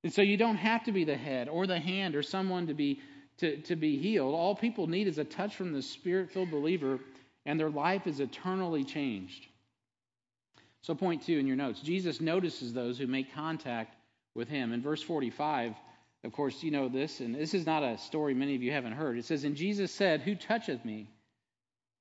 And 0.03 0.13
so 0.13 0.21
you 0.21 0.37
don't 0.37 0.57
have 0.57 0.83
to 0.85 0.91
be 0.91 1.03
the 1.03 1.17
head 1.17 1.49
or 1.49 1.65
the 1.67 1.79
hand 1.79 2.15
or 2.15 2.21
someone 2.21 2.67
to 2.67 2.73
be 2.73 2.99
to, 3.39 3.57
to 3.63 3.75
be 3.75 3.97
healed. 3.97 4.33
All 4.33 4.55
people 4.55 4.87
need 4.87 5.07
is 5.07 5.17
a 5.17 5.23
touch 5.23 5.55
from 5.55 5.73
the 5.73 5.81
spirit-filled 5.81 6.51
believer, 6.51 6.99
and 7.45 7.59
their 7.59 7.69
life 7.69 8.07
is 8.07 8.19
eternally 8.19 8.83
changed. 8.83 9.45
So 10.81 10.95
point 10.95 11.25
two 11.25 11.37
in 11.37 11.47
your 11.47 11.55
notes. 11.55 11.81
Jesus 11.81 12.21
notices 12.21 12.73
those 12.73 12.97
who 12.97 13.07
make 13.07 13.33
contact 13.33 13.95
with 14.35 14.47
him. 14.47 14.73
In 14.73 14.81
verse 14.81 15.01
45, 15.01 15.73
of 16.23 16.31
course, 16.31 16.63
you 16.63 16.71
know 16.71 16.89
this, 16.89 17.19
and 17.19 17.35
this 17.35 17.53
is 17.53 17.65
not 17.65 17.83
a 17.83 17.97
story 17.97 18.33
many 18.33 18.55
of 18.55 18.63
you 18.63 18.71
haven't 18.71 18.93
heard. 18.93 19.17
It 19.17 19.25
says, 19.25 19.43
And 19.43 19.55
Jesus 19.55 19.91
said, 19.91 20.21
Who 20.21 20.35
toucheth 20.35 20.83
me? 20.83 21.09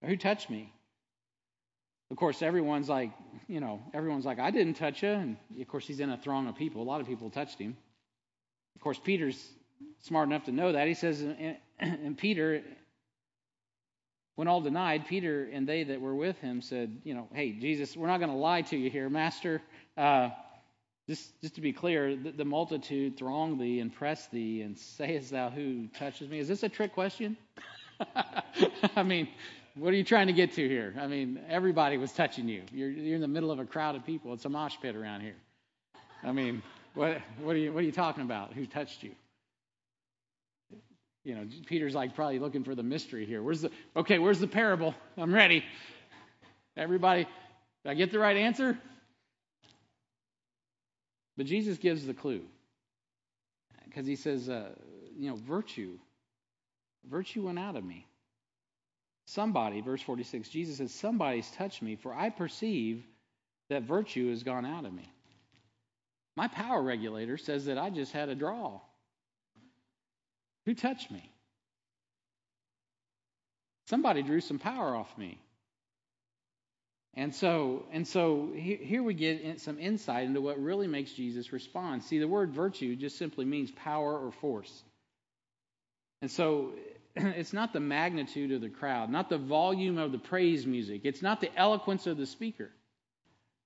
Or 0.03 0.09
who 0.09 0.17
touched 0.17 0.51
me? 0.51 0.73
Of 2.11 2.17
course, 2.17 2.43
everyone's 2.43 2.89
like, 2.89 3.11
you 3.49 3.61
know, 3.61 3.83
everyone's 3.93 4.25
like, 4.25 4.39
I 4.39 4.53
didn't 4.53 4.75
touch 4.75 5.03
you. 5.03 5.11
And 5.11 5.37
of 5.61 5.67
course, 5.67 5.87
he's 5.87 6.01
in 6.01 6.11
a 6.11 6.17
throng 6.17 6.47
of 6.47 6.55
people. 6.55 6.83
A 6.83 6.85
lot 6.85 7.01
of 7.01 7.07
people 7.07 7.31
touched 7.31 7.59
him. 7.59 7.77
Of 8.77 8.81
course, 8.81 9.01
Peter's 9.03 9.45
smart 10.03 10.29
enough 10.29 10.45
to 10.45 10.53
know 10.53 10.73
that. 10.73 10.87
He 10.89 10.95
says, 10.95 11.25
and 11.79 12.17
Peter, 12.17 12.63
when 14.37 14.49
all 14.49 14.61
denied, 14.61 15.07
Peter 15.07 15.49
and 15.53 15.67
they 15.67 15.85
that 15.85 16.01
were 16.01 16.15
with 16.15 16.39
him 16.39 16.61
said, 16.61 17.01
you 17.05 17.15
know, 17.15 17.29
hey, 17.33 17.53
Jesus, 17.53 17.97
we're 17.97 18.07
not 18.07 18.19
going 18.19 18.31
to 18.31 18.37
lie 18.37 18.63
to 18.63 18.77
you 18.77 18.91
here, 18.91 19.09
Master. 19.09 19.63
Uh, 19.97 20.31
just, 21.09 21.41
just 21.41 21.55
to 21.55 21.61
be 21.61 21.73
clear, 21.73 22.17
the, 22.17 22.33
the 22.33 22.45
multitude 22.45 23.17
throng 23.17 23.59
thee 23.59 23.81
and 23.81 23.95
press 23.95 24.27
thee, 24.29 24.63
and 24.63 24.77
sayest 24.77 25.31
thou 25.31 25.51
who 25.51 25.87
touches 25.99 26.29
me? 26.29 26.39
Is 26.39 26.49
this 26.49 26.63
a 26.65 26.69
trick 26.69 26.93
question? 26.93 27.37
I 28.97 29.03
mean, 29.05 29.29
what 29.77 29.93
are 29.93 29.97
you 29.97 30.05
trying 30.05 30.27
to 30.27 30.33
get 30.33 30.53
to 30.55 30.69
here? 30.69 30.95
I 30.99 31.07
mean, 31.07 31.41
everybody 31.49 31.97
was 31.97 32.13
touching 32.13 32.49
you. 32.49 32.63
You're, 32.73 32.91
you're 32.91 33.15
in 33.15 33.21
the 33.21 33.29
middle 33.29 33.51
of 33.51 33.59
a 33.59 33.65
crowd 33.65 33.95
of 33.95 34.05
people. 34.05 34.33
It's 34.33 34.45
a 34.45 34.49
mosh 34.49 34.75
pit 34.83 34.97
around 34.97 35.21
here. 35.21 35.37
I 36.25 36.33
mean, 36.33 36.63
what, 36.95 37.19
what, 37.43 37.55
are 37.55 37.59
you, 37.59 37.73
what 37.73 37.81
are 37.81 37.87
you 37.87 37.93
talking 37.93 38.23
about? 38.23 38.53
Who 38.55 38.67
touched 38.67 39.03
you? 39.03 39.13
You 41.27 41.35
know, 41.35 41.45
Peter's 41.67 41.93
like 41.93 42.15
probably 42.15 42.39
looking 42.39 42.63
for 42.63 42.77
the 42.77 42.85
mystery 42.85 43.27
here. 43.27 43.43
Where's 43.43 43.63
the 43.63 43.73
okay? 43.97 44.21
Where's 44.21 44.39
the 44.39 44.47
parable? 44.47 44.95
I'm 45.19 45.35
ready. 45.35 45.65
Everybody, 46.77 47.27
did 47.83 47.91
I 47.91 47.95
get 47.95 48.13
the 48.13 48.21
right 48.21 48.37
answer? 48.37 48.79
But 51.37 51.47
Jesus 51.47 51.79
gives 51.79 52.07
the 52.07 52.15
clue 52.15 52.43
because 53.87 54.07
he 54.07 54.15
says, 54.15 54.49
uh, 54.49 54.69
you 55.19 55.29
know, 55.29 55.35
virtue, 55.35 55.99
virtue 57.11 57.47
went 57.47 57.59
out 57.59 57.75
of 57.75 57.85
me. 57.85 58.07
Somebody, 59.27 59.81
verse 59.81 60.03
46, 60.03 60.49
Jesus 60.49 60.77
says, 60.77 60.95
somebody's 60.95 61.51
touched 61.51 61.83
me, 61.83 61.97
for 61.97 62.15
I 62.15 62.31
perceive 62.31 63.03
that 63.69 63.83
virtue 63.83 64.31
has 64.31 64.45
gone 64.45 64.65
out 64.65 64.85
of 64.85 64.93
me. 64.93 65.11
My 66.37 66.47
power 66.47 66.81
regulator 66.81 67.37
says 67.37 67.65
that 67.65 67.79
I 67.79 67.91
just 67.91 68.13
had 68.13 68.29
a 68.29 68.37
draw. 68.37 68.81
Who 70.67 70.75
touched 70.75 71.11
me? 71.11 71.31
Somebody 73.89 74.23
drew 74.23 74.41
some 74.41 74.59
power 74.59 74.95
off 74.95 75.17
me. 75.17 75.41
And 77.15 77.35
so, 77.35 77.87
and 77.93 78.07
so 78.07 78.51
here 78.55 79.03
we 79.03 79.15
get 79.15 79.61
some 79.61 79.79
insight 79.79 80.27
into 80.27 80.43
what 80.43 80.63
really 80.63 80.87
makes 80.87 81.13
Jesus 81.13 81.51
respond. 81.51 82.03
See, 82.03 82.19
the 82.19 82.29
word 82.29 82.53
virtue 82.53 82.95
just 82.95 83.17
simply 83.17 83.47
means 83.47 83.71
power 83.71 84.19
or 84.19 84.33
force. 84.33 84.83
And 86.21 86.31
so 86.31 86.73
it's 87.17 87.55
not 87.55 87.73
the 87.73 87.81
magnitude 87.81 88.53
of 88.53 88.61
the 88.61 88.69
crowd, 88.69 89.09
not 89.09 89.31
the 89.31 89.39
volume 89.39 89.97
of 89.97 90.13
the 90.13 90.19
praise 90.19 90.67
music, 90.67 91.03
it's 91.05 91.23
not 91.23 91.41
the 91.41 91.57
eloquence 91.57 92.07
of 92.07 92.19
the 92.19 92.27
speaker. 92.27 92.71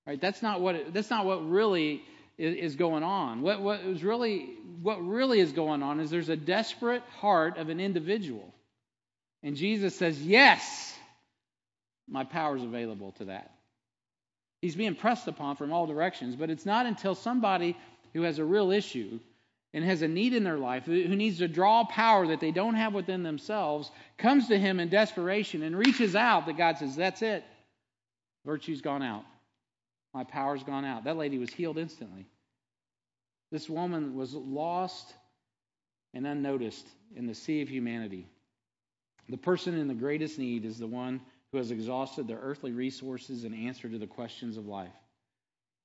Right? 0.07 0.19
That's 0.19 0.41
not 0.41 0.61
what 0.61 0.93
that's 0.93 1.09
not 1.09 1.25
what 1.25 1.47
really 1.47 2.03
is, 2.41 2.75
going 2.75 3.03
on. 3.03 3.41
What 3.41 3.61
what 3.61 3.81
is 3.81 4.03
really 4.03 4.49
what 4.81 5.05
really 5.05 5.39
is 5.39 5.51
going 5.51 5.83
on 5.83 5.99
is 5.99 6.09
there's 6.09 6.29
a 6.29 6.35
desperate 6.35 7.03
heart 7.19 7.57
of 7.57 7.69
an 7.69 7.79
individual. 7.79 8.53
And 9.43 9.55
Jesus 9.55 9.95
says, 9.95 10.21
"Yes, 10.21 10.97
my 12.07 12.23
power 12.23 12.57
is 12.57 12.63
available 12.63 13.11
to 13.13 13.25
that. 13.25 13.51
He's 14.61 14.75
being 14.75 14.95
pressed 14.95 15.27
upon 15.27 15.55
from 15.55 15.71
all 15.71 15.87
directions, 15.87 16.35
but 16.35 16.49
it's 16.49 16.65
not 16.65 16.85
until 16.85 17.15
somebody 17.15 17.75
who 18.13 18.21
has 18.23 18.37
a 18.37 18.45
real 18.45 18.71
issue 18.71 19.19
and 19.73 19.83
has 19.85 20.01
a 20.01 20.07
need 20.07 20.33
in 20.33 20.43
their 20.43 20.57
life, 20.57 20.83
who 20.83 21.15
needs 21.15 21.37
to 21.37 21.47
draw 21.47 21.85
power 21.85 22.27
that 22.27 22.41
they 22.41 22.51
don't 22.51 22.75
have 22.75 22.93
within 22.93 23.23
themselves, 23.23 23.89
comes 24.17 24.49
to 24.49 24.59
him 24.59 24.79
in 24.79 24.89
desperation 24.89 25.63
and 25.63 25.77
reaches 25.77 26.15
out, 26.15 26.45
that 26.45 26.57
God 26.57 26.77
says, 26.77 26.95
That's 26.95 27.21
it. 27.21 27.43
Virtue's 28.45 28.81
gone 28.81 29.01
out. 29.01 29.23
My 30.13 30.23
power's 30.23 30.63
gone 30.63 30.85
out. 30.85 31.05
That 31.05 31.17
lady 31.17 31.37
was 31.37 31.51
healed 31.51 31.77
instantly. 31.77 32.25
This 33.51 33.69
woman 33.69 34.15
was 34.15 34.33
lost 34.33 35.13
and 36.13 36.25
unnoticed 36.25 36.87
in 37.15 37.27
the 37.27 37.35
sea 37.35 37.61
of 37.61 37.69
humanity. 37.69 38.27
The 39.29 39.37
person 39.37 39.77
in 39.77 39.87
the 39.87 39.93
greatest 39.93 40.39
need 40.39 40.65
is 40.65 40.77
the 40.77 40.87
one 40.87 41.21
who 41.51 41.57
has 41.57 41.71
exhausted 41.71 42.27
their 42.27 42.39
earthly 42.39 42.71
resources 42.71 43.43
in 43.43 43.53
answer 43.53 43.87
to 43.89 43.97
the 43.97 44.07
questions 44.07 44.57
of 44.57 44.67
life. 44.67 44.91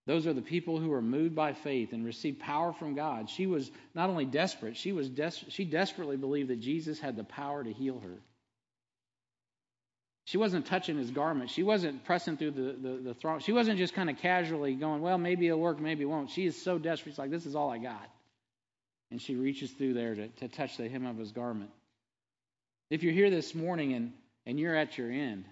Those 0.07 0.27
are 0.27 0.33
the 0.33 0.43
people 0.43 0.79
who 0.79 0.93
are 0.93 1.03
moved 1.03 1.35
by 1.35 1.53
faith 1.53 1.93
and 1.93 2.05
receive 2.05 2.39
power 2.39 2.73
from 2.73 2.95
God. 2.95 3.29
She 3.29 3.47
was 3.47 3.71
not 3.95 4.09
only 4.09 4.25
desperate, 4.25 4.77
she 4.77 4.93
was 4.93 5.09
des- 5.09 5.49
she 5.49 5.65
desperately 5.65 6.17
believed 6.17 6.51
that 6.51 6.61
Jesus 6.61 7.01
had 7.01 7.17
the 7.17 7.25
power 7.25 7.65
to 7.65 7.73
heal 7.73 7.99
her. 7.99 8.21
She 10.27 10.39
wasn't 10.39 10.67
touching 10.67 10.99
his 10.99 11.13
garment. 11.13 11.51
She 11.51 11.63
wasn't 11.63 12.05
pressing 12.05 12.37
through 12.37 12.51
the, 12.51 12.89
the, 12.89 12.97
the 12.97 13.15
throng. 13.15 13.39
She 13.39 13.53
wasn't 13.53 13.79
just 13.79 13.95
kind 13.95 14.11
of 14.11 14.19
casually 14.19 14.75
going, 14.75 15.01
well, 15.01 15.19
maybe 15.19 15.47
it'll 15.47 15.61
work, 15.61 15.81
maybe 15.81 16.03
it 16.03 16.07
won't. 16.07 16.31
She 16.31 16.47
is 16.47 16.61
so 16.61 16.79
desperate. 16.79 17.13
She's 17.13 17.19
like, 17.19 17.31
this 17.31 17.47
is 17.47 17.55
all 17.55 17.71
I 17.71 17.79
got. 17.79 18.11
And 19.13 19.23
she 19.23 19.37
reaches 19.37 19.71
through 19.71 19.95
there 19.95 20.17
to, 20.17 20.27
to 20.27 20.49
touch 20.49 20.79
the 20.79 20.89
hem 20.89 21.07
of 21.07 21.17
his 21.17 21.31
garment. 21.31 21.71
If 22.91 23.05
you're 23.05 23.13
here 23.13 23.31
this 23.31 23.55
morning 23.55 23.93
and, 23.93 24.13
and 24.47 24.59
you're 24.59 24.75
at 24.75 24.99
your 24.99 25.13
end, 25.13 25.45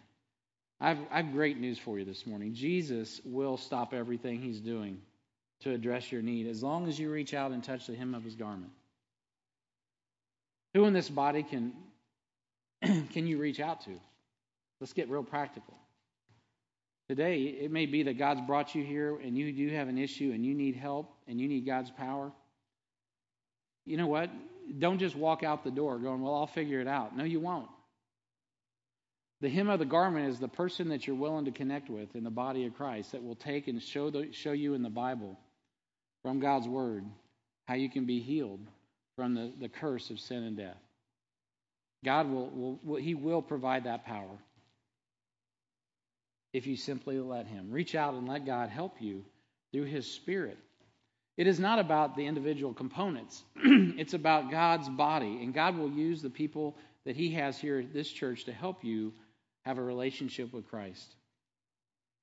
I've, 0.81 0.99
I've 1.13 1.31
great 1.31 1.57
news 1.57 1.79
for 1.79 1.97
you 1.97 2.05
this 2.05 2.27
morning. 2.27 2.53
Jesus 2.53 3.21
will 3.25 3.57
stop 3.57 3.95
everything 3.95 4.43
he's 4.43 4.59
doing 4.59 5.01
to 5.61 5.71
address 5.71 6.11
your 6.11 6.21
need 6.21 6.49
as 6.49 6.65
long 6.65 6.89
as 6.89 6.99
you 6.99 7.13
reach 7.13 7.33
out 7.33 7.53
and 7.53 7.63
touch 7.63 7.87
the 7.87 7.95
hem 7.95 8.13
of 8.13 8.25
his 8.25 8.35
garment. 8.35 8.73
Who 10.75 10.85
in 10.87 10.93
this 10.93 11.09
body 11.09 11.45
can 11.45 11.75
can 12.83 13.29
you 13.29 13.39
reach 13.39 13.61
out 13.61 13.83
to? 13.83 13.93
Let's 14.81 14.93
get 14.93 15.09
real 15.09 15.23
practical. 15.23 15.75
Today, 17.09 17.43
it 17.43 17.71
may 17.71 17.87
be 17.87 18.05
that 18.05 18.19
God's 18.19 18.41
brought 18.41 18.75
you 18.75 18.83
here 18.83 19.17
and 19.17 19.37
you 19.37 19.53
do 19.53 19.75
have 19.75 19.89
an 19.89 19.99
issue 19.99 20.33
and 20.33 20.45
you 20.45 20.55
need 20.55 20.75
help 20.75 21.15
and 21.29 21.39
you 21.39 21.49
need 21.49 21.67
God's 21.67 21.91
power. 21.91 22.33
You 23.85 23.99
know 23.99 24.07
what? 24.07 24.31
Don't 24.79 24.99
just 24.99 25.15
walk 25.15 25.43
out 25.43 25.65
the 25.65 25.71
door 25.71 25.99
going, 25.99 26.23
Well, 26.23 26.35
I'll 26.35 26.47
figure 26.47 26.81
it 26.81 26.89
out. 26.89 27.15
No, 27.15 27.25
you 27.25 27.41
won't. 27.41 27.69
The 29.43 29.51
hem 29.51 29.69
of 29.69 29.79
the 29.79 29.85
garment 29.85 30.31
is 30.31 30.39
the 30.39 30.49
person 30.49 30.89
that 30.89 31.07
you're 31.07 31.17
willing 31.17 31.45
to 31.45 31.51
connect 31.51 31.91
with 31.91 32.17
in 32.17 32.25
the 32.25 32.31
body 32.31 32.65
of 32.65 32.75
Christ 32.75 33.13
that 33.13 33.23
will 33.23 33.35
take 33.35 33.69
and 33.69 33.83
show, 33.83 34.09
the, 34.09 34.33
show 34.33 34.53
you 34.53 34.73
in 34.73 34.83
the 34.83 34.89
Bible 34.89 35.39
from 36.23 36.41
God's 36.41 36.67
Word 36.67 37.05
how 37.67 37.75
you 37.75 37.91
can 37.91 38.07
be 38.07 38.21
healed 38.21 38.67
from 39.17 39.35
the, 39.35 39.53
the 39.61 39.69
curse 39.69 40.09
of 40.09 40.19
sin 40.19 40.45
and 40.45 40.57
death. 40.57 40.79
God 42.05 42.31
will, 42.31 42.49
will, 42.49 42.81
will, 42.83 43.01
He 43.01 43.15
will 43.15 43.43
provide 43.43 43.85
that 43.85 44.07
power 44.07 44.39
if 46.55 46.67
you 46.69 46.77
simply 46.77 47.19
let 47.19 47.47
Him. 47.47 47.71
Reach 47.71 47.95
out 47.95 48.15
and 48.15 48.27
let 48.27 48.47
God 48.47 48.71
help 48.71 49.03
you 49.03 49.25
through 49.73 49.85
His 49.85 50.11
Spirit. 50.11 50.57
It 51.37 51.49
is 51.49 51.59
not 51.59 51.81
about 51.81 52.17
the 52.17 52.27
individual 52.27 52.73
components, 52.73 53.43
it's 53.57 54.15
about 54.15 54.51
God's 54.51 54.89
body. 54.89 55.41
And 55.43 55.53
God 55.53 55.77
will 55.77 55.91
use 55.91 56.23
the 56.23 56.31
people 56.31 56.77
that 57.05 57.17
He 57.17 57.33
has 57.33 57.59
here 57.59 57.81
at 57.81 57.93
this 57.93 58.09
church 58.09 58.45
to 58.45 58.53
help 58.53 58.85
you 58.85 59.13
have 59.67 59.79
a 59.79 59.83
relationship 59.83 60.53
with 60.53 60.69
Christ. 60.69 61.15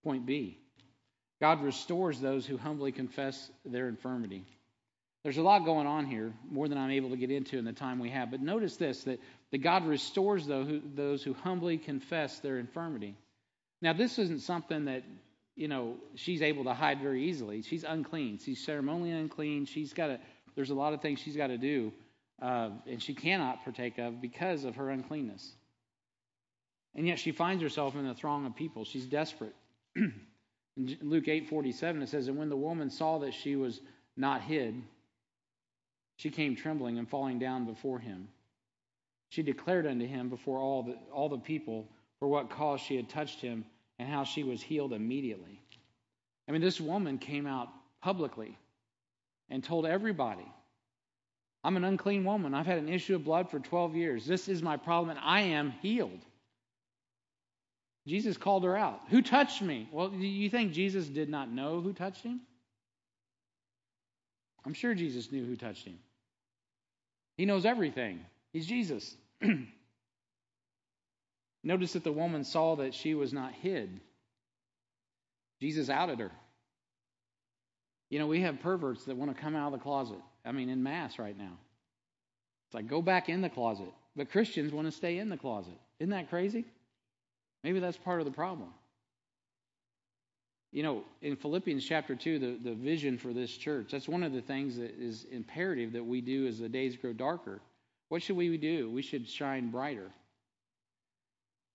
Point 0.04 0.26
B 0.26 0.58
God 1.42 1.62
restores 1.62 2.20
those 2.20 2.46
who 2.46 2.58
humbly 2.58 2.94
confess 2.94 3.52
their 3.66 3.90
infirmity. 3.90 4.46
There's 5.24 5.38
a 5.38 5.44
lot 5.44 5.66
going 5.66 5.86
on 5.86 6.06
here, 6.06 6.34
more 6.50 6.68
than 6.68 6.80
I'm 6.80 6.90
able 6.92 7.12
to 7.12 7.18
get 7.18 7.30
into 7.30 7.60
in 7.60 7.66
the 7.66 7.74
time 7.74 8.00
we 8.00 8.10
have. 8.10 8.32
But 8.32 8.42
notice 8.42 8.78
this 8.78 9.04
that, 9.04 9.20
that 9.52 9.58
God 9.60 9.86
restores 9.86 10.48
those 10.48 10.68
who, 10.68 10.82
those 10.96 11.22
who 11.22 11.34
humbly 11.34 11.78
confess 11.78 12.40
their 12.40 12.58
infirmity. 12.58 13.16
Now, 13.82 13.94
this 13.94 14.20
isn't 14.20 14.42
something 14.42 14.86
that, 14.86 15.04
you 15.56 15.68
know, 15.68 15.98
she's 16.16 16.42
able 16.42 16.64
to 16.66 16.74
hide 16.74 17.02
very 17.02 17.24
easily. 17.26 17.62
She's 17.64 17.84
unclean. 17.84 18.40
She's 18.44 18.64
ceremonially 18.64 19.12
unclean. 19.12 19.66
She's 19.66 19.94
got 19.94 20.08
to, 20.08 20.20
there's 20.56 20.70
a 20.70 20.76
lot 20.76 20.94
of 20.94 21.02
things 21.02 21.20
she's 21.20 21.36
got 21.36 21.48
to 21.48 21.58
do, 21.58 21.92
uh, 22.42 22.70
and 22.88 23.02
she 23.02 23.14
cannot 23.14 23.64
partake 23.64 23.98
of 23.98 24.22
because 24.22 24.64
of 24.64 24.76
her 24.76 24.90
uncleanness. 24.90 25.54
And 26.94 27.08
yet 27.08 27.20
she 27.20 27.32
finds 27.32 27.64
herself 27.64 27.96
in 27.96 28.08
the 28.08 28.14
throng 28.14 28.46
of 28.46 28.56
people. 28.56 28.86
She's 28.86 29.06
desperate. 29.06 29.56
in 29.96 30.98
Luke 31.02 31.26
8:47 31.26 32.04
it 32.04 32.10
says, 32.10 32.28
"And 32.28 32.38
when 32.38 32.50
the 32.50 32.58
woman 32.58 32.90
saw 32.90 33.20
that 33.20 33.34
she 33.34 33.56
was 33.56 33.80
not 34.18 34.42
hid, 34.42 34.82
she 36.18 36.30
came 36.30 36.56
trembling 36.56 36.98
and 36.98 37.10
falling 37.10 37.40
down 37.40 37.66
before 37.66 38.00
him. 38.00 38.28
She 39.30 39.42
declared 39.42 39.88
unto 39.88 40.06
him 40.06 40.30
before 40.30 40.60
all 40.60 40.84
the, 40.84 40.98
all 41.14 41.30
the 41.30 41.38
people 41.38 41.88
for 42.22 42.28
what 42.28 42.52
cause 42.52 42.80
she 42.80 42.96
had 42.96 43.10
touched 43.10 43.42
him 43.42 43.66
and 43.98 44.08
how 44.08 44.24
she 44.24 44.44
was 44.44 44.62
healed 44.62 44.94
immediately. 44.94 45.60
I 46.48 46.52
mean, 46.52 46.62
this 46.62 46.80
woman 46.80 47.18
came 47.18 47.48
out 47.48 47.68
publicly 48.00 48.56
and 49.50 49.64
told 49.64 49.88
everybody, 49.88 50.46
I'm 51.64 51.78
an 51.78 51.84
unclean 51.84 52.24
woman. 52.24 52.54
I've 52.54 52.68
had 52.68 52.78
an 52.78 52.90
issue 52.90 53.16
of 53.16 53.26
blood 53.26 53.50
for 53.50 53.60
12 53.60 53.96
years. 53.96 54.26
This 54.28 54.48
is 54.48 54.62
my 54.62 54.78
problem, 54.78 55.10
and 55.10 55.20
I 55.20 55.42
am 55.42 55.72
healed. 55.82 56.20
Jesus 58.08 58.38
called 58.38 58.64
her 58.66 58.78
out. 58.78 59.02
Who 59.10 59.24
touched 59.24 59.64
me? 59.64 59.90
Well, 59.92 60.10
do 60.10 60.18
you 60.18 60.50
think 60.50 60.74
Jesus 60.74 61.08
did 61.08 61.30
not 61.30 61.52
know 61.52 61.82
who 61.82 61.92
touched 61.92 62.24
him? 62.24 62.42
I'm 64.64 64.74
sure 64.76 64.94
Jesus 64.94 65.32
knew 65.32 65.44
who 65.44 65.56
touched 65.56 65.86
him. 65.86 65.98
He 67.36 67.46
knows 67.46 67.66
everything. 67.66 68.20
He's 68.54 68.68
Jesus. 68.68 69.16
Notice 71.64 71.94
that 71.94 72.04
the 72.04 72.12
woman 72.12 72.44
saw 72.44 72.78
that 72.78 72.94
she 72.94 73.14
was 73.14 73.34
not 73.34 73.54
hid. 73.54 74.02
Jesus 75.60 75.90
outed 75.90 76.20
her. 76.20 76.32
You 78.10 78.20
know, 78.20 78.28
we 78.28 78.42
have 78.42 78.60
perverts 78.62 79.06
that 79.06 79.16
want 79.16 79.36
to 79.36 79.42
come 79.42 79.56
out 79.56 79.74
of 79.74 79.80
the 79.80 79.84
closet. 79.84 80.18
I 80.44 80.52
mean, 80.52 80.70
in 80.70 80.82
mass 80.84 81.20
right 81.20 81.38
now. 81.38 81.58
It's 82.68 82.76
like, 82.76 82.88
go 82.88 83.02
back 83.02 83.30
in 83.30 83.42
the 83.42 83.50
closet. 83.50 83.94
But 84.16 84.32
Christians 84.32 84.74
want 84.74 84.88
to 84.88 84.92
stay 84.92 85.18
in 85.18 85.30
the 85.30 85.38
closet. 85.38 85.78
Isn't 86.00 86.12
that 86.12 86.30
crazy? 86.30 86.66
Maybe 87.64 87.80
that's 87.80 87.98
part 87.98 88.20
of 88.20 88.26
the 88.26 88.32
problem. 88.32 88.70
You 90.72 90.84
know, 90.84 91.04
in 91.22 91.36
Philippians 91.36 91.86
chapter 91.86 92.16
2, 92.16 92.40
the, 92.40 92.70
the 92.70 92.76
vision 92.76 93.18
for 93.18 93.34
this 93.34 93.52
church, 93.52 93.90
that's 93.92 94.08
one 94.08 94.24
of 94.24 94.32
the 94.34 94.42
things 94.42 94.78
that 94.78 94.96
is 94.98 95.26
imperative 95.32 95.94
that 95.94 96.06
we 96.06 96.22
do 96.22 96.48
as 96.48 96.60
the 96.60 96.70
days 96.70 96.96
grow 96.96 97.14
darker. 97.14 97.62
What 98.10 98.24
should 98.24 98.38
we 98.38 98.58
do? 98.58 98.90
We 98.90 99.02
should 99.02 99.28
shine 99.28 99.70
brighter. 99.70 100.12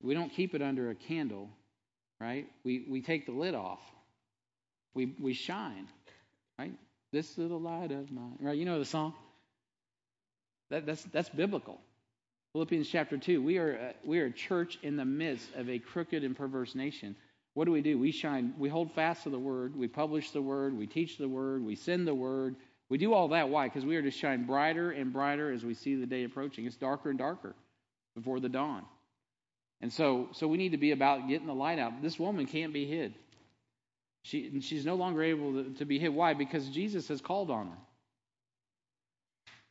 We 0.02 0.14
don't 0.14 0.30
keep 0.30 0.54
it 0.54 0.62
under 0.62 0.90
a 0.90 0.94
candle, 0.94 1.48
right? 2.20 2.46
We, 2.64 2.84
we 2.88 3.02
take 3.02 3.26
the 3.26 3.32
lid 3.32 3.54
off. 3.54 3.80
We, 4.94 5.14
we 5.20 5.32
shine, 5.34 5.88
right? 6.58 6.72
This 7.12 7.38
little 7.38 7.60
light 7.60 7.92
of 7.92 8.10
mine, 8.10 8.38
right? 8.40 8.56
You 8.56 8.64
know 8.64 8.78
the 8.78 8.84
song? 8.84 9.14
That, 10.70 10.86
that's, 10.86 11.02
that's 11.04 11.28
biblical. 11.28 11.80
Philippians 12.52 12.88
chapter 12.88 13.18
2. 13.18 13.42
We 13.42 13.58
are, 13.58 13.72
a, 13.72 13.94
we 14.04 14.18
are 14.20 14.26
a 14.26 14.32
church 14.32 14.78
in 14.82 14.96
the 14.96 15.04
midst 15.04 15.54
of 15.54 15.68
a 15.68 15.78
crooked 15.78 16.24
and 16.24 16.36
perverse 16.36 16.74
nation. 16.74 17.14
What 17.54 17.64
do 17.64 17.72
we 17.72 17.80
do? 17.80 17.98
We 17.98 18.12
shine, 18.12 18.54
we 18.58 18.68
hold 18.68 18.92
fast 18.92 19.22
to 19.22 19.30
the 19.30 19.38
word, 19.38 19.76
we 19.76 19.88
publish 19.88 20.30
the 20.30 20.42
word, 20.42 20.76
we 20.76 20.86
teach 20.86 21.16
the 21.16 21.28
word, 21.28 21.64
we 21.64 21.74
send 21.74 22.06
the 22.06 22.14
word. 22.14 22.56
We 22.88 22.98
do 22.98 23.14
all 23.14 23.28
that. 23.28 23.48
Why? 23.48 23.66
Because 23.66 23.84
we 23.84 23.96
are 23.96 24.02
to 24.02 24.10
shine 24.10 24.44
brighter 24.44 24.90
and 24.92 25.12
brighter 25.12 25.50
as 25.50 25.64
we 25.64 25.74
see 25.74 25.96
the 25.96 26.06
day 26.06 26.24
approaching. 26.24 26.66
It's 26.66 26.76
darker 26.76 27.10
and 27.10 27.18
darker 27.18 27.54
before 28.14 28.40
the 28.40 28.48
dawn. 28.48 28.84
And 29.80 29.92
so, 29.92 30.28
so 30.32 30.48
we 30.48 30.56
need 30.56 30.72
to 30.72 30.78
be 30.78 30.92
about 30.92 31.28
getting 31.28 31.46
the 31.46 31.54
light 31.54 31.78
out. 31.78 32.00
This 32.02 32.18
woman 32.18 32.46
can't 32.46 32.72
be 32.72 32.86
hid. 32.86 33.14
She, 34.22 34.60
she's 34.60 34.84
no 34.84 34.94
longer 34.94 35.22
able 35.22 35.52
to, 35.52 35.70
to 35.74 35.84
be 35.84 35.98
hid. 35.98 36.08
Why? 36.08 36.34
Because 36.34 36.68
Jesus 36.68 37.08
has 37.08 37.20
called 37.20 37.50
on 37.50 37.68
her. 37.68 37.76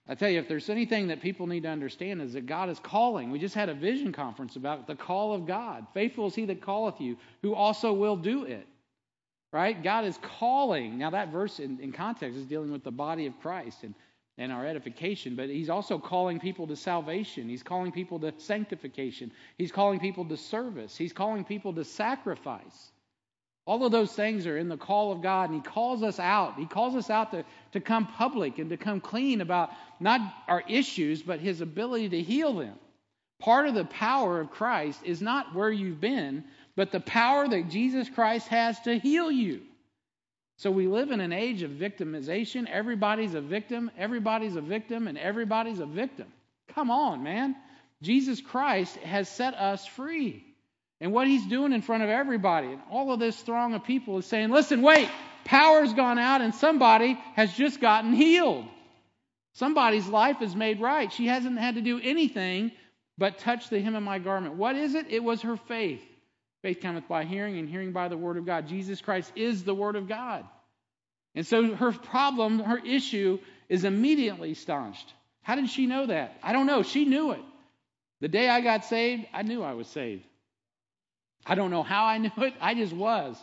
I 0.07 0.13
tell 0.13 0.29
you, 0.29 0.39
if 0.39 0.47
there's 0.47 0.69
anything 0.69 1.07
that 1.07 1.21
people 1.21 1.47
need 1.47 1.63
to 1.63 1.69
understand 1.69 2.21
is 2.21 2.33
that 2.33 2.45
God 2.45 2.69
is 2.69 2.79
calling. 2.79 3.31
We 3.31 3.39
just 3.39 3.55
had 3.55 3.69
a 3.69 3.73
vision 3.73 4.11
conference 4.11 4.55
about 4.55 4.85
the 4.85 4.95
call 4.95 5.33
of 5.33 5.47
God. 5.47 5.87
Faithful 5.95 6.27
is 6.27 6.35
he 6.35 6.45
that 6.45 6.63
calleth 6.63 7.01
you, 7.01 7.17
who 7.41 7.55
also 7.55 7.91
will 7.91 8.15
do 8.15 8.43
it. 8.43 8.67
Right? 9.51 9.81
God 9.81 10.05
is 10.05 10.19
calling. 10.21 10.97
Now, 10.97 11.09
that 11.11 11.31
verse 11.31 11.59
in, 11.59 11.79
in 11.79 11.91
context 11.91 12.37
is 12.37 12.45
dealing 12.45 12.71
with 12.71 12.83
the 12.83 12.91
body 12.91 13.25
of 13.25 13.39
Christ. 13.39 13.83
And 13.83 13.95
and 14.37 14.51
our 14.51 14.65
edification, 14.65 15.35
but 15.35 15.49
he's 15.49 15.69
also 15.69 15.97
calling 15.97 16.39
people 16.39 16.67
to 16.67 16.75
salvation. 16.75 17.47
He's 17.47 17.63
calling 17.63 17.91
people 17.91 18.19
to 18.19 18.33
sanctification. 18.37 19.31
He's 19.57 19.71
calling 19.71 19.99
people 19.99 20.25
to 20.25 20.35
service. 20.35 20.95
He's 20.97 21.13
calling 21.13 21.45
people 21.45 21.73
to 21.73 21.85
sacrifice. 21.85 22.91
All 23.65 23.83
of 23.83 23.91
those 23.91 24.11
things 24.11 24.45
are 24.45 24.57
in 24.57 24.69
the 24.69 24.77
call 24.77 25.11
of 25.11 25.23
God, 25.23 25.49
and 25.49 25.61
He 25.61 25.67
calls 25.67 26.03
us 26.03 26.19
out. 26.19 26.55
He 26.57 26.65
calls 26.65 26.95
us 26.95 27.09
out 27.09 27.31
to, 27.31 27.43
to 27.71 27.79
come 27.79 28.05
public 28.05 28.59
and 28.59 28.69
to 28.69 28.77
come 28.77 29.01
clean 29.01 29.41
about 29.41 29.71
not 29.99 30.21
our 30.47 30.63
issues, 30.67 31.23
but 31.23 31.39
His 31.39 31.61
ability 31.61 32.09
to 32.09 32.21
heal 32.21 32.53
them. 32.53 32.75
Part 33.39 33.67
of 33.67 33.73
the 33.73 33.85
power 33.85 34.39
of 34.39 34.51
Christ 34.51 35.01
is 35.03 35.21
not 35.21 35.55
where 35.55 35.71
you've 35.71 35.99
been, 35.99 36.43
but 36.75 36.91
the 36.91 36.99
power 36.99 37.47
that 37.47 37.69
Jesus 37.69 38.09
Christ 38.09 38.47
has 38.49 38.79
to 38.81 38.99
heal 38.99 39.31
you. 39.31 39.61
So 40.57 40.71
we 40.71 40.87
live 40.87 41.11
in 41.11 41.19
an 41.19 41.33
age 41.33 41.63
of 41.63 41.71
victimization. 41.71 42.69
Everybody's 42.69 43.33
a 43.33 43.41
victim, 43.41 43.91
everybody's 43.97 44.55
a 44.55 44.61
victim, 44.61 45.07
and 45.07 45.17
everybody's 45.17 45.79
a 45.79 45.85
victim. 45.85 46.27
Come 46.73 46.89
on, 46.89 47.23
man. 47.23 47.55
Jesus 48.01 48.41
Christ 48.41 48.95
has 48.97 49.27
set 49.27 49.53
us 49.53 49.85
free. 49.85 50.45
And 51.01 51.11
what 51.11 51.27
he's 51.27 51.45
doing 51.45 51.73
in 51.73 51.81
front 51.81 52.03
of 52.03 52.09
everybody, 52.09 52.67
and 52.67 52.81
all 52.89 53.11
of 53.11 53.19
this 53.19 53.39
throng 53.41 53.73
of 53.73 53.83
people 53.83 54.17
is 54.17 54.25
saying, 54.25 54.49
listen, 54.49 54.81
wait, 54.81 55.09
power's 55.43 55.93
gone 55.93 56.17
out, 56.17 56.41
and 56.41 56.55
somebody 56.55 57.17
has 57.35 57.53
just 57.53 57.81
gotten 57.81 58.13
healed. 58.13 58.65
Somebody's 59.53 60.07
life 60.07 60.41
is 60.41 60.55
made 60.55 60.79
right. 60.79 61.11
She 61.11 61.27
hasn't 61.27 61.59
had 61.59 61.75
to 61.75 61.81
do 61.81 61.99
anything 62.01 62.71
but 63.17 63.39
touch 63.39 63.69
the 63.69 63.79
hem 63.79 63.95
of 63.95 64.03
my 64.03 64.19
garment. 64.19 64.55
What 64.55 64.75
is 64.75 64.95
it? 64.95 65.07
It 65.09 65.23
was 65.23 65.41
her 65.41 65.57
faith. 65.57 66.01
Faith 66.65 66.79
cometh 66.81 67.07
by 67.07 67.25
hearing, 67.25 67.59
and 67.59 67.69
hearing 67.69 67.91
by 67.91 68.07
the 68.07 68.17
word 68.17 68.37
of 68.37 68.45
God. 68.47 68.67
Jesus 68.67 68.99
Christ 68.99 69.31
is 69.35 69.63
the 69.63 69.75
word 69.75 69.95
of 69.95 70.07
God. 70.07 70.43
And 71.35 71.45
so 71.45 71.75
her 71.75 71.91
problem, 71.91 72.57
her 72.57 72.79
issue, 72.79 73.37
is 73.69 73.83
immediately 73.83 74.55
staunched. 74.55 75.13
How 75.43 75.53
did 75.53 75.69
she 75.69 75.85
know 75.85 76.07
that? 76.07 76.39
I 76.41 76.53
don't 76.53 76.65
know. 76.65 76.81
She 76.81 77.05
knew 77.05 77.33
it. 77.33 77.41
The 78.19 78.29
day 78.29 78.49
I 78.49 78.61
got 78.61 78.83
saved, 78.83 79.27
I 79.31 79.43
knew 79.43 79.61
I 79.61 79.73
was 79.73 79.85
saved. 79.85 80.23
I 81.45 81.53
don't 81.53 81.69
know 81.69 81.83
how 81.83 82.05
I 82.05 82.17
knew 82.25 82.31
it. 82.37 82.55
I 82.59 82.73
just 82.73 82.93
was. 82.93 83.37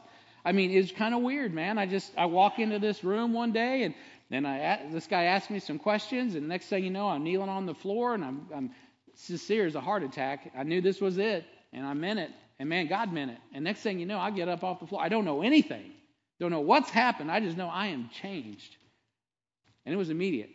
I 0.44 0.50
mean, 0.50 0.72
it's 0.72 0.90
kind 0.90 1.14
of 1.14 1.22
weird, 1.22 1.54
man. 1.54 1.78
I 1.78 1.86
just 1.86 2.10
I 2.18 2.26
walk 2.26 2.58
into 2.58 2.80
this 2.80 3.04
room 3.04 3.34
one 3.34 3.52
day 3.52 3.84
and 3.84 3.94
then 4.30 4.44
I 4.44 4.88
this 4.90 5.06
guy 5.06 5.26
asked 5.26 5.48
me 5.48 5.60
some 5.60 5.78
questions, 5.78 6.34
and 6.34 6.48
next 6.48 6.66
thing 6.66 6.82
you 6.82 6.90
know, 6.90 7.06
I'm 7.06 7.22
kneeling 7.22 7.50
on 7.50 7.66
the 7.66 7.74
floor 7.74 8.14
and 8.14 8.24
I'm, 8.24 8.48
I'm 8.52 8.70
sincere 9.14 9.64
as 9.64 9.76
a 9.76 9.80
heart 9.80 10.02
attack. 10.02 10.50
I 10.58 10.64
knew 10.64 10.80
this 10.80 11.00
was 11.00 11.18
it, 11.18 11.44
and 11.72 11.86
I 11.86 11.94
meant 11.94 12.18
it. 12.18 12.32
And 12.62 12.68
man, 12.68 12.86
God 12.86 13.12
meant 13.12 13.32
it. 13.32 13.38
And 13.52 13.64
next 13.64 13.80
thing 13.80 13.98
you 13.98 14.06
know, 14.06 14.20
I 14.20 14.30
get 14.30 14.46
up 14.46 14.62
off 14.62 14.78
the 14.78 14.86
floor. 14.86 15.02
I 15.02 15.08
don't 15.08 15.24
know 15.24 15.42
anything. 15.42 15.90
Don't 16.38 16.52
know 16.52 16.60
what's 16.60 16.90
happened. 16.90 17.28
I 17.28 17.40
just 17.40 17.56
know 17.56 17.66
I 17.66 17.88
am 17.88 18.08
changed. 18.22 18.76
And 19.84 19.92
it 19.92 19.98
was 19.98 20.10
immediate. 20.10 20.50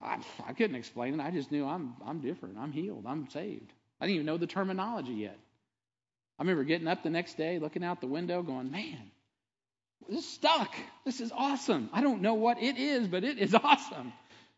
I, 0.00 0.20
I 0.46 0.54
couldn't 0.54 0.76
explain 0.76 1.20
it. 1.20 1.22
I 1.22 1.30
just 1.32 1.52
knew 1.52 1.66
I'm, 1.66 1.96
I'm 2.06 2.20
different. 2.20 2.56
I'm 2.56 2.72
healed. 2.72 3.04
I'm 3.06 3.28
saved. 3.28 3.70
I 4.00 4.06
didn't 4.06 4.14
even 4.14 4.26
know 4.26 4.38
the 4.38 4.46
terminology 4.46 5.12
yet. 5.12 5.38
I 6.38 6.42
remember 6.42 6.64
getting 6.64 6.88
up 6.88 7.02
the 7.02 7.10
next 7.10 7.36
day, 7.36 7.58
looking 7.58 7.84
out 7.84 8.00
the 8.00 8.06
window, 8.06 8.42
going, 8.42 8.70
man, 8.70 9.10
this 10.08 10.20
is 10.20 10.30
stuck. 10.30 10.74
This 11.04 11.20
is 11.20 11.30
awesome. 11.30 11.90
I 11.92 12.00
don't 12.00 12.22
know 12.22 12.32
what 12.32 12.62
it 12.62 12.78
is, 12.78 13.06
but 13.06 13.22
it 13.22 13.36
is 13.36 13.54
awesome. 13.62 14.14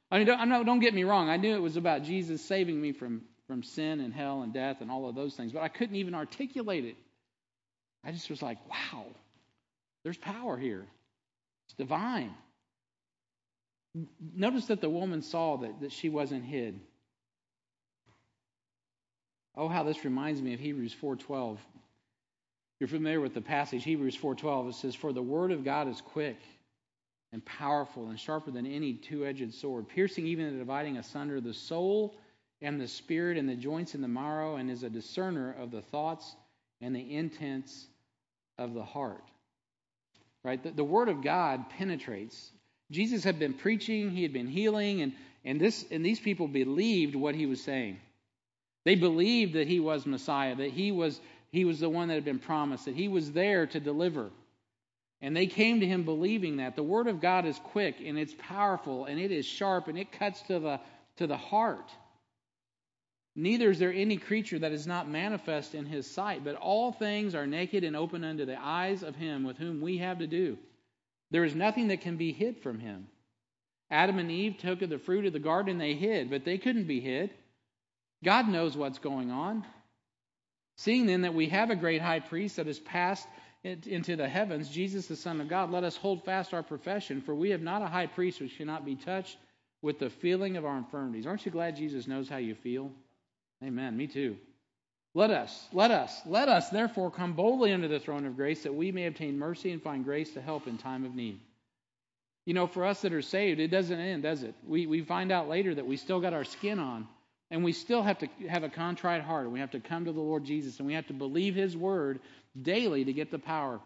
I 0.09 0.18
mean, 0.18 0.29
don't, 0.29 0.64
don't 0.64 0.79
get 0.79 0.95
me 0.95 1.03
wrong. 1.03 1.29
I 1.29 1.37
knew 1.37 1.57
it 1.57 1.62
was 1.62 1.76
about 1.76 2.05
Jesus 2.05 2.45
saving 2.45 2.81
me 2.81 2.93
from, 2.93 3.22
from 3.49 3.62
sin 3.62 4.01
and 4.01 4.14
hell 4.14 4.42
and 4.42 4.53
death 4.53 4.76
and 4.80 4.90
all 4.90 5.09
of 5.09 5.14
those 5.14 5.34
things, 5.34 5.53
but 5.53 5.62
I 5.62 5.68
couldn't 5.68 5.96
even 5.96 6.14
articulate 6.14 6.84
it. 6.84 6.96
I 8.05 8.12
just 8.12 8.30
was 8.30 8.42
like, 8.42 8.59
wow, 8.68 9.07
there's 10.05 10.18
power 10.18 10.57
here. 10.57 10.86
It's 11.66 11.74
divine. 11.76 12.32
Notice 14.34 14.66
that 14.66 14.80
the 14.80 14.90
woman 14.90 15.22
saw 15.22 15.57
that, 15.57 15.80
that 15.80 15.92
she 15.92 16.09
wasn't 16.09 16.44
hid. 16.44 16.78
Oh, 19.57 19.66
how 19.66 19.82
this 19.82 20.05
reminds 20.05 20.40
me 20.40 20.55
of 20.55 20.61
Hebrews 20.61 20.94
4:12. 21.03 21.59
You're 22.78 22.88
familiar 22.88 23.20
with 23.20 23.34
the 23.34 23.40
passage 23.40 23.82
Hebrews 23.82 24.16
4:12. 24.16 24.68
It 24.68 24.74
says, 24.74 24.94
"For 24.94 25.12
the 25.12 25.22
word 25.22 25.51
of 25.51 25.64
God 25.64 25.88
is 25.88 26.01
quick 26.01 26.38
and 27.32 27.44
powerful 27.44 28.09
and 28.09 28.20
sharper 28.20 28.53
than 28.53 28.66
any 28.66 28.94
two-edged 28.94 29.53
sword, 29.55 29.88
piercing 29.88 30.26
even 30.26 30.46
and 30.46 30.59
dividing 30.59 30.96
asunder 30.96 31.40
the 31.40 31.55
soul 31.55 32.16
and 32.61 32.80
the 32.80 32.88
spirit 32.88 33.36
and 33.36 33.48
the 33.48 33.54
joints 33.54 33.94
and 33.94 34.02
the 34.02 34.09
marrow, 34.09 34.56
and 34.56 34.70
is 34.70 34.82
a 34.82 34.90
discerner 34.90 35.54
of 35.59 35.70
the 35.70 35.82
thoughts 35.82 36.34
and 36.80 36.94
the 36.94 37.14
intents 37.14 37.86
of 38.59 38.74
the 38.74 38.84
heart." 38.84 39.24
Right? 40.44 40.62
The, 40.62 40.70
the 40.70 40.84
word 40.84 41.09
of 41.09 41.22
God 41.22 41.68
penetrates. 41.70 42.50
Jesus 42.90 43.24
had 43.24 43.38
been 43.38 43.54
preaching, 43.54 44.11
he 44.11 44.22
had 44.22 44.32
been 44.32 44.46
healing, 44.46 45.02
and, 45.02 45.12
and 45.44 45.61
this 45.61 45.84
and 45.90 46.04
these 46.04 46.20
people 46.20 46.48
believed 46.48 47.14
what 47.14 47.34
he 47.34 47.46
was 47.46 47.62
saying. 47.62 47.98
They 48.84 48.94
believed 48.94 49.52
that 49.54 49.68
he 49.68 49.80
was 49.80 50.06
Messiah, 50.06 50.56
that 50.56 50.70
he 50.70 50.92
was, 50.92 51.20
he 51.50 51.66
was 51.66 51.80
the 51.80 51.88
one 51.90 52.09
that 52.09 52.14
had 52.14 52.24
been 52.24 52.38
promised, 52.38 52.86
that 52.86 52.94
he 52.94 53.09
was 53.09 53.32
there 53.32 53.66
to 53.66 53.80
deliver. 53.80 54.30
And 55.20 55.36
they 55.36 55.46
came 55.46 55.80
to 55.80 55.86
him 55.86 56.04
believing 56.04 56.56
that. 56.59 56.76
The 56.76 56.82
word 56.82 57.09
of 57.09 57.20
God 57.20 57.44
is 57.44 57.59
quick 57.59 57.96
and 58.02 58.18
it's 58.18 58.34
powerful 58.38 59.04
and 59.04 59.20
it 59.20 59.32
is 59.32 59.44
sharp 59.44 59.88
and 59.88 59.98
it 59.98 60.12
cuts 60.12 60.40
to 60.42 60.59
the, 60.59 60.80
to 61.16 61.26
the 61.26 61.36
heart. 61.36 61.90
Neither 63.41 63.70
is 63.70 63.78
there 63.78 63.93
any 63.93 64.16
creature 64.16 64.59
that 64.59 64.72
is 64.72 64.84
not 64.84 65.09
manifest 65.09 65.76
in 65.76 65.86
his 65.86 66.11
sight, 66.11 66.43
but 66.43 66.57
all 66.57 66.91
things 66.91 67.36
are 67.36 67.47
naked 67.47 67.84
and 67.84 67.95
open 67.95 68.24
unto 68.24 68.45
the 68.45 68.61
eyes 68.61 69.05
of 69.05 69.14
him 69.14 69.45
with 69.45 69.57
whom 69.57 69.80
we 69.80 69.99
have 69.99 70.18
to 70.18 70.26
do. 70.26 70.59
There 71.30 71.45
is 71.45 71.55
nothing 71.55 71.86
that 71.89 72.01
can 72.01 72.16
be 72.16 72.32
hid 72.32 72.59
from 72.59 72.80
him. 72.80 73.07
Adam 73.93 74.18
and 74.18 74.28
Eve 74.28 74.57
took 74.59 74.82
of 74.82 74.91
the 74.91 74.99
fruit 74.99 75.24
of 75.24 75.32
the 75.32 75.39
garden 75.39 75.78
they 75.78 75.95
hid, 75.95 76.30
but 76.30 76.45
they 76.45 76.59
couldn't 76.59 76.89
be 76.89 76.99
hid. 76.99 77.30
God 78.24 78.49
knows 78.49 78.76
what's 78.76 78.99
going 78.99 79.30
on. 79.30 79.64
Seeing 80.76 81.07
then 81.07 81.20
that 81.20 81.32
we 81.32 81.49
have 81.49 81.70
a 81.70 81.76
great 81.76 82.03
high 82.03 82.18
priest 82.18 82.57
that 82.57 82.66
has 82.66 82.80
passed 82.80 83.28
into 83.62 84.16
the 84.16 84.28
heavens, 84.28 84.68
Jesus 84.68 85.07
the 85.07 85.14
Son 85.14 85.41
of 85.41 85.47
God, 85.47 85.70
let 85.70 85.84
us 85.84 85.97
hold 85.97 86.24
fast 86.24 86.53
our 86.53 86.64
profession, 86.64 87.20
for 87.20 87.36
we 87.36 87.51
have 87.51 87.62
not 87.62 87.82
a 87.82 87.86
high 87.86 88.09
priest 88.09 88.41
which 88.41 88.57
cannot 88.57 88.84
be 88.84 88.97
touched 88.97 89.36
with 89.80 90.01
the 90.01 90.11
feeling 90.11 90.57
of 90.57 90.64
our 90.64 90.76
infirmities. 90.76 91.24
Aren't 91.24 91.47
you 91.47 91.53
glad 91.53 91.76
Jesus 91.76 92.09
knows 92.09 92.28
how 92.28 92.39
you 92.39 92.57
feel? 92.57 92.91
Amen. 93.62 93.96
Me 93.96 94.06
too. 94.06 94.36
Let 95.14 95.30
us, 95.30 95.66
let 95.72 95.90
us, 95.90 96.20
let 96.26 96.48
us 96.48 96.68
therefore 96.70 97.11
come 97.11 97.32
boldly 97.32 97.72
under 97.72 97.88
the 97.88 97.98
throne 97.98 98.26
of 98.26 98.36
grace 98.36 98.62
that 98.62 98.74
we 98.74 98.92
may 98.92 99.06
obtain 99.06 99.38
mercy 99.38 99.72
and 99.72 99.82
find 99.82 100.04
grace 100.04 100.34
to 100.34 100.40
help 100.40 100.66
in 100.66 100.78
time 100.78 101.04
of 101.04 101.14
need. 101.14 101.40
You 102.46 102.54
know, 102.54 102.66
for 102.66 102.84
us 102.84 103.02
that 103.02 103.12
are 103.12 103.22
saved, 103.22 103.59
it 103.59 103.68
doesn't 103.68 103.98
end, 103.98 104.22
does 104.22 104.42
it? 104.42 104.54
We, 104.66 104.86
we 104.86 105.02
find 105.02 105.32
out 105.32 105.48
later 105.48 105.74
that 105.74 105.86
we 105.86 105.96
still 105.96 106.20
got 106.20 106.34
our 106.34 106.44
skin 106.44 106.78
on. 106.78 107.09
And 107.50 107.64
we 107.64 107.72
still 107.72 108.02
have 108.02 108.18
to 108.18 108.28
have 108.48 108.62
a 108.62 108.68
contrite 108.68 109.22
heart. 109.22 109.44
And 109.44 109.52
we 109.52 109.61
have 109.61 109.70
to 109.70 109.80
come 109.80 110.04
to 110.04 110.12
the 110.12 110.20
Lord 110.20 110.44
Jesus 110.44 110.78
and 110.78 110.86
we 110.86 110.94
have 110.94 111.06
to 111.09 111.14
believe 111.14 111.54
his 111.54 111.76
word 111.76 112.20
daily 112.61 113.04
to 113.04 113.12
get 113.12 113.30
the 113.30 113.38
power 113.38 113.80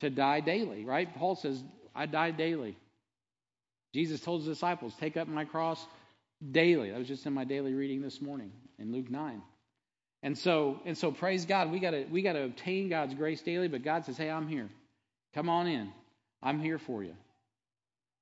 to 0.00 0.10
die 0.10 0.40
daily, 0.40 0.84
right? 0.84 1.12
Paul 1.16 1.34
says, 1.34 1.62
I 1.94 2.06
die 2.06 2.30
daily. 2.30 2.76
Jesus 3.94 4.20
told 4.20 4.42
his 4.42 4.48
disciples, 4.48 4.94
Take 5.00 5.16
up 5.16 5.26
my 5.26 5.44
cross 5.44 5.84
daily. 6.52 6.90
That 6.90 6.98
was 6.98 7.08
just 7.08 7.26
in 7.26 7.32
my 7.32 7.44
daily 7.44 7.72
reading 7.72 8.02
this 8.02 8.20
morning 8.20 8.52
in 8.78 8.92
Luke 8.92 9.10
9. 9.10 9.42
And 10.22 10.36
so, 10.36 10.80
and 10.84 10.96
so 10.96 11.12
praise 11.12 11.44
God, 11.44 11.70
we 11.70 11.78
gotta 11.78 12.06
we 12.10 12.22
gotta 12.22 12.42
obtain 12.42 12.88
God's 12.88 13.14
grace 13.14 13.40
daily, 13.40 13.68
but 13.68 13.82
God 13.82 14.04
says, 14.04 14.16
Hey, 14.16 14.30
I'm 14.30 14.48
here. 14.48 14.68
Come 15.34 15.48
on 15.48 15.66
in. 15.66 15.92
I'm 16.42 16.60
here 16.60 16.78
for 16.78 17.02
you. 17.02 17.14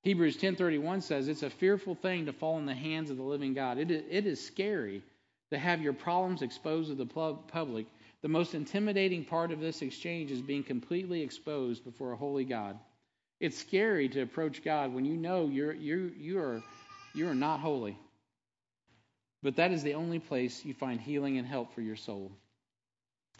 Hebrews 0.02 0.36
10:31 0.36 1.02
says 1.02 1.26
it's 1.26 1.42
a 1.42 1.50
fearful 1.50 1.94
thing 1.94 2.26
to 2.26 2.32
fall 2.32 2.58
in 2.58 2.66
the 2.66 2.74
hands 2.74 3.10
of 3.10 3.16
the 3.16 3.22
living 3.22 3.54
God. 3.54 3.78
It 3.78 3.90
is, 3.90 4.04
it 4.08 4.26
is 4.26 4.44
scary 4.44 5.02
to 5.50 5.58
have 5.58 5.82
your 5.82 5.92
problems 5.92 6.42
exposed 6.42 6.90
to 6.90 6.94
the 6.94 7.06
public. 7.06 7.86
The 8.22 8.28
most 8.28 8.54
intimidating 8.54 9.24
part 9.24 9.50
of 9.50 9.60
this 9.60 9.82
exchange 9.82 10.30
is 10.30 10.40
being 10.40 10.62
completely 10.62 11.22
exposed 11.22 11.84
before 11.84 12.12
a 12.12 12.16
holy 12.16 12.44
God. 12.44 12.78
It's 13.40 13.58
scary 13.58 14.08
to 14.10 14.22
approach 14.22 14.62
God 14.62 14.94
when 14.94 15.04
you 15.04 15.16
know 15.16 15.48
you're 15.48 15.72
you 15.72 16.12
you 16.16 16.38
are 16.38 16.62
you 17.14 17.28
are 17.28 17.34
not 17.34 17.60
holy. 17.60 17.98
But 19.42 19.56
that 19.56 19.72
is 19.72 19.82
the 19.82 19.94
only 19.94 20.18
place 20.18 20.64
you 20.64 20.74
find 20.74 21.00
healing 21.00 21.38
and 21.38 21.46
help 21.46 21.74
for 21.74 21.80
your 21.80 21.96
soul. 21.96 22.32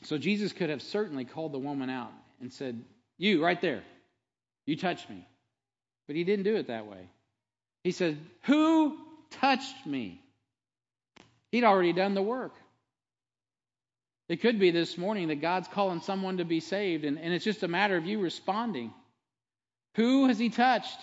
So 0.02 0.18
Jesus 0.18 0.52
could 0.52 0.70
have 0.70 0.82
certainly 0.82 1.24
called 1.24 1.52
the 1.52 1.58
woman 1.58 1.90
out 1.90 2.12
and 2.40 2.52
said, 2.52 2.84
"You 3.18 3.42
right 3.42 3.60
there. 3.60 3.82
You 4.66 4.76
touched 4.76 5.08
me." 5.08 5.26
But 6.06 6.16
he 6.16 6.24
didn't 6.24 6.44
do 6.44 6.56
it 6.56 6.68
that 6.68 6.86
way. 6.86 7.08
He 7.82 7.92
said, 7.92 8.18
Who 8.42 8.98
touched 9.30 9.86
me? 9.86 10.20
He'd 11.52 11.64
already 11.64 11.92
done 11.92 12.14
the 12.14 12.22
work. 12.22 12.52
It 14.28 14.40
could 14.40 14.58
be 14.58 14.72
this 14.72 14.98
morning 14.98 15.28
that 15.28 15.40
God's 15.40 15.68
calling 15.68 16.00
someone 16.00 16.38
to 16.38 16.44
be 16.44 16.60
saved, 16.60 17.04
and, 17.04 17.18
and 17.18 17.32
it's 17.32 17.44
just 17.44 17.62
a 17.62 17.68
matter 17.68 17.96
of 17.96 18.04
you 18.04 18.20
responding. 18.20 18.92
Who 19.94 20.26
has 20.26 20.38
He 20.38 20.48
touched? 20.48 20.98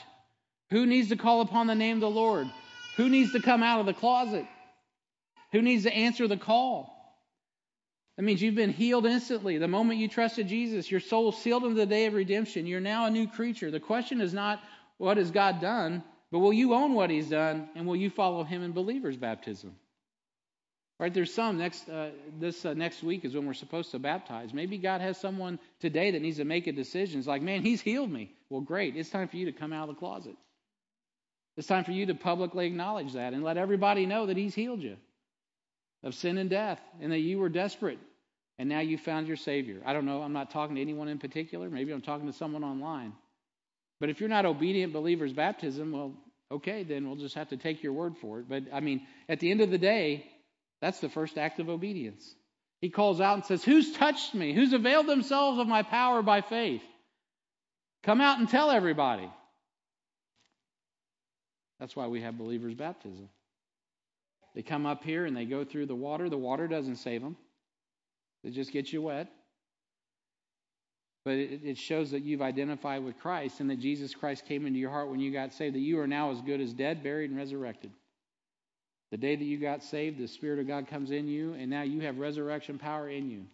Who 0.72 0.86
needs 0.86 1.10
to 1.10 1.16
call 1.16 1.42
upon 1.42 1.68
the 1.68 1.76
name 1.76 1.98
of 1.98 2.02
the 2.02 2.10
Lord? 2.10 2.48
Who 2.98 3.10
needs 3.10 3.32
to 3.32 3.42
come 3.42 3.64
out 3.64 3.80
of 3.80 3.86
the 3.86 3.94
closet? 3.94 4.46
Who 5.54 5.62
needs 5.62 5.84
to 5.84 5.94
answer 5.94 6.28
the 6.28 6.36
call? 6.36 6.90
That 8.18 8.24
means 8.24 8.42
you've 8.42 8.56
been 8.56 8.74
healed 8.74 9.06
instantly. 9.06 9.60
The 9.60 9.68
moment 9.68 10.00
you 10.00 10.08
trusted 10.08 10.48
Jesus, 10.48 10.90
your 10.90 11.00
soul 11.00 11.32
sealed 11.32 11.64
into 11.64 11.76
the 11.76 11.86
day 11.86 12.08
of 12.08 12.16
redemption. 12.16 12.68
You're 12.68 12.82
now 12.82 13.06
a 13.06 13.12
new 13.12 13.28
creature. 13.28 13.72
The 13.72 13.80
question 13.80 14.20
is 14.20 14.34
not 14.34 14.62
what 14.98 15.18
has 15.18 15.32
God 15.32 15.62
done, 15.62 16.04
but 16.32 16.40
will 16.40 16.54
you 16.54 16.74
own 16.74 16.94
what 16.94 17.10
He's 17.10 17.30
done, 17.30 17.70
and 17.76 17.86
will 17.88 17.96
you 17.96 18.10
follow 18.10 18.44
Him 18.44 18.64
in 18.64 18.72
believer's 18.72 19.18
baptism? 19.18 19.76
Right? 21.00 21.14
There's 21.14 21.34
some 21.34 21.58
next 21.58 21.88
uh, 21.90 22.10
this 22.40 22.66
uh, 22.66 22.74
next 22.74 23.04
week 23.04 23.26
is 23.26 23.36
when 23.36 23.46
we're 23.46 23.54
supposed 23.54 23.92
to 23.92 24.00
baptize. 24.00 24.54
Maybe 24.54 24.78
God 24.78 25.02
has 25.02 25.20
someone 25.20 25.60
today 25.80 26.12
that 26.12 26.22
needs 26.22 26.38
to 26.38 26.46
make 26.46 26.66
a 26.68 26.72
decision. 26.72 27.20
It's 27.20 27.28
like, 27.28 27.42
man, 27.42 27.62
He's 27.62 27.82
healed 27.82 28.12
me. 28.12 28.32
Well, 28.50 28.62
great. 28.62 28.96
It's 28.96 29.10
time 29.10 29.28
for 29.28 29.38
you 29.38 29.46
to 29.46 29.52
come 29.52 29.74
out 29.74 29.90
of 29.90 29.96
the 29.96 30.00
closet. 30.00 30.36
It's 31.58 31.68
time 31.68 31.84
for 31.84 31.92
you 31.92 32.08
to 32.08 32.16
publicly 32.16 32.66
acknowledge 32.66 33.14
that 33.14 33.34
and 33.34 33.44
let 33.44 33.58
everybody 33.58 34.08
know 34.08 34.28
that 34.28 34.38
He's 34.38 34.56
healed 34.56 34.82
you 34.82 34.98
of 36.04 36.14
sin 36.16 36.38
and 36.38 36.50
death, 36.50 36.80
and 37.02 37.12
that 37.12 37.20
you 37.20 37.40
were 37.40 37.50
desperate, 37.50 38.00
and 38.60 38.70
now 38.70 38.80
you 38.80 38.98
found 38.98 39.28
your 39.28 39.38
Savior. 39.38 39.82
I 39.86 39.94
don't 39.94 40.06
know. 40.06 40.22
I'm 40.22 40.34
not 40.34 40.52
talking 40.52 40.76
to 40.76 40.82
anyone 40.82 41.08
in 41.08 41.20
particular. 41.20 41.70
Maybe 41.70 41.92
I'm 41.92 42.02
talking 42.02 42.28
to 42.28 42.34
someone 42.34 42.64
online. 42.64 43.14
But 44.00 44.10
if 44.10 44.20
you're 44.20 44.30
not 44.30 44.46
obedient 44.46 44.94
believers 44.94 45.32
baptism, 45.32 45.92
well, 45.92 46.14
okay, 46.52 46.84
then 46.84 47.08
we'll 47.08 47.16
just 47.16 47.36
have 47.36 47.50
to 47.50 47.58
take 47.58 47.84
your 47.84 47.94
word 47.94 48.18
for 48.18 48.40
it. 48.40 48.50
But 48.50 48.64
I 48.74 48.80
mean, 48.80 49.08
at 49.30 49.40
the 49.40 49.50
end 49.50 49.62
of 49.62 49.72
the 49.72 49.78
day, 49.78 50.26
that's 50.82 51.00
the 51.00 51.10
first 51.10 51.38
act 51.38 51.60
of 51.60 51.70
obedience. 51.70 52.36
He 52.82 52.90
calls 52.90 53.22
out 53.22 53.36
and 53.36 53.46
says, 53.46 53.64
Who's 53.64 53.94
touched 53.94 54.36
me? 54.36 54.54
Who's 54.54 54.74
availed 54.74 55.08
themselves 55.08 55.58
of 55.58 55.68
my 55.68 55.84
power 55.84 56.22
by 56.22 56.42
faith? 56.42 56.84
Come 58.04 58.20
out 58.20 58.40
and 58.40 58.50
tell 58.50 58.70
everybody. 58.70 59.32
That's 61.80 61.96
why 61.96 62.08
we 62.08 62.22
have 62.22 62.38
believers' 62.38 62.76
baptism. 62.76 63.30
They 64.56 64.62
come 64.62 64.86
up 64.86 65.04
here 65.04 65.26
and 65.26 65.36
they 65.36 65.46
go 65.46 65.64
through 65.64 65.88
the 65.88 65.96
water. 65.96 66.30
The 66.30 66.38
water 66.38 66.68
doesn't 66.68 66.98
save 66.98 67.22
them, 67.22 67.38
it 68.44 68.52
just 68.52 68.72
gets 68.72 68.92
you 68.92 69.02
wet. 69.04 69.30
But 71.26 71.36
it, 71.36 71.62
it 71.64 71.78
shows 71.78 72.12
that 72.12 72.24
you've 72.24 72.42
identified 72.42 73.04
with 73.04 73.18
Christ 73.20 73.62
and 73.62 73.70
that 73.70 73.80
Jesus 73.80 74.14
Christ 74.14 74.46
came 74.46 74.66
into 74.66 74.80
your 74.80 74.90
heart 74.90 75.10
when 75.10 75.22
you 75.22 75.32
got 75.32 75.54
saved, 75.54 75.76
that 75.76 75.80
you 75.80 76.00
are 76.02 76.08
now 76.08 76.32
as 76.32 76.42
good 76.42 76.60
as 76.60 76.74
dead, 76.74 77.02
buried, 77.02 77.30
and 77.30 77.40
resurrected. 77.40 77.92
The 79.12 79.18
day 79.18 79.36
that 79.36 79.44
you 79.46 79.58
got 79.58 79.84
saved, 79.84 80.18
the 80.18 80.28
Spirit 80.28 80.60
of 80.60 80.68
God 80.68 80.88
comes 80.88 81.12
in 81.12 81.28
you, 81.28 81.54
and 81.54 81.70
now 81.70 81.84
you 81.84 82.02
have 82.02 82.18
resurrection 82.18 82.78
power 82.78 83.08
in 83.08 83.30
you. 83.30 83.46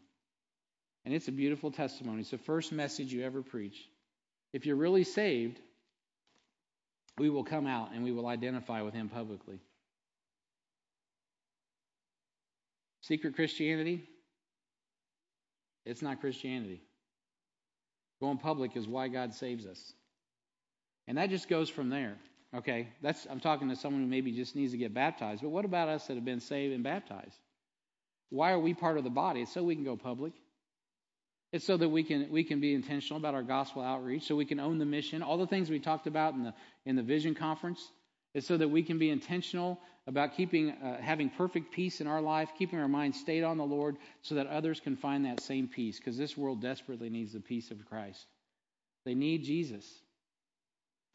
And 1.05 1.13
it's 1.13 1.27
a 1.27 1.31
beautiful 1.31 1.69
testimony. 1.69 2.21
It's 2.21 2.31
the 2.31 2.37
first 2.37 2.71
message 2.71 3.13
you 3.13 3.23
ever 3.23 3.41
preach. 3.41 3.77
If 4.51 4.65
you're 4.65 4.75
really 4.75 5.03
saved, 5.03 5.59
we 7.17 7.29
will 7.29 7.43
come 7.43 7.67
out 7.67 7.91
and 7.93 8.03
we 8.03 8.11
will 8.11 8.27
identify 8.27 8.81
with 8.81 8.93
Him 8.93 9.09
publicly. 9.09 9.59
Secret 13.09 13.35
Christianity, 13.35 14.03
it's 15.83 16.03
not 16.03 16.21
Christianity. 16.21 16.79
Going 18.21 18.37
public 18.37 18.77
is 18.77 18.87
why 18.87 19.07
God 19.07 19.33
saves 19.33 19.65
us. 19.65 19.93
And 21.07 21.17
that 21.17 21.31
just 21.31 21.49
goes 21.49 21.69
from 21.69 21.89
there. 21.89 22.17
Okay, 22.55 22.89
that's 23.01 23.25
I'm 23.27 23.39
talking 23.39 23.69
to 23.69 23.75
someone 23.75 24.03
who 24.03 24.07
maybe 24.07 24.31
just 24.31 24.55
needs 24.55 24.73
to 24.73 24.77
get 24.77 24.93
baptized. 24.93 25.41
But 25.41 25.49
what 25.49 25.65
about 25.65 25.89
us 25.89 26.05
that 26.05 26.15
have 26.15 26.25
been 26.25 26.39
saved 26.39 26.71
and 26.71 26.83
baptized? 26.83 27.35
Why 28.29 28.51
are 28.51 28.59
we 28.59 28.75
part 28.75 28.99
of 28.99 29.03
the 29.03 29.09
body? 29.09 29.41
It's 29.41 29.53
so 29.53 29.63
we 29.63 29.73
can 29.73 29.83
go 29.83 29.97
public. 29.97 30.33
It's 31.51 31.65
so 31.65 31.77
that 31.77 31.89
we 31.89 32.03
can 32.03 32.29
we 32.29 32.43
can 32.43 32.59
be 32.61 32.75
intentional 32.75 33.17
about 33.17 33.33
our 33.33 33.41
gospel 33.41 33.81
outreach, 33.81 34.27
so 34.27 34.35
we 34.35 34.45
can 34.45 34.59
own 34.59 34.77
the 34.77 34.85
mission. 34.85 35.23
All 35.23 35.39
the 35.39 35.47
things 35.47 35.71
we 35.71 35.79
talked 35.79 36.05
about 36.05 36.35
in 36.35 36.43
the 36.43 36.53
in 36.85 36.95
the 36.95 37.01
vision 37.01 37.33
conference. 37.33 37.83
It's 38.33 38.47
so 38.47 38.57
that 38.57 38.69
we 38.69 38.83
can 38.83 38.99
be 38.99 39.09
intentional 39.09 39.79
about 40.05 40.35
keeping 40.35 40.71
uh, 40.71 41.01
having 41.01 41.29
perfect 41.29 41.71
peace 41.71 42.01
in 42.01 42.07
our 42.07 42.21
life, 42.21 42.49
keeping 42.57 42.79
our 42.79 42.87
mind 42.87 43.15
stayed 43.15 43.43
on 43.43 43.57
the 43.57 43.65
Lord, 43.65 43.97
so 44.21 44.35
that 44.35 44.47
others 44.47 44.79
can 44.79 44.95
find 44.95 45.25
that 45.25 45.41
same 45.41 45.67
peace. 45.67 45.97
Because 45.97 46.17
this 46.17 46.37
world 46.37 46.61
desperately 46.61 47.09
needs 47.09 47.33
the 47.33 47.39
peace 47.39 47.71
of 47.71 47.85
Christ. 47.85 48.25
They 49.05 49.15
need 49.15 49.43
Jesus. 49.43 49.85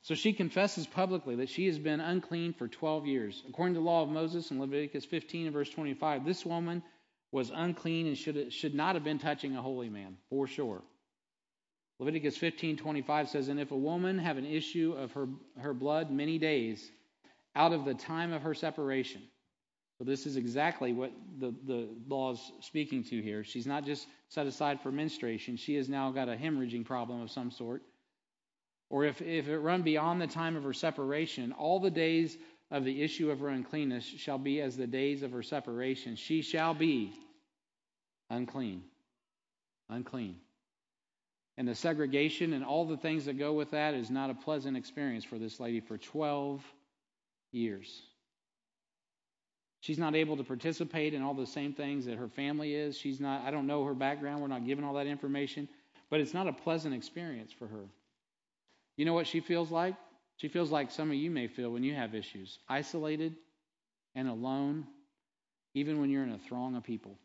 So 0.03 0.15
she 0.15 0.33
confesses 0.33 0.87
publicly 0.87 1.37
that 1.37 1.49
she 1.49 1.67
has 1.67 1.79
been 1.79 2.01
unclean 2.01 2.53
for 2.53 2.69
12 2.69 3.07
years. 3.07 3.43
According 3.49 3.75
to 3.75 3.81
the 3.81 3.87
law 3.87 4.03
of 4.03 4.11
Moses 4.11 4.51
in 4.51 4.61
Leviticus 4.61 5.07
15 5.07 5.47
and 5.47 5.55
verse 5.55 5.71
25, 5.71 6.27
this 6.27 6.45
woman 6.45 6.83
was 7.33 7.51
unclean 7.55 8.07
and 8.07 8.19
should, 8.19 8.53
should 8.53 8.75
not 8.75 8.97
have 8.97 9.05
been 9.05 9.19
touching 9.19 9.57
a 9.57 9.63
holy 9.63 9.89
man, 9.89 10.19
for 10.29 10.47
sure. 10.47 10.83
Leviticus 11.99 12.37
15:25 12.37 13.29
says, 13.29 13.49
"And 13.49 13.59
if 13.59 13.71
a 13.71 13.77
woman 13.77 14.19
have 14.19 14.37
an 14.37 14.45
issue 14.45 14.93
of 14.93 15.13
her, 15.13 15.29
her 15.59 15.73
blood 15.73 16.11
many 16.11 16.39
days 16.39 16.91
out 17.55 17.73
of 17.73 17.85
the 17.85 17.95
time 17.95 18.33
of 18.33 18.43
her 18.43 18.55
separation." 18.55 19.23
So 19.99 20.05
this 20.05 20.27
is 20.27 20.37
exactly 20.37 20.93
what 20.93 21.13
the, 21.39 21.55
the 21.67 21.89
law 22.09 22.33
is 22.33 22.53
speaking 22.61 23.05
to 23.05 23.23
here. 23.23 23.45
She's 23.45 23.67
not 23.67 23.85
just 23.85 24.09
set 24.29 24.47
aside 24.47 24.81
for 24.81 24.91
menstruation. 24.91 25.57
She 25.57 25.77
has 25.77 25.89
now 25.89 26.11
got 26.11 26.29
a 26.29 26.35
hemorrhaging 26.35 26.85
problem 26.85 27.21
of 27.23 27.31
some 27.31 27.51
sort. 27.51 27.83
Or 28.91 29.05
if, 29.05 29.23
if 29.23 29.49
it 29.49 29.59
run 29.59 29.83
beyond 29.83 30.21
the 30.21 30.27
time 30.27 30.57
of 30.57 30.65
her 30.65 30.73
separation, 30.73 31.53
all 31.53 31.79
the 31.79 31.91
days 31.91 32.37
of 32.71 32.85
the 32.85 33.03
issue 33.03 33.31
of 33.31 33.41
her 33.41 33.49
uncleanness 33.49 34.05
shall 34.05 34.39
be 34.39 34.61
as 34.61 34.77
the 34.77 34.87
days 34.87 35.23
of 35.23 35.31
her 35.31 35.43
separation. 35.43 36.17
She 36.17 36.43
shall 36.43 36.75
be 36.75 37.13
unclean. 38.31 38.83
Unclean. 39.89 40.37
And 41.57 41.69
the 41.69 41.75
segregation 41.75 42.53
and 42.53 42.65
all 42.65 42.85
the 42.85 42.97
things 42.97 43.27
that 43.27 43.39
go 43.39 43.53
with 43.53 43.71
that 43.71 43.95
is 43.95 44.11
not 44.11 44.31
a 44.31 44.35
pleasant 44.35 44.77
experience 44.77 45.25
for 45.25 45.39
this 45.39 45.61
lady 45.61 45.79
for 45.79 45.97
12 45.97 46.65
years. 47.55 48.03
She's 49.81 49.99
not 49.99 50.15
able 50.15 50.37
to 50.39 50.45
participate 50.45 51.13
in 51.13 51.23
all 51.23 51.35
the 51.35 51.47
same 51.47 51.75
things 51.75 52.07
that 52.07 52.17
her 52.17 52.29
family 52.29 52.75
is. 52.75 52.97
She's 52.97 53.21
not, 53.21 53.43
I 53.43 53.51
don't 53.51 53.67
know 53.67 53.85
her 53.85 53.95
background. 53.95 54.41
We're 54.41 54.49
not 54.49 54.65
given 54.65 54.83
all 54.83 54.95
that 54.95 55.07
information. 55.07 55.69
But 56.11 56.21
it's 56.21 56.33
not 56.33 56.47
a 56.47 56.53
pleasant 56.53 56.95
experience 56.95 57.53
for 57.53 57.67
her. 57.67 57.85
You 58.97 59.05
know 59.05 59.13
what 59.13 59.27
she 59.27 59.41
feels 59.41 59.71
like? 59.71 59.95
She 60.37 60.49
feels 60.49 60.71
like 60.71 60.91
some 60.91 61.11
of 61.11 61.17
you 61.17 61.31
may 61.31 61.49
feel 61.49 61.71
when 61.71 61.85
you 61.85 61.95
have 61.95 62.15
issues 62.15 62.59
isolated 62.69 63.37
and 64.15 64.29
alone, 64.29 64.87
even 65.75 66.01
when 66.01 66.11
you're 66.11 66.23
in 66.23 66.33
a 66.33 66.39
throng 66.39 66.77
of 66.77 66.85
people. 66.85 67.19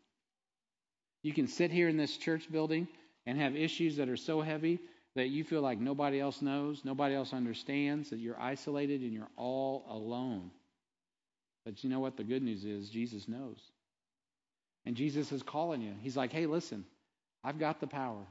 You 1.22 1.32
can 1.32 1.46
sit 1.46 1.70
here 1.70 1.88
in 1.88 1.96
this 1.96 2.16
church 2.16 2.50
building 2.50 2.88
and 3.26 3.38
have 3.38 3.56
issues 3.56 3.96
that 3.96 4.08
are 4.08 4.16
so 4.16 4.40
heavy 4.40 4.80
that 5.16 5.28
you 5.28 5.44
feel 5.44 5.60
like 5.60 5.80
nobody 5.80 6.20
else 6.20 6.40
knows, 6.40 6.82
nobody 6.84 7.14
else 7.14 7.32
understands, 7.32 8.10
that 8.10 8.18
you're 8.18 8.40
isolated 8.40 9.00
and 9.00 9.12
you're 9.12 9.30
all 9.36 9.84
alone. 9.88 10.50
But 11.64 11.82
you 11.82 11.90
know 11.90 12.00
what? 12.00 12.16
The 12.16 12.24
good 12.24 12.42
news 12.42 12.64
is 12.64 12.88
Jesus 12.88 13.28
knows. 13.28 13.58
And 14.86 14.96
Jesus 14.96 15.30
is 15.32 15.42
calling 15.42 15.82
you. 15.82 15.94
He's 16.00 16.16
like, 16.16 16.32
hey, 16.32 16.46
listen, 16.46 16.84
I've 17.44 17.58
got 17.58 17.80
the 17.80 17.86
power. 17.86 18.24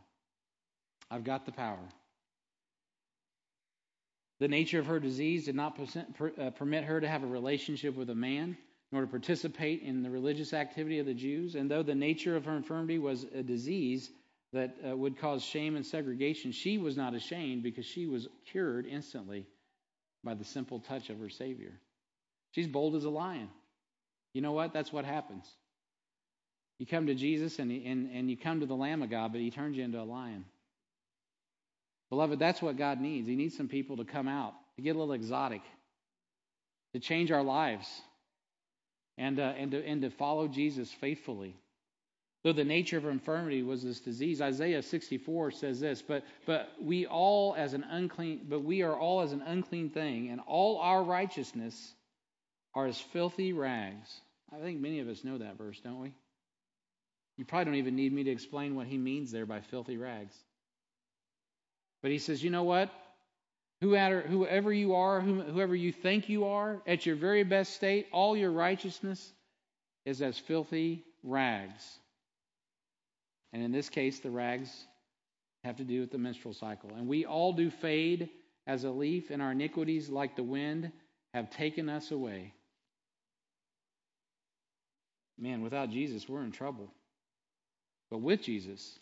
I've 1.12 1.24
got 1.24 1.46
the 1.46 1.52
power. 1.52 1.78
The 4.40 4.48
nature 4.48 4.80
of 4.80 4.86
her 4.86 5.00
disease 5.00 5.46
did 5.46 5.56
not 5.56 5.78
uh, 5.78 6.50
permit 6.52 6.86
her 6.86 7.02
to 7.02 7.08
have 7.08 7.24
a 7.24 7.28
relationship 7.28 7.96
with 7.96 8.10
a 8.10 8.16
man, 8.16 8.58
nor 8.92 9.02
to 9.02 9.08
participate 9.08 9.84
in 9.84 10.02
the 10.02 10.10
religious 10.10 10.54
activity 10.54 11.00
of 11.00 11.06
the 11.06 11.14
Jews. 11.14 11.56
And 11.56 11.70
though 11.70 11.84
the 11.84 11.94
nature 11.94 12.36
of 12.36 12.46
her 12.46 12.56
infirmity 12.56 13.00
was 13.00 13.26
a 13.36 13.44
disease 13.44 14.10
that 14.54 14.76
uh, 14.88 14.96
would 14.96 15.20
cause 15.20 15.44
shame 15.44 15.76
and 15.76 15.86
segregation, 15.86 16.52
she 16.52 16.78
was 16.78 16.98
not 16.98 17.14
ashamed 17.14 17.64
because 17.64 17.86
she 17.86 18.08
was 18.08 18.28
cured 18.52 18.86
instantly 18.86 19.46
by 20.24 20.34
the 20.34 20.44
simple 20.44 20.80
touch 20.80 21.10
of 21.10 21.20
her 21.20 21.30
Savior. 21.30 21.74
She's 22.52 22.68
bold 22.68 22.96
as 22.96 23.06
a 23.06 23.10
lion. 23.10 23.50
You 24.34 24.42
know 24.42 24.52
what? 24.52 24.74
That's 24.74 24.92
what 24.92 25.06
happens. 25.06 25.46
You 26.80 26.86
come 26.86 27.08
to 27.08 27.16
Jesus 27.16 27.60
and, 27.60 27.72
and, 27.72 28.10
and 28.12 28.30
you 28.30 28.38
come 28.38 28.62
to 28.62 28.66
the 28.66 28.76
Lamb 28.76 29.04
of 29.04 29.10
God, 29.10 29.32
but 29.32 29.42
He 29.42 29.52
turns 29.52 29.78
you 29.78 29.84
into 29.84 30.00
a 30.00 30.04
lion. 30.04 30.46
Beloved, 32.10 32.40
that's 32.40 32.62
what 32.62 32.78
God 32.78 33.00
needs. 33.00 33.28
He 33.28 33.36
needs 33.36 33.56
some 33.56 33.68
people 33.68 33.98
to 33.98 34.06
come 34.06 34.28
out, 34.28 34.54
to 34.78 34.82
get 34.82 34.96
a 34.96 35.00
little 35.00 35.14
exotic, 35.14 35.62
to 36.94 37.00
change 37.00 37.32
our 37.32 37.44
lives, 37.44 37.88
and, 39.18 39.40
uh, 39.40 39.54
and, 39.58 39.72
to, 39.72 39.86
and 39.86 40.02
to 40.02 40.10
follow 40.10 40.48
Jesus 40.48 40.92
faithfully. 40.92 41.56
Though 42.44 42.54
the 42.54 42.64
nature 42.64 42.98
of 42.98 43.06
infirmity 43.06 43.64
was 43.64 43.84
this 43.84 44.00
disease, 44.00 44.42
Isaiah 44.42 44.82
64 44.82 45.52
says 45.52 45.80
this, 45.82 46.02
but, 46.02 46.24
but 46.46 46.72
we 46.82 47.06
all 47.06 47.54
as 47.58 47.74
an 47.74 47.84
unclean, 47.84 48.46
but 48.48 48.64
we 48.64 48.82
are 48.82 48.98
all 48.98 49.22
as 49.22 49.34
an 49.34 49.42
unclean 49.42 49.90
thing, 49.90 50.30
and 50.30 50.40
all 50.48 50.78
our 50.78 51.04
righteousness 51.04 51.94
are 52.74 52.88
as 52.88 52.98
filthy 52.98 53.52
rags. 53.52 54.22
I 54.54 54.60
think 54.60 54.80
many 54.80 55.00
of 55.00 55.10
us 55.10 55.26
know 55.26 55.38
that 55.38 55.58
verse, 55.58 55.82
don't 55.82 56.00
we? 56.00 56.14
You 57.38 57.44
probably 57.44 57.66
don't 57.66 57.76
even 57.76 57.96
need 57.98 58.14
me 58.14 58.24
to 58.24 58.32
explain 58.32 58.76
what 58.76 58.88
he 58.88 58.98
means 58.98 59.32
there 59.32 59.46
by 59.46 59.60
filthy 59.60 59.98
rags. 59.98 60.36
But 62.02 62.12
he 62.12 62.20
says, 62.20 62.42
you 62.42 62.52
know 62.52 62.64
what? 62.64 62.90
Whoever 63.82 64.72
you 64.72 64.96
are, 64.96 65.20
whoever 65.20 65.76
you 65.76 65.92
think 65.92 66.30
you 66.30 66.46
are, 66.46 66.82
at 66.88 67.06
your 67.06 67.16
very 67.18 67.44
best 67.44 67.74
state, 67.74 68.08
all 68.14 68.36
your 68.36 68.52
righteousness 68.52 69.34
is 70.06 70.22
as 70.22 70.40
filthy 70.40 71.04
rags. 71.24 71.99
And 73.54 73.64
in 73.64 73.72
this 73.72 73.90
case, 73.90 74.20
the 74.20 74.32
rags 74.32 74.70
have 75.64 75.78
to 75.78 75.84
do 75.84 76.02
with 76.02 76.12
the 76.12 76.18
menstrual 76.18 76.54
cycle. 76.54 76.92
And 76.96 77.08
we 77.08 77.26
all 77.26 77.54
do 77.54 77.70
fade 77.70 78.30
as 78.68 78.84
a 78.84 78.90
leaf, 78.90 79.32
and 79.32 79.42
our 79.42 79.52
iniquities, 79.52 80.10
like 80.10 80.36
the 80.36 80.44
wind, 80.44 80.92
have 81.34 81.50
taken 81.50 81.90
us 81.90 82.12
away. 82.12 82.54
Man, 85.38 85.62
without 85.62 85.90
Jesus, 85.90 86.28
we're 86.30 86.44
in 86.44 86.52
trouble. 86.52 86.92
But 88.12 88.20
with 88.20 88.42
Jesus, 88.42 89.00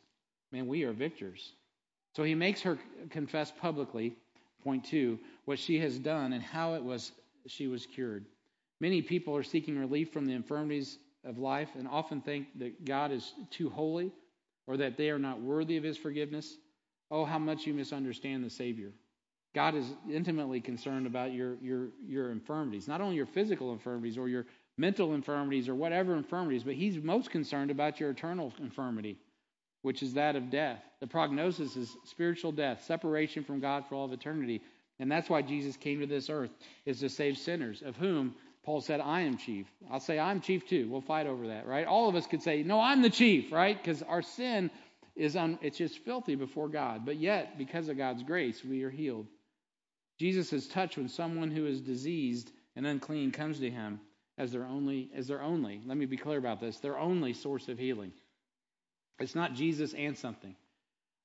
man, 0.52 0.68
we 0.68 0.84
are 0.84 0.93
victors. 0.93 1.54
So 2.16 2.24
he 2.24 2.36
makes 2.36 2.62
her 2.62 2.78
confess 3.10 3.52
publicly, 3.52 4.16
point 4.64 4.86
two, 4.86 5.20
what 5.45 5.60
she 5.60 5.80
has 5.80 6.00
done 6.00 6.34
and 6.34 6.43
how 6.43 6.76
it 6.76 6.84
was 6.84 7.12
she 7.48 7.68
was 7.68 7.86
cured. 7.86 8.26
Many 8.80 9.02
people 9.02 9.36
are 9.36 9.43
seeking 9.43 9.78
relief 9.78 10.12
from 10.12 10.26
the 10.26 10.34
infirmities 10.34 10.98
of 11.24 11.38
life 11.38 11.70
and 11.78 11.88
often 11.88 12.22
think 12.22 12.48
that 12.60 12.86
God 12.86 13.12
is 13.12 13.34
too 13.50 13.70
holy 13.70 14.12
or 14.68 14.78
that 14.78 14.97
they 14.97 15.09
are 15.09 15.20
not 15.20 15.41
worthy 15.41 15.78
of 15.78 15.84
his 15.84 15.97
forgiveness. 15.97 16.57
Oh, 17.09 17.26
how 17.26 17.39
much 17.39 17.65
you 17.65 17.74
misunderstand 17.74 18.43
the 18.43 18.49
Savior. 18.49 18.91
God 19.55 19.76
is 19.76 19.86
intimately 20.11 20.61
concerned 20.61 21.07
about 21.07 21.34
your, 21.34 21.55
your, 21.61 21.88
your 22.05 22.32
infirmities, 22.32 22.88
not 22.88 23.01
only 23.01 23.15
your 23.15 23.26
physical 23.26 23.72
infirmities 23.72 24.18
or 24.18 24.28
your 24.28 24.45
mental 24.78 25.13
infirmities 25.15 25.68
or 25.68 25.74
whatever 25.74 26.15
infirmities, 26.15 26.63
but 26.63 26.76
He's 26.76 26.97
most 26.97 27.32
concerned 27.32 27.72
about 27.72 27.99
your 27.99 28.11
eternal 28.11 28.53
infirmity 28.59 29.18
which 29.88 30.03
is 30.03 30.13
that 30.15 30.36
of 30.36 30.49
death. 30.49 30.84
The 30.99 31.07
prognosis 31.07 31.78
is 31.78 31.95
spiritual 32.03 32.51
death, 32.51 32.84
separation 32.84 33.45
from 33.45 33.61
God 33.61 33.86
for 33.88 33.95
all 33.95 34.03
of 34.03 34.11
eternity. 34.11 34.61
And 34.99 35.11
that's 35.11 35.30
why 35.30 35.41
Jesus 35.41 35.78
came 35.78 36.01
to 36.01 36.05
this 36.05 36.30
earth, 36.30 36.51
is 36.86 36.99
to 36.99 37.09
save 37.09 37.38
sinners, 37.38 37.84
of 37.84 37.95
whom 37.95 38.36
Paul 38.68 38.82
said, 38.82 38.99
I 38.99 39.22
am 39.22 39.38
chief. 39.38 39.65
I'll 39.89 40.01
say, 40.01 40.20
I'm 40.20 40.41
chief 40.41 40.68
too. 40.68 40.89
We'll 40.89 40.99
fight 40.99 41.26
over 41.26 41.47
that, 41.47 41.68
right? 41.68 41.88
All 41.88 42.09
of 42.09 42.18
us 42.18 42.28
could 42.28 42.43
say, 42.43 42.63
No, 42.63 42.82
I'm 42.82 43.01
the 43.01 43.09
chief, 43.09 43.49
right? 43.49 43.82
Because 43.82 44.03
our 44.03 44.22
sin 44.22 44.70
is 45.15 45.38
un- 45.38 45.57
it's 45.61 45.78
just 45.78 45.99
filthy 45.99 46.36
before 46.36 46.68
God. 46.68 47.05
But 47.05 47.15
yet, 47.15 47.57
because 47.57 47.88
of 47.88 47.95
God's 47.97 48.24
grace, 48.24 48.65
we 48.65 48.84
are 48.84 48.89
healed. 48.89 49.28
Jesus 50.20 50.51
is 50.51 50.68
touched 50.68 50.97
when 50.97 51.07
someone 51.07 51.49
who 51.49 51.65
is 51.65 51.80
diseased 51.80 52.51
and 52.76 52.86
unclean 52.86 53.32
comes 53.32 53.61
to 53.61 53.70
him 53.70 54.01
as 54.38 54.51
their 54.51 54.65
only, 54.65 55.11
as 55.15 55.28
their 55.28 55.41
only, 55.41 55.80
let 55.86 55.95
me 55.95 56.05
be 56.05 56.18
clear 56.18 56.38
about 56.38 56.59
this, 56.59 56.76
their 56.80 56.99
only 56.99 57.32
source 57.32 57.70
of 57.70 57.80
healing. 57.80 58.11
It's 59.18 59.34
not 59.34 59.53
Jesus 59.53 59.93
and 59.93 60.18
something. 60.18 60.57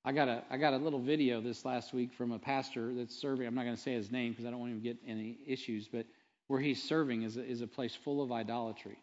I 0.05 0.13
got 0.13 0.29
a 0.29 0.45
I 0.49 0.59
got 0.59 0.75
a 0.75 0.79
little 0.79 1.01
video 1.01 1.41
this 1.41 1.65
last 1.65 1.93
week 1.93 2.13
from 2.13 2.31
a 2.31 2.39
pastor 2.39 2.95
that's 2.95 3.17
serving. 3.17 3.49
I'm 3.49 3.55
not 3.57 3.65
going 3.65 3.75
to 3.75 3.83
say 3.83 3.95
his 3.95 4.13
name 4.13 4.31
because 4.31 4.47
I 4.47 4.51
don't 4.51 4.61
want 4.61 4.73
him 4.73 4.81
to 4.81 4.85
get 4.85 4.99
any 5.09 5.39
issues, 5.45 5.89
but 5.89 6.07
where 6.53 6.61
he's 6.61 6.83
serving 6.83 7.23
is 7.23 7.39
a, 7.39 7.43
is 7.43 7.63
a 7.63 7.67
place 7.67 7.97
full 8.05 8.23
of 8.23 8.31
idolatry. 8.31 8.99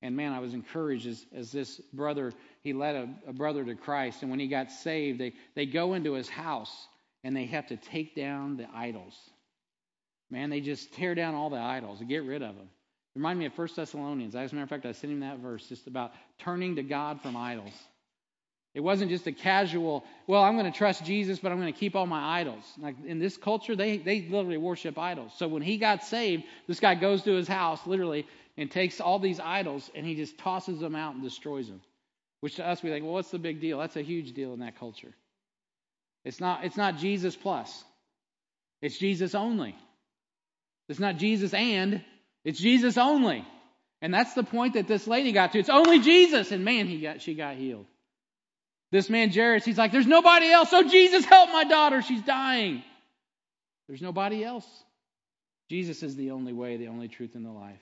And 0.00 0.16
man, 0.16 0.32
I 0.32 0.38
was 0.38 0.54
encouraged 0.54 1.06
as, 1.06 1.26
as 1.36 1.52
this 1.52 1.78
brother, 1.92 2.32
he 2.62 2.72
led 2.72 2.94
a, 2.94 3.08
a 3.28 3.32
brother 3.34 3.62
to 3.66 3.74
Christ. 3.74 4.22
And 4.22 4.30
when 4.30 4.40
he 4.40 4.48
got 4.48 4.70
saved, 4.70 5.20
they, 5.20 5.34
they 5.54 5.66
go 5.66 5.92
into 5.92 6.14
his 6.14 6.26
house 6.26 6.72
and 7.22 7.36
they 7.36 7.44
have 7.44 7.66
to 7.66 7.76
take 7.76 8.16
down 8.16 8.56
the 8.56 8.66
idols. 8.74 9.14
Man, 10.30 10.48
they 10.48 10.62
just 10.62 10.94
tear 10.94 11.14
down 11.14 11.34
all 11.34 11.50
the 11.50 11.58
idols 11.58 12.00
and 12.00 12.08
get 12.08 12.24
rid 12.24 12.40
of 12.40 12.56
them. 12.56 12.70
Remind 13.14 13.38
me 13.38 13.44
of 13.44 13.52
1 13.58 13.68
Thessalonians. 13.76 14.34
As 14.34 14.50
a 14.50 14.54
matter 14.54 14.64
of 14.64 14.70
fact, 14.70 14.86
I 14.86 14.92
sent 14.92 15.12
him 15.12 15.20
that 15.20 15.40
verse 15.40 15.68
just 15.68 15.86
about 15.86 16.12
turning 16.38 16.76
to 16.76 16.82
God 16.82 17.20
from 17.20 17.36
idols. 17.36 17.74
It 18.78 18.84
wasn't 18.84 19.10
just 19.10 19.26
a 19.26 19.32
casual, 19.32 20.04
well, 20.28 20.44
I'm 20.44 20.56
going 20.56 20.70
to 20.70 20.78
trust 20.78 21.04
Jesus, 21.04 21.40
but 21.40 21.50
I'm 21.50 21.58
going 21.58 21.72
to 21.72 21.76
keep 21.76 21.96
all 21.96 22.06
my 22.06 22.38
idols. 22.38 22.62
Like 22.80 22.94
in 23.04 23.18
this 23.18 23.36
culture, 23.36 23.74
they, 23.74 23.96
they 23.96 24.20
literally 24.20 24.56
worship 24.56 24.96
idols. 24.96 25.32
So 25.36 25.48
when 25.48 25.62
he 25.62 25.78
got 25.78 26.04
saved, 26.04 26.44
this 26.68 26.78
guy 26.78 26.94
goes 26.94 27.24
to 27.24 27.32
his 27.32 27.48
house, 27.48 27.84
literally, 27.88 28.24
and 28.56 28.70
takes 28.70 29.00
all 29.00 29.18
these 29.18 29.40
idols 29.40 29.90
and 29.96 30.06
he 30.06 30.14
just 30.14 30.38
tosses 30.38 30.78
them 30.78 30.94
out 30.94 31.14
and 31.14 31.24
destroys 31.24 31.66
them. 31.66 31.80
Which 32.38 32.54
to 32.54 32.64
us, 32.68 32.80
we 32.80 32.90
think, 32.90 33.04
well, 33.04 33.14
what's 33.14 33.32
the 33.32 33.40
big 33.40 33.60
deal? 33.60 33.80
That's 33.80 33.96
a 33.96 34.02
huge 34.02 34.32
deal 34.32 34.52
in 34.54 34.60
that 34.60 34.78
culture. 34.78 35.12
It's 36.24 36.38
not, 36.38 36.64
it's 36.64 36.76
not 36.76 36.98
Jesus 36.98 37.34
plus, 37.34 37.82
it's 38.80 38.96
Jesus 38.96 39.34
only. 39.34 39.74
It's 40.88 41.00
not 41.00 41.16
Jesus 41.16 41.52
and, 41.52 42.04
it's 42.44 42.60
Jesus 42.60 42.96
only. 42.96 43.44
And 44.00 44.14
that's 44.14 44.34
the 44.34 44.44
point 44.44 44.74
that 44.74 44.86
this 44.86 45.08
lady 45.08 45.32
got 45.32 45.50
to. 45.50 45.58
It's 45.58 45.68
only 45.68 45.98
Jesus. 45.98 46.52
And 46.52 46.64
man, 46.64 46.86
he 46.86 47.00
got, 47.00 47.20
she 47.22 47.34
got 47.34 47.56
healed. 47.56 47.86
This 48.90 49.10
man, 49.10 49.30
Jairus, 49.30 49.64
he's 49.64 49.78
like, 49.78 49.92
There's 49.92 50.06
nobody 50.06 50.50
else. 50.50 50.70
Oh, 50.72 50.88
Jesus, 50.88 51.24
help 51.24 51.50
my 51.50 51.64
daughter. 51.64 52.02
She's 52.02 52.22
dying. 52.22 52.82
There's 53.86 54.02
nobody 54.02 54.44
else. 54.44 54.66
Jesus 55.68 56.02
is 56.02 56.16
the 56.16 56.30
only 56.30 56.52
way, 56.52 56.76
the 56.76 56.88
only 56.88 57.08
truth, 57.08 57.34
and 57.34 57.44
the 57.44 57.50
life. 57.50 57.80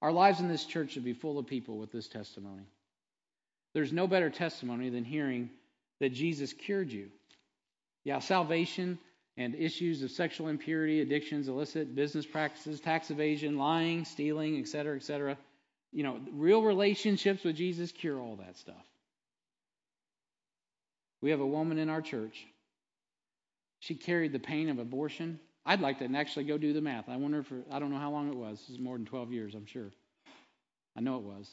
Our 0.00 0.12
lives 0.12 0.40
in 0.40 0.48
this 0.48 0.64
church 0.64 0.92
should 0.92 1.04
be 1.04 1.12
full 1.12 1.38
of 1.38 1.46
people 1.46 1.78
with 1.78 1.92
this 1.92 2.08
testimony. 2.08 2.64
There's 3.72 3.92
no 3.92 4.06
better 4.06 4.30
testimony 4.30 4.90
than 4.90 5.04
hearing 5.04 5.50
that 6.00 6.10
Jesus 6.10 6.52
cured 6.52 6.90
you. 6.90 7.08
Yeah, 8.04 8.18
salvation 8.18 8.98
and 9.36 9.54
issues 9.54 10.02
of 10.02 10.10
sexual 10.10 10.48
impurity, 10.48 11.00
addictions, 11.00 11.48
illicit 11.48 11.94
business 11.94 12.26
practices, 12.26 12.80
tax 12.80 13.10
evasion, 13.10 13.56
lying, 13.56 14.04
stealing, 14.04 14.58
etc., 14.58 14.96
etc. 14.96 15.38
You 15.92 16.02
know, 16.02 16.20
real 16.32 16.62
relationships 16.62 17.44
with 17.44 17.56
Jesus 17.56 17.92
cure 17.92 18.20
all 18.20 18.36
that 18.36 18.58
stuff. 18.58 18.84
We 21.22 21.30
have 21.30 21.40
a 21.40 21.46
woman 21.46 21.78
in 21.78 21.88
our 21.88 22.02
church. 22.02 22.46
She 23.78 23.94
carried 23.94 24.32
the 24.32 24.38
pain 24.38 24.68
of 24.68 24.78
abortion. 24.78 25.40
I'd 25.64 25.80
like 25.80 26.00
to 26.00 26.16
actually 26.16 26.44
go 26.44 26.58
do 26.58 26.72
the 26.72 26.80
math. 26.80 27.08
I 27.08 27.16
wonder 27.16 27.38
if, 27.38 27.52
I 27.70 27.78
don't 27.78 27.90
know 27.90 27.98
how 27.98 28.10
long 28.10 28.28
it 28.28 28.36
was. 28.36 28.58
This 28.60 28.70
is 28.70 28.78
more 28.78 28.96
than 28.96 29.06
12 29.06 29.32
years, 29.32 29.54
I'm 29.54 29.66
sure. 29.66 29.90
I 30.96 31.00
know 31.00 31.16
it 31.16 31.22
was. 31.22 31.48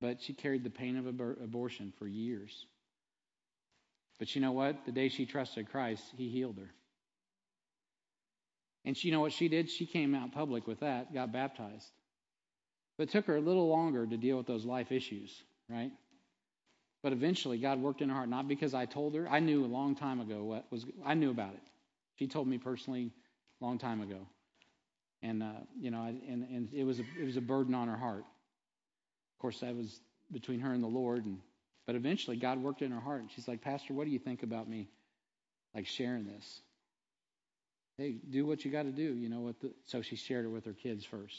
But 0.00 0.22
she 0.22 0.32
carried 0.32 0.62
the 0.62 0.70
pain 0.70 0.96
of 0.96 1.06
abortion 1.06 1.92
for 1.98 2.06
years. 2.06 2.66
But 4.18 4.34
you 4.34 4.40
know 4.40 4.52
what? 4.52 4.86
The 4.86 4.92
day 4.92 5.08
she 5.08 5.26
trusted 5.26 5.70
Christ, 5.70 6.04
He 6.16 6.28
healed 6.28 6.58
her. 6.58 6.70
And 8.84 9.02
you 9.02 9.10
know 9.10 9.20
what 9.20 9.32
she 9.32 9.48
did? 9.48 9.68
She 9.68 9.84
came 9.84 10.14
out 10.14 10.32
public 10.32 10.66
with 10.66 10.80
that, 10.80 11.12
got 11.12 11.32
baptized. 11.32 11.90
But 12.96 13.08
it 13.08 13.10
took 13.10 13.26
her 13.26 13.36
a 13.36 13.40
little 13.40 13.68
longer 13.68 14.06
to 14.06 14.16
deal 14.16 14.36
with 14.36 14.46
those 14.46 14.64
life 14.64 14.92
issues, 14.92 15.42
right? 15.68 15.90
But 17.06 17.12
eventually, 17.12 17.58
God 17.58 17.80
worked 17.80 18.02
in 18.02 18.08
her 18.08 18.16
heart, 18.16 18.28
not 18.28 18.48
because 18.48 18.74
I 18.74 18.84
told 18.84 19.14
her. 19.14 19.28
I 19.30 19.38
knew 19.38 19.64
a 19.64 19.68
long 19.68 19.94
time 19.94 20.18
ago 20.18 20.42
what 20.42 20.66
was, 20.72 20.84
I 21.04 21.14
knew 21.14 21.30
about 21.30 21.54
it. 21.54 21.62
She 22.16 22.26
told 22.26 22.48
me 22.48 22.58
personally 22.58 23.12
a 23.60 23.64
long 23.64 23.78
time 23.78 24.00
ago. 24.00 24.26
And, 25.22 25.40
uh, 25.40 25.52
you 25.78 25.92
know, 25.92 26.02
and, 26.02 26.20
and 26.50 26.68
it, 26.74 26.82
was 26.82 26.98
a, 26.98 27.04
it 27.16 27.24
was 27.24 27.36
a 27.36 27.40
burden 27.40 27.76
on 27.76 27.86
her 27.86 27.96
heart. 27.96 28.24
Of 28.24 29.38
course, 29.38 29.60
that 29.60 29.76
was 29.76 30.00
between 30.32 30.58
her 30.58 30.72
and 30.72 30.82
the 30.82 30.88
Lord. 30.88 31.26
And, 31.26 31.38
but 31.86 31.94
eventually, 31.94 32.38
God 32.38 32.60
worked 32.60 32.82
in 32.82 32.90
her 32.90 32.98
heart. 32.98 33.20
And 33.20 33.30
she's 33.30 33.46
like, 33.46 33.62
Pastor, 33.62 33.94
what 33.94 34.06
do 34.06 34.10
you 34.10 34.18
think 34.18 34.42
about 34.42 34.68
me, 34.68 34.88
like, 35.76 35.86
sharing 35.86 36.26
this? 36.26 36.60
Hey, 37.98 38.16
do 38.28 38.44
what 38.46 38.64
you 38.64 38.72
got 38.72 38.82
to 38.82 38.90
do. 38.90 39.14
You 39.14 39.28
know 39.28 39.42
what? 39.42 39.60
The, 39.60 39.70
so 39.84 40.02
she 40.02 40.16
shared 40.16 40.44
it 40.44 40.48
with 40.48 40.64
her 40.64 40.72
kids 40.72 41.04
first. 41.04 41.38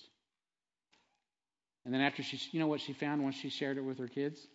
And 1.84 1.94
then 1.94 2.00
after 2.00 2.24
she, 2.24 2.40
you 2.54 2.62
know 2.62 2.68
what 2.68 2.80
she 2.80 2.94
found 2.94 3.22
once 3.22 3.36
she 3.36 3.50
shared 3.50 3.78
it 3.78 3.82
with 3.84 4.00
her 4.00 4.08
kids? 4.08 4.48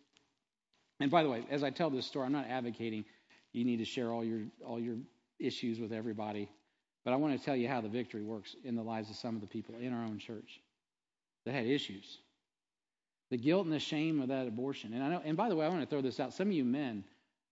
And 1.01 1.11
by 1.11 1.23
the 1.23 1.29
way, 1.29 1.45
as 1.51 1.63
I 1.63 1.71
tell 1.71 1.91
this 1.91 2.07
story, 2.07 2.27
I'm 2.27 2.33
not 2.33 2.47
advocating 2.47 3.05
you 3.53 3.65
need 3.65 3.79
to 3.79 3.85
share 3.85 4.11
all 4.11 4.25
your 4.25 4.41
all 4.67 4.81
your 4.81 4.97
issues 5.39 5.79
with 5.79 5.93
everybody, 5.93 6.49
but 7.05 7.13
I 7.13 7.17
want 7.17 7.39
to 7.39 7.45
tell 7.45 7.57
you 7.57 7.69
how 7.69 7.81
the 7.81 7.89
victory 7.89 8.23
works 8.23 8.57
in 8.65 8.77
the 8.77 8.83
lives 8.83 9.11
of 9.11 9.17
some 9.17 9.35
of 9.35 9.41
the 9.41 9.47
people 9.47 9.75
in 9.79 9.93
our 9.93 10.05
own 10.05 10.19
church 10.19 10.61
that 11.45 11.53
had 11.53 11.67
issues. 11.67 12.19
The 13.31 13.39
guilt 13.39 13.65
and 13.65 13.73
the 13.73 13.79
shame 13.81 14.21
of 14.21 14.29
that 14.29 14.47
abortion. 14.47 14.93
And 14.93 15.03
I 15.03 15.09
know 15.09 15.23
and 15.25 15.37
by 15.37 15.49
the 15.49 15.57
way, 15.57 15.67
I 15.67 15.69
want 15.69 15.81
to 15.81 15.87
throw 15.87 16.03
this 16.03 16.21
out. 16.21 16.33
Some 16.35 16.49
of 16.49 16.53
you 16.53 16.65
men, 16.65 17.05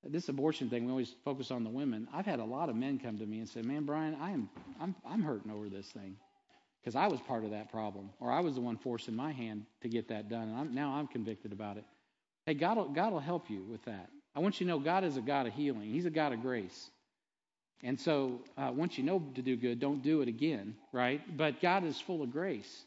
this 0.04 0.28
abortion 0.28 0.70
thing, 0.70 0.84
we 0.84 0.90
always 0.90 1.14
focus 1.24 1.50
on 1.50 1.64
the 1.64 1.70
women. 1.70 2.08
I've 2.12 2.26
had 2.26 2.38
a 2.38 2.44
lot 2.44 2.68
of 2.68 2.76
men 2.76 2.98
come 2.98 3.18
to 3.18 3.26
me 3.26 3.40
and 3.40 3.48
say, 3.48 3.62
"Man, 3.62 3.84
Brian, 3.84 4.14
I 4.14 4.30
am 4.30 4.48
I'm 4.80 4.94
I'm 5.06 5.22
hurting 5.22 5.50
over 5.50 5.68
this 5.68 5.86
thing." 5.88 6.16
Because 6.80 6.96
I 6.96 7.08
was 7.08 7.20
part 7.20 7.44
of 7.44 7.50
that 7.50 7.70
problem, 7.70 8.08
or 8.20 8.32
I 8.32 8.40
was 8.40 8.54
the 8.54 8.62
one 8.62 8.78
forcing 8.78 9.14
my 9.14 9.32
hand 9.32 9.66
to 9.82 9.88
get 9.90 10.08
that 10.08 10.30
done, 10.30 10.48
and 10.48 10.56
I'm, 10.56 10.74
now 10.74 10.92
I'm 10.92 11.06
convicted 11.06 11.52
about 11.52 11.76
it. 11.76 11.84
Hey, 12.46 12.54
God 12.54 12.76
will, 12.76 12.88
God 12.88 13.12
will 13.12 13.20
help 13.20 13.50
you 13.50 13.62
with 13.62 13.84
that. 13.84 14.08
I 14.34 14.40
want 14.40 14.60
you 14.60 14.66
to 14.66 14.72
know 14.72 14.78
God 14.78 15.04
is 15.04 15.16
a 15.16 15.20
God 15.20 15.46
of 15.46 15.52
healing. 15.54 15.90
He's 15.90 16.06
a 16.06 16.10
God 16.10 16.32
of 16.32 16.42
grace. 16.42 16.90
And 17.82 17.98
so 17.98 18.40
uh, 18.58 18.70
once 18.74 18.98
you 18.98 19.04
know 19.04 19.22
to 19.34 19.42
do 19.42 19.56
good, 19.56 19.80
don't 19.80 20.02
do 20.02 20.20
it 20.20 20.28
again, 20.28 20.76
right? 20.92 21.20
But 21.36 21.60
God 21.60 21.84
is 21.84 22.00
full 22.00 22.22
of 22.22 22.30
grace. 22.30 22.84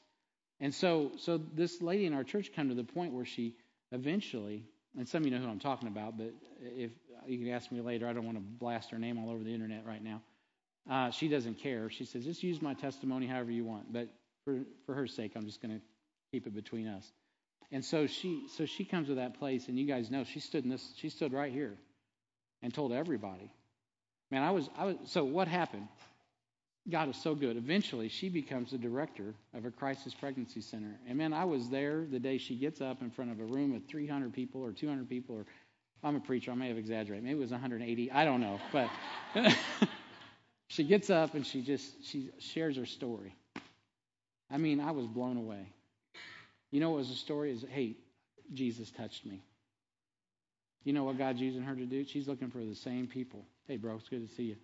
And 0.60 0.74
so, 0.74 1.12
so 1.18 1.38
this 1.38 1.82
lady 1.82 2.06
in 2.06 2.14
our 2.14 2.24
church 2.24 2.51
come 2.56 2.70
to 2.70 2.76
the 2.76 2.84
point 2.84 3.14
where 3.14 3.26
she 3.26 3.56
eventually, 3.91 4.64
and 4.97 5.08
some 5.08 5.24
of 5.24 5.28
you 5.28 5.38
know 5.38 5.43
who 5.43 5.49
I'm 5.49 5.60
talking 5.60 5.88
about, 5.88 6.18
but 6.18 6.34
if 6.62 6.91
you 7.26 7.39
can 7.39 7.49
ask 7.49 7.72
me 7.72 7.82
later, 7.82 8.08
I 8.08 8.14
don't 8.14 8.26
want 8.26 8.38
to 8.38 8.43
blast 8.43 8.91
her 8.91 8.99
name 8.99 9.18
all 9.18 9.32
over 9.32 9.43
the 9.43 9.54
internet 9.54 9.86
right 9.86 10.04
now. 10.04 10.22
Uh, 10.89 11.12
she 11.12 11.28
doesn't 11.28 11.60
care. 11.60 11.89
She 11.89 12.06
says, 12.06 12.24
just 12.24 12.43
use 12.43 12.62
my 12.62 12.74
testimony 12.74 13.26
however 13.26 13.51
you 13.51 13.66
want. 13.66 13.91
But 13.91 14.10
for, 14.45 14.60
for 14.86 14.93
her 14.93 15.08
sake, 15.08 15.32
I'm 15.36 15.45
just 15.45 15.62
going 15.62 15.76
to 15.76 15.82
keep 16.32 16.45
it 16.45 16.54
between 16.54 16.88
us. 16.88 17.12
And 17.72 17.84
so 17.84 18.07
she 18.07 18.47
so 18.55 18.66
she 18.66 18.86
comes 18.86 19.07
to 19.07 19.16
that 19.16 19.39
place, 19.39 19.68
and 19.68 19.78
you 19.78 19.86
guys 19.86 20.11
know 20.11 20.24
she 20.24 20.39
stood 20.39 20.64
in 20.64 20.70
this. 20.70 20.93
She 20.97 21.09
stood 21.09 21.34
right 21.34 21.51
here, 21.51 21.78
and 22.61 22.74
told 22.74 22.91
everybody. 22.91 23.51
Man, 24.32 24.43
I 24.43 24.51
was 24.51 24.70
I 24.78 24.86
was. 24.86 24.95
So 25.05 25.24
what 25.24 25.47
happened? 25.47 25.88
God 26.89 27.09
is 27.09 27.16
so 27.16 27.34
good. 27.34 27.55
Eventually, 27.55 28.09
she 28.09 28.28
becomes 28.28 28.72
the 28.72 28.78
director 28.78 29.34
of 29.53 29.64
a 29.64 29.72
crisis 29.72 30.14
pregnancy 30.14 30.59
center. 30.59 30.99
And 31.07 31.18
man, 31.18 31.32
I 31.32 31.45
was 31.45 31.70
there 31.70 32.05
the 32.05 32.20
day 32.20 32.38
she 32.38 32.55
gets 32.55 32.82
up 32.82 33.01
in 33.01 33.09
front 33.09 33.32
of 33.32 33.39
a 33.39 33.45
room 33.45 33.74
of 33.74 33.86
300 33.86 34.34
people 34.34 34.61
or 34.61 34.74
200 34.74 35.07
people, 35.07 35.36
or 35.38 35.45
I'm 36.03 36.18
a 36.18 36.20
preacher. 36.20 36.51
I 36.51 36.55
may 36.55 36.68
have 36.68 36.78
exaggerated. 36.78 37.24
Maybe 37.24 37.38
it 37.38 37.41
was 37.41 37.51
180. 37.51 38.11
I 38.11 38.26
don't 38.26 38.41
know, 38.41 38.59
but 38.74 38.89
she 40.68 40.84
gets 40.84 41.09
up 41.09 41.36
and 41.36 41.47
she 41.47 41.61
just 41.61 42.03
she 42.03 42.32
shares 42.39 42.76
her 42.76 42.86
story. 42.86 43.34
I 44.51 44.57
mean, 44.57 44.82
I 44.82 44.91
was 44.91 45.07
blown 45.07 45.38
away. 45.38 45.68
You 46.74 46.80
know 46.80 46.89
what 46.89 46.97
was 46.97 47.09
the 47.09 47.15
story? 47.15 47.51
Is 47.51 47.63
hey, 47.69 47.95
Jesus 48.51 48.89
touched 48.89 49.28
me. 49.28 49.43
You 50.84 50.91
know 50.91 51.03
what 51.03 51.19
God's 51.19 51.39
using 51.39 51.61
her 51.61 51.76
to 51.76 51.86
do? 51.86 52.03
She's 52.03 52.28
looking 52.28 52.49
for 52.49 52.57
the 52.57 52.74
same 52.74 53.05
people. 53.05 53.45
Hey, 53.67 53.78
bro, 53.78 53.93
it's 53.95 54.09
good 54.09 54.28
to 54.28 54.36
see 54.36 54.43
you. 54.45 54.55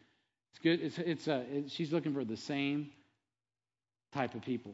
It's 0.51 0.59
good. 0.63 0.81
It's 0.81 0.97
it's 0.97 1.27
uh, 1.27 1.43
it, 1.51 1.69
she's 1.69 1.93
looking 1.93 2.15
for 2.15 2.25
the 2.25 2.35
same 2.35 2.89
type 4.11 4.33
of 4.33 4.41
people. 4.41 4.73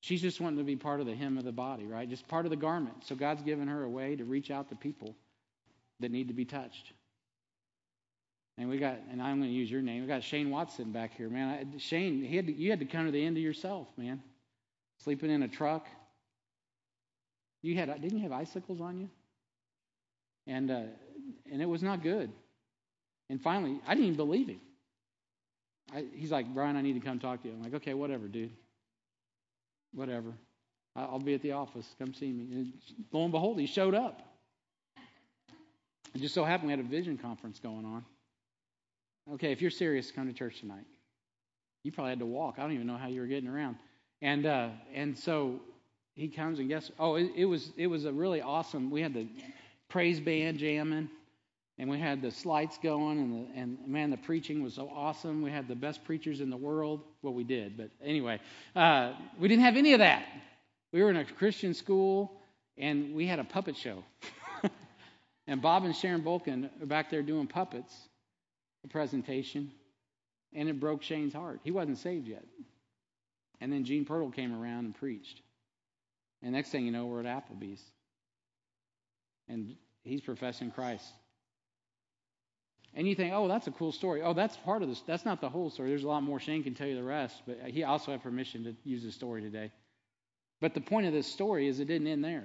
She's 0.00 0.22
just 0.22 0.40
wanting 0.40 0.56
to 0.56 0.64
be 0.64 0.74
part 0.74 1.00
of 1.00 1.06
the 1.06 1.14
hem 1.14 1.36
of 1.36 1.44
the 1.44 1.52
body, 1.52 1.84
right? 1.84 2.08
Just 2.08 2.26
part 2.28 2.46
of 2.46 2.50
the 2.50 2.56
garment. 2.56 3.04
So 3.04 3.14
God's 3.14 3.42
given 3.42 3.68
her 3.68 3.82
a 3.84 3.88
way 3.90 4.16
to 4.16 4.24
reach 4.24 4.50
out 4.50 4.70
to 4.70 4.74
people 4.74 5.14
that 6.00 6.10
need 6.10 6.28
to 6.28 6.34
be 6.34 6.46
touched. 6.46 6.94
And 8.56 8.70
we 8.70 8.78
got, 8.78 8.96
and 9.10 9.20
I'm 9.20 9.38
going 9.38 9.50
to 9.50 9.54
use 9.54 9.70
your 9.70 9.82
name. 9.82 10.00
We 10.00 10.08
got 10.08 10.22
Shane 10.22 10.48
Watson 10.48 10.92
back 10.92 11.14
here, 11.14 11.28
man. 11.28 11.74
I, 11.74 11.78
Shane, 11.78 12.24
he 12.24 12.36
had 12.36 12.46
to, 12.46 12.52
you 12.54 12.70
had 12.70 12.78
to 12.78 12.86
come 12.86 13.04
to 13.04 13.12
the 13.12 13.22
end 13.22 13.36
of 13.36 13.42
yourself, 13.42 13.86
man. 13.98 14.22
Sleeping 15.04 15.30
in 15.30 15.42
a 15.42 15.48
truck, 15.48 15.86
you 17.62 17.76
had 17.76 17.88
didn't 18.00 18.18
you 18.18 18.22
have 18.22 18.32
icicles 18.32 18.80
on 18.80 18.98
you? 18.98 19.10
And 20.46 20.70
uh, 20.70 20.82
and 21.50 21.60
it 21.60 21.66
was 21.66 21.82
not 21.82 22.02
good. 22.02 22.30
And 23.28 23.40
finally, 23.40 23.80
I 23.86 23.94
didn't 23.94 24.06
even 24.06 24.16
believe 24.16 24.48
him. 24.48 24.60
I, 25.94 26.04
he's 26.14 26.30
like, 26.30 26.52
Brian, 26.52 26.76
I 26.76 26.82
need 26.82 26.94
to 26.94 27.00
come 27.00 27.18
talk 27.18 27.42
to 27.42 27.48
you. 27.48 27.54
I'm 27.54 27.62
like, 27.62 27.74
okay, 27.74 27.94
whatever, 27.94 28.26
dude. 28.26 28.50
Whatever. 29.92 30.32
I'll 30.96 31.20
be 31.20 31.34
at 31.34 31.42
the 31.42 31.52
office. 31.52 31.86
Come 31.98 32.14
see 32.14 32.32
me. 32.32 32.48
And 32.52 32.72
lo 33.12 33.22
and 33.22 33.32
behold, 33.32 33.58
he 33.60 33.66
showed 33.66 33.94
up. 33.94 34.22
It 36.14 36.20
just 36.20 36.34
so 36.34 36.44
happened 36.44 36.66
we 36.66 36.72
had 36.72 36.80
a 36.80 36.88
vision 36.88 37.16
conference 37.16 37.60
going 37.60 37.84
on. 37.84 38.04
Okay, 39.34 39.52
if 39.52 39.62
you're 39.62 39.70
serious, 39.70 40.10
come 40.10 40.26
to 40.26 40.32
church 40.32 40.60
tonight. 40.60 40.86
You 41.84 41.92
probably 41.92 42.10
had 42.10 42.18
to 42.18 42.26
walk. 42.26 42.56
I 42.58 42.62
don't 42.62 42.72
even 42.72 42.86
know 42.86 42.96
how 42.96 43.06
you 43.06 43.20
were 43.20 43.28
getting 43.28 43.48
around. 43.48 43.76
And 44.20 44.44
uh, 44.44 44.70
and 44.92 45.16
so 45.16 45.60
he 46.14 46.28
comes 46.28 46.58
and 46.58 46.68
guess 46.68 46.90
oh 46.98 47.16
it, 47.16 47.30
it, 47.36 47.44
was 47.44 47.72
it 47.76 47.86
was 47.86 48.04
a 48.04 48.12
really 48.12 48.40
awesome 48.40 48.90
we 48.90 49.00
had 49.00 49.14
the 49.14 49.26
praise 49.88 50.20
band 50.20 50.58
jamming 50.58 51.08
and 51.78 51.88
we 51.88 51.98
had 51.98 52.20
the 52.20 52.30
slides 52.30 52.78
going 52.82 53.18
and 53.18 53.32
the, 53.32 53.58
and 53.58 53.78
man 53.86 54.10
the 54.10 54.16
preaching 54.18 54.62
was 54.62 54.74
so 54.74 54.90
awesome. 54.94 55.40
We 55.40 55.50
had 55.50 55.66
the 55.66 55.74
best 55.74 56.04
preachers 56.04 56.42
in 56.42 56.50
the 56.50 56.56
world. 56.56 57.00
Well 57.22 57.34
we 57.34 57.44
did 57.44 57.76
but 57.76 57.90
anyway 58.04 58.40
uh, 58.76 59.14
we 59.38 59.48
didn't 59.48 59.64
have 59.64 59.76
any 59.76 59.92
of 59.92 60.00
that. 60.00 60.24
We 60.92 61.02
were 61.02 61.10
in 61.10 61.16
a 61.16 61.24
christian 61.24 61.74
school 61.74 62.32
and 62.76 63.14
we 63.14 63.26
had 63.26 63.38
a 63.38 63.44
puppet 63.44 63.76
show. 63.76 64.04
And 65.46 65.60
bob 65.60 65.84
and 65.84 65.96
sharon 65.96 66.22
Bolkin 66.22 66.70
are 66.80 66.86
back 66.86 67.10
there 67.10 67.22
doing 67.22 67.48
puppets 67.48 67.92
a 68.84 68.88
presentation 68.88 69.72
and 70.54 70.68
it 70.68 70.78
broke 70.78 71.02
shane's 71.02 71.32
heart. 71.32 71.58
He 71.64 71.72
wasn't 71.72 71.98
saved 71.98 72.28
yet. 72.28 72.44
And 73.60 73.72
then 73.72 73.84
gene 73.84 74.04
Pirtle 74.04 74.32
came 74.32 74.54
around 74.54 74.84
and 74.84 74.94
preached 74.94 75.42
and 76.42 76.52
next 76.52 76.70
thing 76.70 76.84
you 76.84 76.92
know, 76.92 77.06
we're 77.06 77.24
at 77.24 77.26
Applebee's. 77.26 77.82
And 79.48 79.76
he's 80.02 80.20
professing 80.20 80.70
Christ. 80.70 81.06
And 82.94 83.06
you 83.06 83.14
think, 83.14 83.32
oh, 83.34 83.46
that's 83.46 83.66
a 83.66 83.70
cool 83.70 83.92
story. 83.92 84.22
Oh, 84.22 84.32
that's 84.32 84.56
part 84.58 84.82
of 84.82 84.88
this. 84.88 85.00
That's 85.06 85.24
not 85.24 85.40
the 85.40 85.48
whole 85.48 85.70
story. 85.70 85.90
There's 85.90 86.02
a 86.02 86.08
lot 86.08 86.22
more. 86.22 86.40
Shane 86.40 86.64
can 86.64 86.74
tell 86.74 86.88
you 86.88 86.96
the 86.96 87.02
rest, 87.02 87.40
but 87.46 87.58
he 87.66 87.84
also 87.84 88.10
had 88.10 88.22
permission 88.22 88.64
to 88.64 88.74
use 88.84 89.02
the 89.04 89.12
story 89.12 89.42
today. 89.42 89.70
But 90.60 90.74
the 90.74 90.80
point 90.80 91.06
of 91.06 91.12
this 91.12 91.26
story 91.26 91.68
is 91.68 91.78
it 91.78 91.86
didn't 91.86 92.08
end 92.08 92.24
there. 92.24 92.44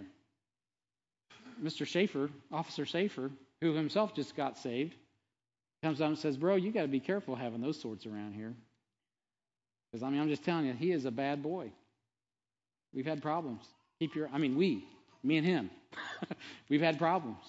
Mr. 1.61 1.85
Schaefer, 1.87 2.29
Officer 2.51 2.85
Schaefer, 2.85 3.31
who 3.61 3.73
himself 3.73 4.13
just 4.13 4.35
got 4.35 4.57
saved, 4.57 4.93
comes 5.81 6.01
up 6.01 6.09
and 6.09 6.17
says, 6.17 6.37
Bro, 6.37 6.55
you 6.55 6.71
got 6.71 6.83
to 6.83 6.87
be 6.87 6.99
careful 6.99 7.35
having 7.35 7.61
those 7.61 7.79
sorts 7.79 8.05
around 8.05 8.33
here. 8.33 8.53
Because, 9.91 10.03
I 10.03 10.09
mean, 10.09 10.21
I'm 10.21 10.29
just 10.29 10.43
telling 10.43 10.65
you, 10.65 10.73
he 10.73 10.91
is 10.91 11.05
a 11.05 11.11
bad 11.11 11.41
boy. 11.41 11.71
We've 12.93 13.05
had 13.05 13.21
problems. 13.21 13.65
Keep 13.99 14.15
your, 14.15 14.29
I 14.33 14.37
mean, 14.37 14.55
we, 14.55 14.85
me 15.23 15.37
and 15.37 15.45
him, 15.45 15.69
we've 16.69 16.81
had 16.81 16.97
problems. 16.97 17.43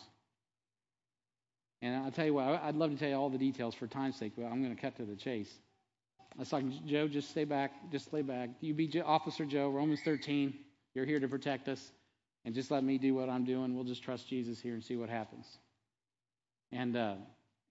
And 1.82 2.04
I'll 2.04 2.10
tell 2.10 2.26
you 2.26 2.34
what, 2.34 2.60
I'd 2.62 2.74
love 2.74 2.90
to 2.90 2.96
tell 2.96 3.08
you 3.08 3.16
all 3.16 3.28
the 3.28 3.38
details 3.38 3.74
for 3.74 3.86
time's 3.86 4.16
sake, 4.16 4.32
but 4.36 4.44
I'm 4.44 4.62
going 4.62 4.74
to 4.74 4.80
cut 4.80 4.96
to 4.96 5.04
the 5.04 5.16
chase. 5.16 5.52
It's 6.38 6.52
like, 6.52 6.64
Joe, 6.86 7.08
just 7.08 7.30
stay 7.30 7.44
back. 7.44 7.72
Just 7.90 8.06
stay 8.06 8.22
back. 8.22 8.50
You 8.60 8.74
be 8.74 9.00
Officer 9.00 9.44
Joe, 9.44 9.70
Romans 9.70 10.00
13. 10.04 10.54
You're 10.94 11.06
here 11.06 11.20
to 11.20 11.28
protect 11.28 11.68
us. 11.68 11.92
And 12.44 12.54
just 12.54 12.70
let 12.70 12.84
me 12.84 12.98
do 12.98 13.14
what 13.14 13.28
I'm 13.28 13.44
doing. 13.44 13.74
We'll 13.74 13.84
just 13.84 14.02
trust 14.02 14.28
Jesus 14.28 14.60
here 14.60 14.74
and 14.74 14.84
see 14.84 14.96
what 14.96 15.08
happens. 15.08 15.46
And 16.72 16.96
uh, 16.96 17.14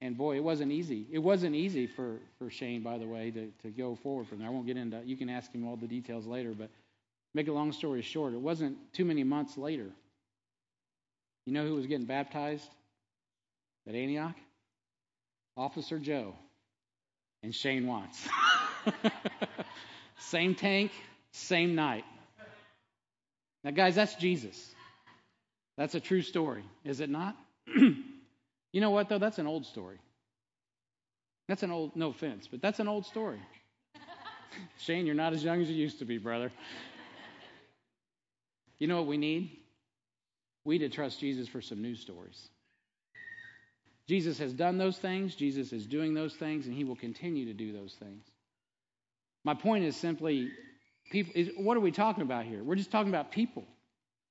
and 0.02 0.18
boy, 0.18 0.36
it 0.36 0.44
wasn't 0.44 0.72
easy. 0.72 1.08
It 1.12 1.20
wasn't 1.20 1.56
easy 1.56 1.88
for, 1.88 2.20
for 2.38 2.50
Shane, 2.50 2.84
by 2.84 2.98
the 2.98 3.08
way, 3.08 3.32
to, 3.32 3.52
to 3.64 3.70
go 3.70 3.96
forward 3.96 4.28
from 4.28 4.40
there. 4.40 4.48
I 4.48 4.52
won't 4.52 4.68
get 4.68 4.78
into 4.78 5.02
You 5.06 5.16
can 5.16 5.30
ask 5.30 5.52
him 5.52 5.66
all 5.68 5.78
the 5.78 5.88
details 5.88 6.26
later, 6.26 6.54
but 6.54 6.70
make 7.36 7.50
a 7.50 7.52
long 7.52 7.74
story 7.74 8.02
short, 8.02 8.34
it 8.34 8.40
wasn't 8.40 8.78
too 8.94 9.04
many 9.04 9.24
months 9.24 9.58
later. 9.58 9.90
You 11.46 11.54
know 11.54 11.68
who 11.68 11.76
was 11.76 11.86
getting 11.86 12.06
baptized 12.06 12.68
at 13.88 13.94
Antioch? 13.94 14.36
Officer 15.58 16.00
Joe 16.00 16.34
and 17.44 17.54
Shane 17.54 17.86
Watts. 17.86 18.28
same 20.20 20.56
tank, 20.56 20.92
same 21.32 21.76
night. 21.76 22.06
Now, 23.64 23.72
guys, 23.72 23.96
that's 23.96 24.16
Jesus. 24.16 24.74
That's 25.78 25.94
a 25.94 26.00
true 26.00 26.22
story, 26.22 26.64
is 26.86 27.02
it 27.02 27.10
not? 27.10 27.36
you 27.68 28.82
know 28.82 28.92
what, 28.92 29.10
though? 29.10 29.20
That's 29.20 29.40
an 29.40 29.48
old 29.48 29.66
story. 29.66 29.98
That's 31.50 31.64
an 31.64 31.72
old, 31.72 31.96
no 31.96 32.10
offense, 32.10 32.48
but 32.50 32.62
that's 32.62 32.80
an 32.80 32.88
old 32.88 33.06
story. 33.06 33.40
Shane, 34.80 35.06
you're 35.06 35.16
not 35.16 35.34
as 35.34 35.44
young 35.44 35.62
as 35.62 35.70
you 35.70 35.76
used 35.76 36.00
to 36.00 36.06
be, 36.06 36.18
brother. 36.18 36.52
You 38.80 38.88
know 38.88 38.98
what 38.98 39.08
we 39.08 39.18
need? 39.18 39.58
We 40.64 40.78
need 40.78 40.90
to 40.90 40.96
trust 40.96 41.20
Jesus 41.20 41.48
for 41.48 41.62
some 41.62 41.82
news 41.82 42.00
stories. 42.00 42.50
Jesus 44.08 44.38
has 44.38 44.54
done 44.54 44.78
those 44.78 44.98
things, 44.98 45.36
Jesus 45.36 45.74
is 45.74 45.86
doing 45.88 46.14
those 46.14 46.36
things, 46.36 46.68
and 46.68 46.76
he 46.76 46.84
will 46.84 46.96
continue 46.96 47.46
to 47.46 47.54
do 47.54 47.74
those 47.74 47.94
things. 48.00 48.24
My 49.44 49.56
point 49.56 49.84
is 49.84 49.96
simply 49.96 50.52
People, 51.12 51.34
is, 51.36 51.50
what 51.58 51.78
are 51.78 51.82
we 51.82 51.92
talking 51.92 52.24
about 52.24 52.46
here? 52.46 52.64
We're 52.64 52.76
just 52.76 52.92
talking 52.92 53.10
about 53.10 53.32
people 53.32 53.64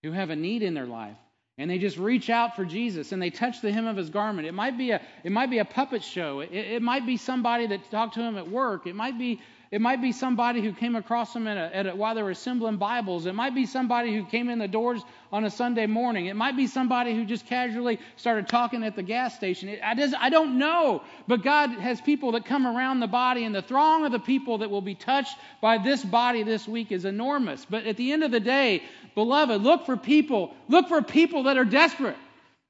who 0.02 0.12
have 0.12 0.30
a 0.30 0.36
need 0.36 0.62
in 0.62 0.74
their 0.74 0.86
life 0.86 1.16
and 1.56 1.70
they 1.70 1.78
just 1.78 1.98
reach 1.98 2.30
out 2.30 2.56
for 2.56 2.64
Jesus 2.64 3.12
and 3.12 3.22
they 3.22 3.30
touch 3.30 3.60
the 3.60 3.72
hem 3.72 3.86
of 3.86 3.96
his 3.96 4.10
garment. 4.10 4.46
It 4.46 4.54
might 4.54 4.76
be 4.76 4.90
a, 4.90 5.00
it 5.22 5.30
might 5.30 5.50
be 5.50 5.58
a 5.58 5.64
puppet 5.64 6.02
show. 6.02 6.40
It, 6.40 6.52
it 6.52 6.82
might 6.82 7.06
be 7.06 7.16
somebody 7.16 7.66
that 7.68 7.90
talked 7.90 8.14
to 8.14 8.20
him 8.20 8.36
at 8.36 8.50
work. 8.50 8.86
It 8.86 8.96
might 8.96 9.18
be 9.18 9.40
it 9.74 9.80
might 9.80 10.00
be 10.00 10.12
somebody 10.12 10.60
who 10.62 10.72
came 10.72 10.94
across 10.94 11.34
him 11.34 11.48
at 11.48 11.56
a, 11.56 11.76
at 11.76 11.86
a, 11.88 11.96
while 11.96 12.14
they 12.14 12.22
were 12.22 12.30
assembling 12.30 12.76
Bibles. 12.76 13.26
It 13.26 13.34
might 13.34 13.56
be 13.56 13.66
somebody 13.66 14.14
who 14.14 14.24
came 14.24 14.48
in 14.48 14.60
the 14.60 14.68
doors 14.68 15.02
on 15.32 15.44
a 15.46 15.50
Sunday 15.50 15.86
morning. 15.86 16.26
It 16.26 16.36
might 16.36 16.56
be 16.56 16.68
somebody 16.68 17.12
who 17.12 17.24
just 17.24 17.44
casually 17.46 17.98
started 18.14 18.46
talking 18.46 18.84
at 18.84 18.94
the 18.94 19.02
gas 19.02 19.34
station. 19.34 19.68
It, 19.68 19.80
I, 19.82 19.96
just, 19.96 20.14
I 20.20 20.30
don't 20.30 20.58
know. 20.58 21.02
But 21.26 21.42
God 21.42 21.70
has 21.70 22.00
people 22.00 22.30
that 22.32 22.44
come 22.44 22.68
around 22.68 23.00
the 23.00 23.08
body, 23.08 23.42
and 23.42 23.52
the 23.52 23.62
throng 23.62 24.06
of 24.06 24.12
the 24.12 24.20
people 24.20 24.58
that 24.58 24.70
will 24.70 24.80
be 24.80 24.94
touched 24.94 25.36
by 25.60 25.78
this 25.78 26.04
body 26.04 26.44
this 26.44 26.68
week 26.68 26.92
is 26.92 27.04
enormous. 27.04 27.66
But 27.68 27.84
at 27.84 27.96
the 27.96 28.12
end 28.12 28.22
of 28.22 28.30
the 28.30 28.38
day, 28.38 28.84
beloved, 29.14 29.62
look 29.62 29.86
for 29.86 29.96
people. 29.96 30.54
Look 30.68 30.88
for 30.88 31.02
people 31.02 31.44
that 31.44 31.56
are 31.56 31.64
desperate. 31.64 32.16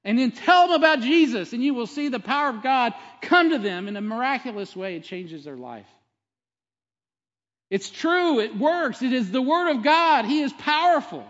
And 0.05 0.19
then 0.19 0.33
tell 0.33 0.69
them 0.69 0.77
about 0.77 1.01
Jesus, 1.01 1.53
and 1.55 1.63
you 1.63 1.73
will 1.73 1.87
see 1.87 2.09
the 2.09 2.21
power 2.21 2.51
of 2.51 2.63
God 2.63 2.93
come 3.23 3.51
to 3.51 3.59
them 3.59 3.89
in 3.89 3.97
a 3.97 4.03
miraculous 4.03 4.77
way. 4.77 4.97
It 4.97 5.05
changes 5.05 5.45
their 5.45 5.57
life. 5.57 5.87
It's 7.71 7.89
true, 7.89 8.41
it 8.41 8.57
works. 8.57 9.01
It 9.01 9.13
is 9.13 9.31
the 9.31 9.41
Word 9.41 9.71
of 9.71 9.83
God. 9.83 10.27
He 10.27 10.43
is 10.43 10.53
powerful. 10.53 11.27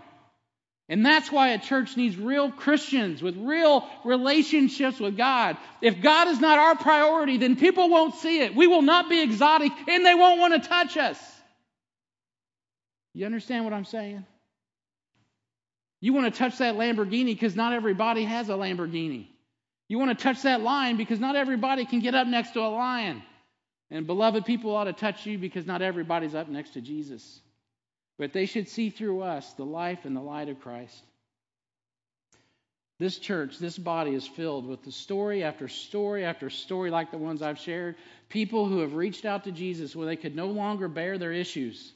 And 0.89 1.07
that's 1.07 1.33
why 1.33 1.51
a 1.51 1.59
church 1.59 1.97
needs 1.97 2.17
real 2.17 2.51
Christians 2.51 3.23
with 3.23 3.37
real 3.39 3.89
relationships 4.05 5.01
with 5.01 5.17
God. 5.17 5.57
If 5.81 6.03
God 6.03 6.29
is 6.29 6.41
not 6.41 6.59
our 6.59 6.77
priority, 6.77 7.39
then 7.39 7.57
people 7.57 7.89
won't 7.89 8.15
see 8.17 8.41
it. 8.41 8.55
We 8.55 8.67
will 8.67 8.83
not 8.83 9.09
be 9.09 9.23
exotic 9.23 9.73
and 9.89 10.05
they 10.05 10.15
won't 10.15 10.41
want 10.41 10.63
to 10.63 10.69
touch 10.69 10.99
us. 10.99 11.19
You 13.15 13.25
understand 13.25 13.65
what 13.65 13.73
I'm 13.73 13.87
saying? 13.87 14.27
You 16.05 16.13
want 16.13 16.31
to 16.31 16.39
touch 16.39 16.59
that 16.59 16.75
Lamborghini 16.75 17.29
because 17.29 17.57
not 17.57 17.73
everybody 17.73 18.25
has 18.25 18.51
a 18.51 18.53
Lamborghini. 18.53 19.27
You 19.89 19.99
want 19.99 20.11
to 20.11 20.23
touch 20.23 20.43
that 20.43 20.61
lion 20.61 20.99
because 20.99 21.19
not 21.19 21.35
everybody 21.35 21.87
can 21.87 22.01
get 22.01 22.15
up 22.15 22.27
next 22.27 22.51
to 22.51 22.61
a 22.61 22.69
lion. 22.69 23.23
And 23.91 24.07
beloved, 24.07 24.45
people 24.45 24.77
ought 24.77 24.85
to 24.85 24.93
touch 24.93 25.25
you 25.25 25.39
because 25.39 25.65
not 25.65 25.81
everybody's 25.81 26.35
up 26.35 26.51
next 26.51 26.75
to 26.75 26.83
Jesus. 26.83 27.41
But 28.19 28.35
they 28.35 28.45
should 28.45 28.69
see 28.69 28.91
through 28.91 29.23
us 29.23 29.51
the 29.55 29.65
life 29.65 30.01
and 30.05 30.15
the 30.15 30.21
light 30.21 30.51
of 30.51 30.61
Christ. 30.61 31.03
This 32.99 33.17
church, 33.17 33.59
this 33.59 33.79
body 33.79 34.15
is 34.15 34.27
filled 34.27 34.67
with 34.67 34.83
the 34.85 34.93
story 34.93 35.43
after 35.43 35.69
story 35.69 36.23
after 36.23 36.51
story 36.51 36.91
like 36.91 37.13
the 37.13 37.17
ones 37.17 37.41
I've 37.41 37.61
shared. 37.61 37.97
People 38.29 38.67
who 38.67 38.81
have 38.81 38.93
reached 38.93 39.25
out 39.25 39.45
to 39.45 39.53
Jesus 39.53 39.97
when 39.97 40.07
they 40.07 40.17
could 40.17 40.37
no 40.37 40.49
longer 40.49 40.87
bear 40.87 41.17
their 41.17 41.33
issues. 41.33 41.95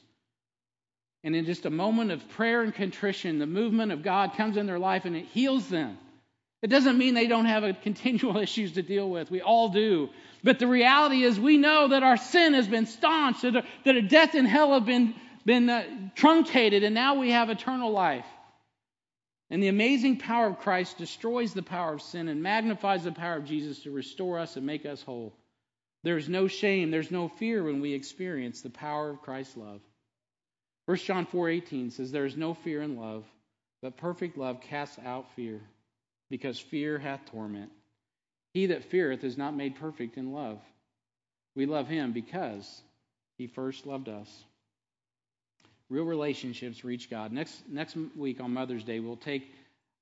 And 1.23 1.35
in 1.35 1.45
just 1.45 1.65
a 1.65 1.69
moment 1.69 2.11
of 2.11 2.27
prayer 2.29 2.61
and 2.61 2.73
contrition, 2.73 3.39
the 3.39 3.47
movement 3.47 3.91
of 3.91 4.03
God 4.03 4.35
comes 4.35 4.55
in 4.55 4.65
their 4.65 4.79
life 4.79 5.05
and 5.05 5.15
it 5.15 5.25
heals 5.25 5.67
them. 5.67 5.97
It 6.61 6.67
doesn't 6.67 6.97
mean 6.97 7.13
they 7.13 7.27
don't 7.27 7.45
have 7.45 7.81
continual 7.81 8.37
issues 8.41 8.73
to 8.73 8.81
deal 8.81 9.09
with. 9.09 9.31
We 9.31 9.41
all 9.41 9.69
do. 9.69 10.09
But 10.43 10.59
the 10.59 10.67
reality 10.67 11.23
is, 11.23 11.39
we 11.39 11.57
know 11.57 11.89
that 11.89 12.03
our 12.03 12.17
sin 12.17 12.53
has 12.53 12.67
been 12.67 12.85
staunched, 12.85 13.41
that 13.41 13.65
a, 13.85 14.01
death 14.01 14.35
in 14.35 14.45
hell 14.45 14.73
have 14.73 14.85
been, 14.85 15.13
been 15.45 15.69
uh, 15.69 15.83
truncated, 16.15 16.83
and 16.83 16.95
now 16.95 17.15
we 17.15 17.31
have 17.31 17.49
eternal 17.49 17.91
life. 17.91 18.25
And 19.49 19.63
the 19.63 19.67
amazing 19.67 20.17
power 20.17 20.47
of 20.47 20.59
Christ 20.59 20.97
destroys 20.97 21.53
the 21.53 21.63
power 21.63 21.93
of 21.93 22.01
sin 22.01 22.27
and 22.27 22.43
magnifies 22.43 23.03
the 23.03 23.11
power 23.11 23.35
of 23.35 23.45
Jesus 23.45 23.79
to 23.79 23.91
restore 23.91 24.39
us 24.39 24.55
and 24.55 24.65
make 24.65 24.85
us 24.85 25.01
whole. 25.01 25.35
There's 26.03 26.29
no 26.29 26.47
shame, 26.47 26.91
there's 26.91 27.11
no 27.11 27.27
fear 27.27 27.63
when 27.63 27.81
we 27.81 27.93
experience 27.93 28.61
the 28.61 28.69
power 28.69 29.09
of 29.09 29.21
Christ's 29.21 29.57
love. 29.57 29.81
1 30.89 30.97
John 30.97 31.27
4:18 31.27 31.91
says 31.91 32.11
there 32.11 32.25
is 32.25 32.35
no 32.35 32.55
fear 32.55 32.81
in 32.81 32.97
love, 32.97 33.23
but 33.79 33.95
perfect 33.95 34.39
love 34.39 34.59
casts 34.59 34.97
out 35.05 35.31
fear, 35.35 35.61
because 36.31 36.59
fear 36.59 36.97
hath 36.97 37.23
torment. 37.25 37.71
He 38.55 38.65
that 38.65 38.85
feareth 38.85 39.23
is 39.23 39.37
not 39.37 39.55
made 39.55 39.75
perfect 39.75 40.17
in 40.17 40.33
love. 40.33 40.59
We 41.53 41.67
love 41.67 41.87
him 41.87 42.11
because 42.11 42.81
he 43.37 43.45
first 43.45 43.85
loved 43.85 44.09
us. 44.09 44.45
Real 45.89 46.05
relationships 46.05 46.83
reach 46.83 47.07
God. 47.07 47.31
Next, 47.31 47.69
next 47.69 47.95
week 48.15 48.41
on 48.41 48.51
Mother's 48.51 48.83
Day, 48.83 48.99
we'll 48.99 49.15
take 49.15 49.53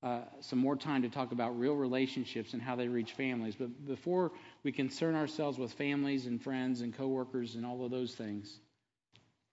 uh, 0.04 0.22
some 0.40 0.60
more 0.60 0.78
time 0.78 1.02
to 1.02 1.10
talk 1.10 1.34
about 1.34 1.60
real 1.60 1.76
relationships 1.76 2.54
and 2.54 2.62
how 2.62 2.78
they 2.78 2.88
reach 2.88 3.12
families. 3.12 3.58
But 3.58 3.86
before 3.86 4.32
we 4.64 4.72
concern 4.72 5.16
ourselves 5.16 5.58
with 5.60 5.74
families 5.74 6.28
and 6.28 6.42
friends 6.42 6.80
and 6.80 6.96
coworkers 6.96 7.56
and 7.56 7.66
all 7.66 7.84
of 7.84 7.92
those 7.92 8.16
things, 8.16 8.62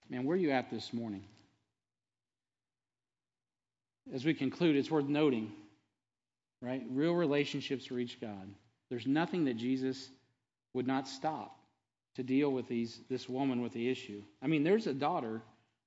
man, 0.09 0.23
where 0.23 0.35
are 0.35 0.39
you 0.39 0.51
at 0.51 0.69
this 0.69 0.93
morning? 0.93 1.23
As 4.13 4.23
we 4.23 4.33
conclude, 4.33 4.75
it's 4.75 4.91
worth 4.91 5.07
noting, 5.07 5.51
right? 6.61 6.83
Real 6.91 7.13
relationships 7.13 7.89
reach 7.91 8.21
God. 8.21 8.47
There's 8.89 9.07
nothing 9.07 9.45
that 9.45 9.57
Jesus 9.57 10.09
would 10.73 10.85
not 10.85 11.07
stop 11.07 11.57
to 12.15 12.23
deal 12.23 12.51
with 12.51 12.67
these, 12.67 12.99
this 13.09 13.27
woman 13.27 13.61
with 13.61 13.73
the 13.73 13.89
issue. 13.89 14.21
I 14.41 14.47
mean, 14.47 14.63
there's 14.63 14.87
a 14.87 14.93
daughter 14.93 15.41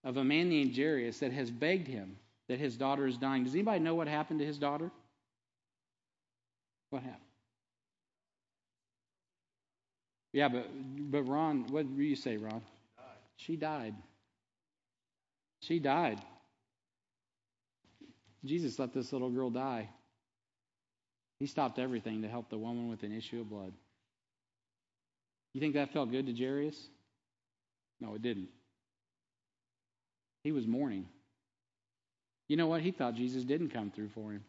of 0.04 0.16
a 0.16 0.24
man 0.24 0.48
named 0.48 0.74
Jairus 0.74 1.20
that 1.20 1.32
has 1.32 1.50
begged 1.50 1.86
him 1.86 2.16
that 2.48 2.58
his 2.58 2.76
daughter 2.76 3.06
is 3.06 3.16
dying. 3.16 3.44
Does 3.44 3.54
anybody 3.54 3.80
know 3.80 3.94
what 3.94 4.08
happened 4.08 4.40
to 4.40 4.46
his 4.46 4.58
daughter? 4.58 4.90
What 6.90 7.02
happened? 7.02 7.22
Yeah, 10.32 10.48
but 10.48 10.68
but 11.10 11.22
Ron, 11.22 11.66
what 11.68 11.96
do 11.96 12.02
you 12.02 12.16
say, 12.16 12.36
Ron? 12.36 12.62
She 13.36 13.56
died. 13.56 13.94
She 13.94 13.94
died. 13.94 13.94
Jesus 18.44 18.78
let 18.78 18.94
this 18.94 19.12
little 19.12 19.30
girl 19.30 19.50
die. 19.50 19.88
He 21.38 21.46
stopped 21.46 21.78
everything 21.78 22.22
to 22.22 22.28
help 22.28 22.50
the 22.50 22.58
woman 22.58 22.88
with 22.88 23.02
an 23.02 23.12
issue 23.12 23.40
of 23.40 23.50
blood. 23.50 23.72
You 25.54 25.60
think 25.60 25.74
that 25.74 25.92
felt 25.92 26.10
good 26.10 26.26
to 26.26 26.34
Jairus? 26.34 26.76
No, 28.00 28.14
it 28.14 28.22
didn't. 28.22 28.48
He 30.44 30.52
was 30.52 30.66
mourning. 30.66 31.06
You 32.48 32.56
know 32.56 32.66
what? 32.66 32.80
He 32.80 32.90
thought 32.90 33.14
Jesus 33.14 33.44
didn't 33.44 33.70
come 33.70 33.90
through 33.90 34.08
for 34.10 34.32
him. 34.32 34.44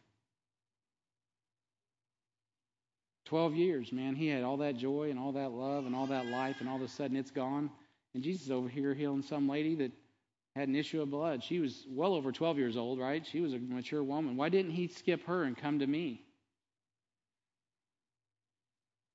12 3.26 3.56
years, 3.56 3.92
man. 3.92 4.16
He 4.16 4.28
had 4.28 4.44
all 4.44 4.58
that 4.58 4.78
joy 4.78 5.10
and 5.10 5.20
all 5.20 5.34
that 5.34 5.52
love 5.52 5.86
and 5.86 5.96
all 5.96 6.08
that 6.08 6.26
life, 6.26 6.58
and 6.60 6.70
all 6.70 6.78
of 6.78 6.82
a 6.82 6.88
sudden 6.88 7.18
it's 7.18 7.32
gone. 7.32 7.70
And 8.14 8.24
Jesus 8.24 8.46
is 8.46 8.52
over 8.52 8.68
here 8.68 8.94
healing 8.94 9.22
some 9.22 9.48
lady 9.48 9.76
that 9.76 9.92
had 10.60 10.68
an 10.68 10.76
issue 10.76 11.02
of 11.02 11.10
blood. 11.10 11.42
She 11.42 11.60
was 11.60 11.86
well 11.90 12.14
over 12.14 12.34
12 12.34 12.58
years 12.58 12.76
old, 12.76 13.00
right? 13.00 13.26
She 13.26 13.40
was 13.40 13.54
a 13.54 13.58
mature 13.58 14.04
woman. 14.04 14.36
Why 14.36 14.50
didn't 14.50 14.72
he 14.72 14.88
skip 14.90 15.26
her 15.26 15.44
and 15.44 15.58
come 15.58 15.80
to 15.80 15.88
me? 15.88 16.22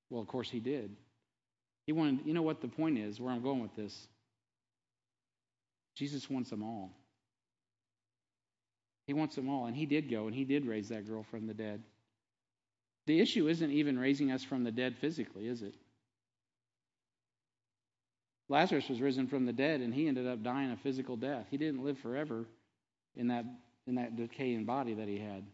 Well, 0.08 0.22
of 0.22 0.26
course 0.26 0.48
he 0.48 0.60
did. 0.60 0.96
He 1.86 1.92
wanted, 1.92 2.20
you 2.24 2.32
know 2.32 2.40
what 2.40 2.62
the 2.62 2.68
point 2.68 2.98
is, 2.98 3.20
where 3.20 3.30
I'm 3.30 3.42
going 3.42 3.60
with 3.60 3.76
this? 3.76 4.08
Jesus 5.96 6.30
wants 6.30 6.48
them 6.48 6.62
all. 6.62 6.92
He 9.06 9.12
wants 9.12 9.36
them 9.36 9.50
all. 9.50 9.66
And 9.66 9.76
he 9.76 9.84
did 9.84 10.10
go, 10.10 10.26
and 10.26 10.34
he 10.34 10.44
did 10.44 10.66
raise 10.66 10.88
that 10.88 11.06
girl 11.06 11.24
from 11.30 11.46
the 11.46 11.52
dead. 11.52 11.82
The 13.06 13.20
issue 13.20 13.48
isn't 13.48 13.70
even 13.70 13.98
raising 13.98 14.32
us 14.32 14.42
from 14.42 14.64
the 14.64 14.72
dead 14.72 14.96
physically, 14.98 15.46
is 15.46 15.60
it? 15.60 15.74
Lazarus 18.48 18.88
was 18.88 19.00
risen 19.00 19.26
from 19.26 19.46
the 19.46 19.52
dead, 19.52 19.80
and 19.80 19.94
he 19.94 20.06
ended 20.06 20.26
up 20.26 20.42
dying 20.42 20.70
a 20.70 20.76
physical 20.76 21.16
death. 21.16 21.46
He 21.50 21.56
didn't 21.56 21.82
live 21.82 21.98
forever 21.98 22.44
in 23.16 23.28
that, 23.28 23.44
in 23.86 23.94
that 23.94 24.16
decaying 24.16 24.64
body 24.64 24.94
that 24.94 25.08
he 25.08 25.18
had. 25.18 25.44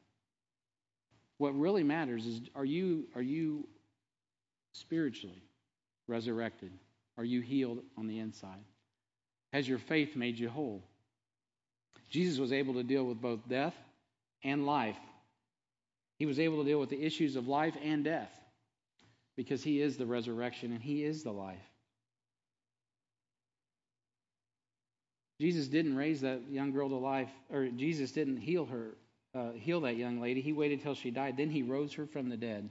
What 1.38 1.58
really 1.58 1.84
matters 1.84 2.26
is 2.26 2.40
are 2.54 2.64
you, 2.64 3.06
are 3.14 3.22
you 3.22 3.68
spiritually 4.72 5.42
resurrected? 6.06 6.72
Are 7.16 7.24
you 7.24 7.40
healed 7.40 7.82
on 7.96 8.06
the 8.06 8.18
inside? 8.18 8.64
Has 9.52 9.68
your 9.68 9.78
faith 9.78 10.16
made 10.16 10.38
you 10.38 10.48
whole? 10.48 10.82
Jesus 12.08 12.38
was 12.38 12.52
able 12.52 12.74
to 12.74 12.82
deal 12.82 13.04
with 13.04 13.20
both 13.20 13.40
death 13.48 13.74
and 14.42 14.66
life. 14.66 14.96
He 16.18 16.26
was 16.26 16.40
able 16.40 16.58
to 16.58 16.68
deal 16.68 16.80
with 16.80 16.90
the 16.90 17.02
issues 17.02 17.36
of 17.36 17.48
life 17.48 17.76
and 17.82 18.04
death 18.04 18.32
because 19.36 19.62
he 19.62 19.80
is 19.80 19.96
the 19.96 20.06
resurrection 20.06 20.72
and 20.72 20.82
he 20.82 21.04
is 21.04 21.22
the 21.22 21.32
life. 21.32 21.58
Jesus 25.40 25.68
didn't 25.68 25.96
raise 25.96 26.20
that 26.20 26.42
young 26.50 26.70
girl 26.70 26.90
to 26.90 26.96
life, 26.96 27.30
or 27.50 27.68
Jesus 27.68 28.12
didn't 28.12 28.36
heal 28.36 28.66
her, 28.66 28.96
uh, 29.34 29.52
heal 29.52 29.80
that 29.80 29.96
young 29.96 30.20
lady. 30.20 30.42
He 30.42 30.52
waited 30.52 30.82
till 30.82 30.94
she 30.94 31.10
died. 31.10 31.38
Then 31.38 31.48
he 31.48 31.62
rose 31.62 31.94
her 31.94 32.06
from 32.06 32.28
the 32.28 32.36
dead. 32.36 32.68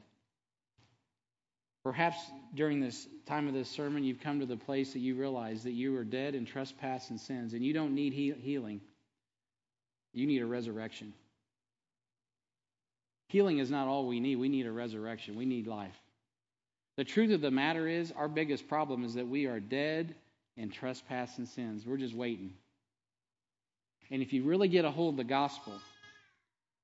Perhaps 1.84 2.18
during 2.54 2.80
this 2.80 3.08
time 3.26 3.48
of 3.48 3.56
this 3.56 3.70
sermon, 3.70 4.04
you've 4.04 4.20
come 4.20 4.40
to 4.42 4.46
the 4.46 4.56
place 4.56 4.94
that 4.94 5.00
you 5.00 5.16
realize 5.16 5.64
that 5.64 5.72
you 5.72 5.98
are 5.98 6.04
dead 6.04 6.36
in 6.36 6.46
trespass 6.46 7.10
and 7.10 7.20
sins, 7.20 7.54
and 7.54 7.66
you 7.66 7.74
don't 7.74 7.96
need 7.96 8.14
he- 8.14 8.34
healing. 8.34 8.82
You 10.14 10.28
need 10.28 10.44
a 10.44 10.46
resurrection. 10.46 11.14
Healing 13.30 13.58
is 13.58 13.72
not 13.72 13.88
all 13.88 14.06
we 14.06 14.20
need. 14.20 14.36
We 14.36 14.50
need 14.50 14.68
a 14.68 14.72
resurrection. 14.72 15.36
We 15.36 15.46
need 15.46 15.66
life. 15.66 15.96
The 16.98 17.04
truth 17.04 17.32
of 17.32 17.42
the 17.42 17.50
matter 17.50 17.88
is, 17.88 18.12
our 18.12 18.28
biggest 18.28 18.68
problem 18.68 19.04
is 19.04 19.16
that 19.16 19.28
we 19.28 19.46
are 19.46 19.60
dead 19.60 20.14
in 20.58 20.70
trespass 20.70 21.38
and 21.38 21.48
sins. 21.48 21.86
We're 21.86 21.98
just 21.98 22.16
waiting. 22.16 22.54
And 24.12 24.22
if 24.22 24.34
you 24.34 24.44
really 24.44 24.68
get 24.68 24.86
a 24.86 24.92
hold 24.92 25.14
of 25.14 25.18
the 25.18 25.24
gospel, 25.24 25.74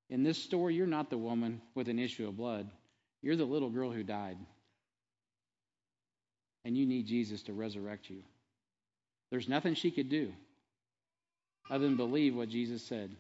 in 0.09 0.23
this 0.23 0.37
story, 0.37 0.75
you're 0.75 0.85
not 0.85 1.09
the 1.09 1.17
woman 1.17 1.61
with 1.73 1.89
an 1.89 1.99
issue 1.99 2.27
of 2.27 2.37
blood. 2.37 2.69
You're 3.21 3.35
the 3.35 3.45
little 3.45 3.69
girl 3.69 3.91
who 3.91 4.03
died 4.03 4.37
and 6.65 6.75
you 6.75 6.85
need 6.85 7.05
Jesus 7.05 7.43
to 7.43 7.53
resurrect 7.53 8.09
you. 8.09 8.23
There's 9.29 9.47
nothing 9.47 9.75
she 9.75 9.91
could 9.91 10.09
do 10.09 10.33
other 11.69 11.85
than 11.85 11.95
believe 11.95 12.35
what 12.35 12.49
Jesus 12.49 12.83
said. 12.83 13.15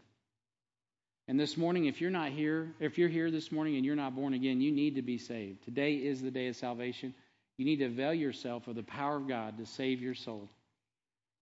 And 1.27 1.39
this 1.39 1.55
morning, 1.55 1.85
if 1.85 2.01
you're 2.01 2.11
not 2.11 2.31
here, 2.31 2.73
if 2.79 2.97
you're 2.97 3.09
here 3.09 3.31
this 3.31 3.51
morning 3.51 3.75
and 3.77 3.85
you're 3.85 3.95
not 3.95 4.15
born 4.15 4.33
again, 4.33 4.61
you 4.61 4.71
need 4.71 4.95
to 4.95 5.01
be 5.01 5.17
saved. 5.17 5.63
Today 5.63 5.93
is 5.93 6.21
the 6.21 6.29
day 6.29 6.47
of 6.47 6.55
salvation. 6.55 7.13
You 7.57 7.65
need 7.65 7.77
to 7.77 7.85
avail 7.85 8.13
yourself 8.13 8.67
of 8.67 8.75
the 8.75 8.83
power 8.83 9.17
of 9.17 9.27
God 9.27 9.57
to 9.57 9.65
save 9.65 10.01
your 10.01 10.15
soul. 10.15 10.49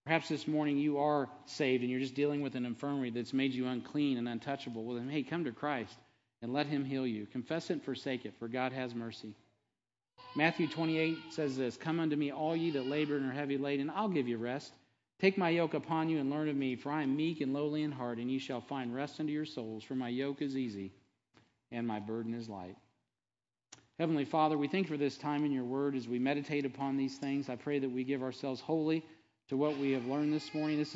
Perhaps 0.05 0.29
this 0.29 0.47
morning 0.47 0.77
you 0.77 0.99
are 0.99 1.29
saved 1.45 1.81
and 1.81 1.89
you're 1.89 1.99
just 1.99 2.13
dealing 2.13 2.41
with 2.41 2.55
an 2.55 2.65
infirmity 2.65 3.09
that's 3.09 3.33
made 3.33 3.53
you 3.53 3.67
unclean 3.67 4.17
and 4.17 4.27
untouchable. 4.27 4.83
Well, 4.83 4.97
then, 4.97 5.09
hey, 5.09 5.23
come 5.23 5.45
to 5.45 5.51
Christ 5.51 5.95
and 6.41 6.53
let 6.53 6.67
Him 6.67 6.83
heal 6.83 7.07
you. 7.07 7.25
Confess 7.25 7.69
it 7.69 7.73
and 7.73 7.83
forsake 7.83 8.25
it, 8.25 8.33
for 8.37 8.47
God 8.47 8.73
has 8.73 8.93
mercy. 8.93 9.33
Matthew 10.35 10.67
28 10.67 11.17
says 11.31 11.55
this 11.55 11.77
Come 11.77 11.99
unto 11.99 12.15
me, 12.15 12.31
all 12.31 12.55
ye 12.55 12.71
that 12.71 12.87
labor 12.87 13.17
and 13.17 13.29
are 13.29 13.33
heavy 13.33 13.57
laden, 13.57 13.91
I'll 13.95 14.09
give 14.09 14.27
you 14.27 14.37
rest. 14.37 14.73
Take 15.19 15.37
my 15.37 15.49
yoke 15.49 15.73
upon 15.73 16.09
you 16.09 16.19
and 16.19 16.29
learn 16.29 16.49
of 16.49 16.55
me, 16.55 16.75
for 16.75 16.91
I 16.91 17.03
am 17.03 17.15
meek 17.15 17.39
and 17.39 17.53
lowly 17.53 17.83
in 17.83 17.91
heart, 17.91 18.17
and 18.17 18.29
ye 18.29 18.39
shall 18.39 18.61
find 18.61 18.93
rest 18.93 19.19
unto 19.19 19.31
your 19.31 19.45
souls. 19.45 19.83
For 19.83 19.95
my 19.95 20.09
yoke 20.09 20.41
is 20.41 20.57
easy 20.57 20.91
and 21.71 21.87
my 21.87 21.99
burden 21.99 22.33
is 22.33 22.47
light. 22.47 22.77
Heavenly 23.99 24.25
Father, 24.25 24.57
we 24.57 24.67
thank 24.67 24.87
you 24.87 24.95
for 24.95 24.97
this 24.97 25.19
time 25.19 25.45
in 25.45 25.51
your 25.51 25.65
word 25.65 25.95
as 25.95 26.07
we 26.07 26.17
meditate 26.17 26.65
upon 26.65 26.97
these 26.97 27.17
things. 27.17 27.47
I 27.47 27.55
pray 27.55 27.77
that 27.77 27.91
we 27.91 28.03
give 28.03 28.23
ourselves 28.23 28.59
wholly 28.59 29.05
to 29.49 29.55
what 29.55 29.77
we 29.77 29.91
have 29.91 30.07
learned 30.07 30.33
this 30.33 30.51
morning. 30.51 30.79
This 30.79 30.87
is 30.87 30.91